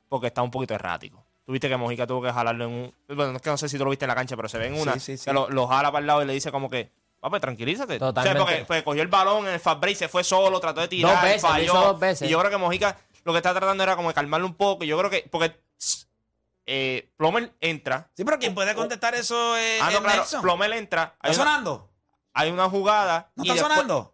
porque 0.10 0.28
está 0.28 0.42
un 0.42 0.52
poquito 0.52 0.74
errático. 0.74 1.24
Tuviste 1.48 1.70
que 1.70 1.78
Mojica 1.78 2.06
tuvo 2.06 2.22
que 2.24 2.34
jalarlo 2.34 2.66
en 2.66 2.72
un. 2.72 2.94
Bueno, 3.16 3.38
es 3.38 3.42
que 3.42 3.50
no 3.50 3.58
sé 3.58 3.70
si 3.70 3.78
tú 3.78 3.86
lo 3.86 3.90
viste 3.90 4.04
en 4.04 4.10
la 4.10 4.16
cancha, 4.16 4.36
pero 4.36 4.50
se 4.50 4.58
ve 4.58 4.68
en 4.68 4.74
una. 4.82 4.96
Sí, 4.96 5.00
sí, 5.00 5.18
sí. 5.18 5.24
que 5.26 5.32
lo, 5.34 5.50
lo 5.50 5.66
jala 5.66 5.90
para 5.94 6.02
el 6.02 6.08
lado 6.08 6.22
y 6.22 6.26
le 6.26 6.34
dice 6.34 6.52
como 6.52 6.70
que. 6.70 6.92
Papi, 7.22 7.40
tranquilízate. 7.40 7.98
Totalmente. 7.98 8.42
O 8.42 8.46
sea, 8.46 8.54
porque, 8.54 8.66
porque 8.66 8.84
cogió 8.84 9.02
el 9.02 9.08
balón 9.08 9.48
en 9.48 9.54
el 9.54 9.60
fast 9.62 9.80
break, 9.80 9.96
se 9.96 10.10
fue 10.10 10.26
solo, 10.26 10.60
trató 10.60 10.82
de 10.82 10.90
tirar, 10.90 11.14
Dos 11.14 11.22
veces, 11.24 11.42
lo 11.44 11.48
falló. 11.50 11.64
hizo 11.64 11.82
dos 11.82 12.00
veces. 12.02 12.28
Y 12.28 12.32
yo 12.32 12.38
creo 12.40 12.52
que 12.52 12.58
Mojica 12.58 12.98
lo 13.24 13.32
que 13.32 13.38
está 13.38 13.54
tratando 13.54 13.82
era 13.82 13.96
como 13.96 14.10
de 14.10 14.14
calmarlo 14.14 14.46
un 14.46 14.56
poco. 14.56 14.84
Y 14.84 14.88
yo 14.88 14.98
creo 14.98 15.10
que. 15.10 15.26
Porque. 15.32 15.56
Eh, 16.66 17.10
Plomer 17.16 17.54
entra. 17.62 18.10
Sí, 18.14 18.26
pero 18.26 18.38
quien 18.40 18.54
puede 18.54 18.76
contestar 18.76 19.16
eso 19.16 19.56
es, 19.56 19.82
ah, 19.82 19.86
no, 19.86 19.92
es 19.92 20.00
claro. 20.02 20.18
Nelson. 20.18 20.42
Plomer 20.42 20.74
entra. 20.74 21.16
¿Está 21.24 21.28
una, 21.30 21.34
sonando? 21.52 21.90
hay 22.34 22.52
una 22.52 22.70
jugada. 22.70 23.32
¿No 23.36 23.46
y 23.46 23.48
está 23.50 23.54
después- 23.64 23.74
sonando? 23.78 24.14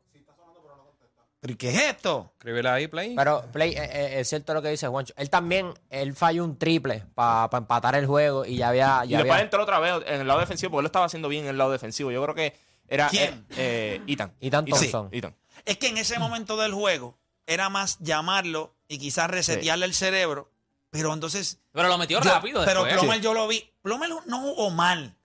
¿Pero 1.44 1.56
y 1.56 1.58
qué 1.58 1.70
es 1.72 1.82
esto? 1.96 2.32
Escríbele 2.38 2.70
ahí, 2.70 2.88
play. 2.88 3.16
Pero, 3.18 3.44
Play, 3.52 3.72
eh, 3.72 3.84
eh, 3.84 4.20
es 4.22 4.30
cierto 4.30 4.54
lo 4.54 4.62
que 4.62 4.70
dice 4.70 4.88
Juancho. 4.88 5.14
Él 5.18 5.30
también, 5.30 5.74
él 5.90 6.16
falló 6.16 6.46
un 6.46 6.58
triple 6.58 7.04
para 7.16 7.50
empatar 7.58 7.96
el 7.96 8.06
juego 8.08 8.46
y 8.46 8.56
ya 8.56 8.70
había... 8.70 9.02
Y 9.04 9.10
Ya 9.10 9.18
después 9.18 9.34
había 9.34 9.44
entró 9.44 9.62
otra 9.62 9.80
vez 9.80 9.94
en 10.08 10.22
el 10.22 10.28
lado 10.28 10.40
defensivo, 10.40 10.72
porque 10.72 10.80
él 10.80 10.84
lo 10.84 10.88
estaba 10.88 11.04
haciendo 11.06 11.28
bien 11.28 11.44
en 11.44 11.50
el 11.50 11.58
lado 11.58 11.74
defensivo. 11.74 12.12
Yo 12.12 12.24
creo 12.24 12.34
que 12.34 12.56
era. 12.88 13.10
¿Quién? 13.10 13.46
Eh, 13.58 14.00
eh, 14.00 14.02
Ethan. 14.08 14.34
Ethan 14.40 14.64
Thompson. 14.64 15.10
Ethan. 15.12 15.36
Es 15.66 15.78
que 15.78 15.90
en 15.90 15.98
ese 15.98 16.18
momento 16.18 16.56
del 16.56 16.74
juego 16.74 17.18
era 17.46 17.68
más 17.68 18.00
llamarlo 18.00 18.74
y 18.88 18.98
quizás 18.98 19.30
resetearle 19.30 19.86
el 19.86 19.94
cerebro, 19.94 20.50
pero 20.92 21.14
entonces... 21.14 21.60
Pero 21.74 21.90
lo 21.90 21.98
metió 21.98 22.22
yo- 22.22 22.30
rápido 22.30 22.64
Pero 22.64 22.86
después. 22.86 23.02
Plomer 23.02 23.20
yo 23.22 23.34
lo 23.34 23.50
vi. 23.50 23.70
Plomer 23.82 24.10
no 24.28 24.40
jugó 24.40 24.70
mal, 24.70 25.18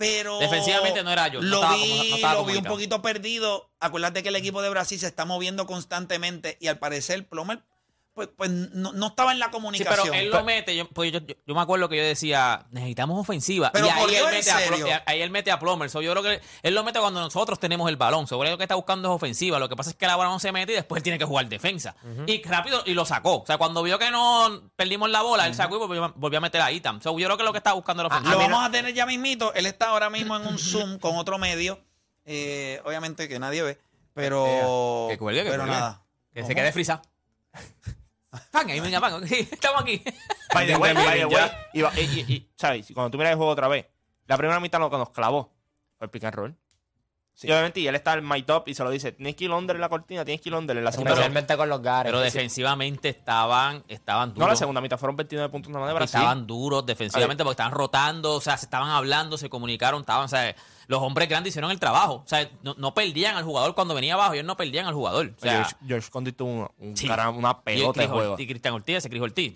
pero... 0.00 0.38
Defensivamente 0.38 1.04
no 1.04 1.10
era 1.12 1.28
yo, 1.28 1.42
Lo 1.42 1.60
vi, 1.60 1.66
como- 1.90 2.04
no 2.04 2.14
estaba 2.16 2.34
lo 2.34 2.44
vi 2.46 2.56
un 2.56 2.64
poquito 2.64 3.02
perdido. 3.02 3.70
Acuérdate 3.80 4.22
que 4.22 4.30
el 4.30 4.36
equipo 4.36 4.62
de 4.62 4.70
Brasil 4.70 4.98
se 4.98 5.06
está 5.06 5.26
moviendo 5.26 5.66
constantemente 5.66 6.56
y 6.58 6.68
al 6.68 6.78
parecer 6.78 7.28
Plomer 7.28 7.62
pues, 8.12 8.28
pues 8.36 8.50
no, 8.50 8.92
no 8.92 9.06
estaba 9.08 9.32
en 9.32 9.38
la 9.38 9.46
Sí, 9.46 9.52
comunicación. 9.52 10.08
pero 10.10 10.14
él 10.14 10.30
lo 10.30 10.44
mete. 10.44 10.76
Yo, 10.76 10.88
pues 10.88 11.12
yo, 11.12 11.20
yo- 11.20 11.34
yo 11.46 11.54
me 11.54 11.60
acuerdo 11.60 11.88
que 11.88 11.96
yo 11.96 12.02
decía, 12.02 12.66
necesitamos 12.70 13.18
ofensiva. 13.18 13.70
Pero 13.72 13.86
y 13.86 13.88
ahí 13.88 14.14
él, 14.16 14.24
mete 14.30 14.50
a, 14.92 15.02
ahí 15.06 15.22
él 15.22 15.30
mete 15.30 15.50
a 15.50 15.58
Plomer. 15.58 15.88
So, 15.90 16.02
yo 16.02 16.10
creo 16.12 16.22
que 16.22 16.40
él 16.62 16.74
lo 16.74 16.82
mete 16.84 16.98
cuando 17.00 17.20
nosotros 17.20 17.58
tenemos 17.58 17.88
el 17.88 17.96
balón. 17.96 18.26
Seguro 18.26 18.50
lo 18.50 18.58
que 18.58 18.64
está 18.64 18.74
buscando 18.74 19.08
es 19.08 19.14
ofensiva. 19.14 19.58
Lo 19.58 19.68
que 19.68 19.76
pasa 19.76 19.90
es 19.90 19.96
que 19.96 20.06
la 20.06 20.16
bola 20.16 20.28
no 20.28 20.38
se 20.38 20.52
mete 20.52 20.72
y 20.72 20.74
después 20.74 20.98
él 20.98 21.02
tiene 21.04 21.18
que 21.18 21.24
jugar 21.24 21.48
defensa. 21.48 21.94
Y 22.26 22.42
rápido, 22.42 22.82
y 22.84 22.94
lo 22.94 23.04
sacó. 23.04 23.38
O 23.42 23.46
sea, 23.46 23.56
cuando 23.58 23.82
vio 23.82 23.98
que 23.98 24.10
no 24.10 24.70
perdimos 24.76 25.08
la 25.08 25.22
bola, 25.22 25.46
él 25.46 25.54
sacó 25.54 25.76
y 25.76 25.78
volvió, 25.78 26.12
volvió 26.16 26.38
a 26.38 26.42
meter 26.42 26.60
a 26.60 26.72
Itam. 26.72 27.00
So, 27.00 27.18
yo 27.18 27.26
creo 27.26 27.36
que 27.38 27.44
lo 27.44 27.52
que 27.52 27.58
está 27.58 27.72
buscando 27.72 28.02
es 28.02 28.08
la 28.10 28.16
Lo 28.16 28.20
ofensiva. 28.22 28.42
vamos 28.48 28.68
a 28.68 28.70
tener 28.70 28.92
ya 28.92 29.06
mismito. 29.06 29.54
Él 29.54 29.66
está 29.66 29.88
ahora 29.88 30.10
mismo 30.10 30.36
en 30.36 30.46
un 30.46 30.58
Zoom 30.58 30.98
con 30.98 31.16
otro 31.16 31.38
medio. 31.38 31.80
Eh, 32.26 32.80
obviamente 32.84 33.28
que 33.28 33.38
nadie 33.38 33.62
ve. 33.62 33.78
Pero. 34.14 35.06
Que 35.08 35.16
cuelgue, 35.16 35.44
que 35.44 35.50
pero 35.50 35.62
cuelgue. 35.62 35.78
nada. 35.80 36.02
que 36.34 36.44
se 36.44 36.54
quede 36.54 36.72
frisa. 36.72 37.00
Pan, 38.52 38.70
ahí 38.70 38.78
venga, 38.80 39.00
pan. 39.00 39.26
Sí, 39.26 39.48
estamos 39.50 39.82
aquí. 39.82 40.02
By 40.54 40.66
the 40.66 40.76
way, 40.76 40.94
by 40.94 41.18
the 41.18 41.26
way, 41.26 41.34
Ya. 41.36 41.66
y, 41.72 41.82
va- 41.82 41.92
y- 41.96 42.00
y- 42.00 42.32
y, 42.34 42.50
¿sabes? 42.56 42.86
Cuando 42.94 43.10
tú 43.10 43.18
miras 43.18 43.32
el 43.32 43.36
juego 43.36 43.50
otra 43.52 43.66
vez, 43.68 43.86
la 44.26 44.36
primera 44.36 44.60
mitad 44.60 44.78
lo 44.78 44.88
que 44.90 44.96
nos 44.98 45.10
clavó 45.10 45.52
fue 45.98 46.04
el 46.06 46.10
pick 46.10 46.24
and 46.24 46.34
roll. 46.34 46.56
Y 47.42 47.50
obviamente, 47.50 47.80
y 47.80 47.86
él 47.88 47.94
está 47.94 48.12
en 48.14 48.28
my 48.28 48.42
top 48.42 48.68
y 48.68 48.74
se 48.74 48.84
lo 48.84 48.90
dice: 48.90 49.12
Tienes 49.12 49.34
que 49.34 49.44
ir 49.44 49.50
under 49.50 49.74
en 49.74 49.80
la 49.80 49.88
cortina, 49.88 50.24
tienes 50.26 50.42
que 50.42 50.50
ir 50.50 50.54
under 50.54 50.76
en 50.76 50.84
la 50.84 50.92
segunda 50.92 51.12
mitad. 51.12 51.20
Especialmente 51.22 51.56
con 51.56 51.68
los 51.70 51.80
gares. 51.80 52.10
Pero 52.12 52.20
defensivamente 52.20 53.08
estaban, 53.08 53.82
estaban 53.88 54.28
No, 54.30 54.34
duros. 54.34 54.48
la 54.50 54.56
segunda 54.56 54.80
mitad 54.82 54.98
fueron 54.98 55.16
29 55.16 55.48
puntos 55.50 55.72
nada 55.72 55.80
más 55.80 55.88
de 55.90 55.94
Brasil. 55.94 56.18
Estaban 56.18 56.46
duros 56.46 56.84
defensivamente 56.84 57.42
porque 57.42 57.52
estaban 57.54 57.72
rotando, 57.72 58.34
o 58.34 58.40
sea, 58.42 58.58
se 58.58 58.66
estaban 58.66 58.90
hablando, 58.90 59.38
se 59.38 59.48
comunicaron, 59.48 60.00
estaban, 60.02 60.26
o 60.26 60.28
sea, 60.28 60.54
los 60.90 61.00
hombres 61.02 61.28
grandes 61.28 61.52
hicieron 61.52 61.70
el 61.70 61.78
trabajo. 61.78 62.14
O 62.24 62.26
sea, 62.28 62.50
no, 62.64 62.74
no 62.76 62.92
perdían 62.94 63.36
al 63.36 63.44
jugador 63.44 63.76
cuando 63.76 63.94
venía 63.94 64.14
abajo, 64.14 64.32
ellos 64.34 64.44
no 64.44 64.56
perdían 64.56 64.86
al 64.86 64.94
jugador. 64.94 65.32
O 65.36 65.40
sea, 65.40 65.52
George, 65.64 65.76
George 65.86 66.10
Condi 66.10 66.32
tuvo 66.32 66.50
una, 66.50 66.70
un 66.78 66.96
Sí. 66.96 67.06
cara- 67.06 67.30
una 67.30 67.50
y 67.50 67.52
el 67.52 67.62
pelota 67.62 68.00
de 68.00 68.08
juego. 68.08 68.32
Ortiz, 68.32 68.48
Cristian 68.48 68.74
Ortiz, 68.74 68.96
ese 68.96 69.08
Cris 69.08 69.22
Ortiz. 69.22 69.54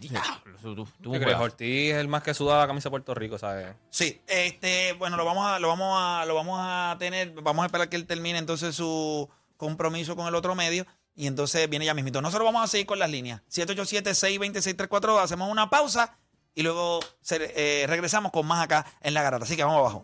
juegazo. 1.02 1.42
Ortiz 1.42 1.90
es 1.92 1.96
el 1.96 2.06
más 2.06 2.22
que 2.22 2.34
suda 2.34 2.58
la 2.60 2.66
camisa 2.68 2.84
de 2.88 2.90
Puerto 2.90 3.14
Rico, 3.14 3.36
¿sabes? 3.36 3.74
Sí, 3.90 4.20
este, 4.28 4.92
bueno, 4.92 5.16
lo 5.16 5.24
vamos 5.24 5.44
a, 5.46 5.58
lo 5.58 5.66
vamos 5.68 5.98
a, 6.00 6.24
lo 6.24 6.34
vamos 6.36 6.58
a 6.62 6.96
tener, 7.00 7.32
vamos 7.42 7.64
a 7.64 7.66
esperar 7.66 7.88
que 7.88 7.96
él 7.96 8.06
termine 8.06 8.38
entonces 8.38 8.74
su 8.76 9.28
compromiso 9.56 10.14
con 10.14 10.28
el 10.28 10.34
otro 10.36 10.54
medio 10.54 10.86
y 11.16 11.26
entonces 11.26 11.68
viene 11.68 11.84
ya 11.84 11.94
mismito. 11.94 12.22
Nosotros 12.22 12.44
vamos 12.46 12.62
a 12.62 12.66
seguir 12.68 12.86
con 12.86 12.98
las 13.00 13.10
líneas. 13.10 13.40
787-626-342, 13.50 15.18
hacemos 15.20 15.50
una 15.50 15.68
pausa 15.68 16.16
y 16.54 16.62
luego 16.62 17.00
se- 17.20 17.52
eh, 17.82 17.86
regresamos 17.88 18.30
con 18.32 18.46
más 18.46 18.62
acá 18.62 18.86
en 19.00 19.14
la 19.14 19.22
garata. 19.22 19.44
Así 19.44 19.56
que 19.56 19.64
vamos 19.64 19.78
abajo. 19.80 20.02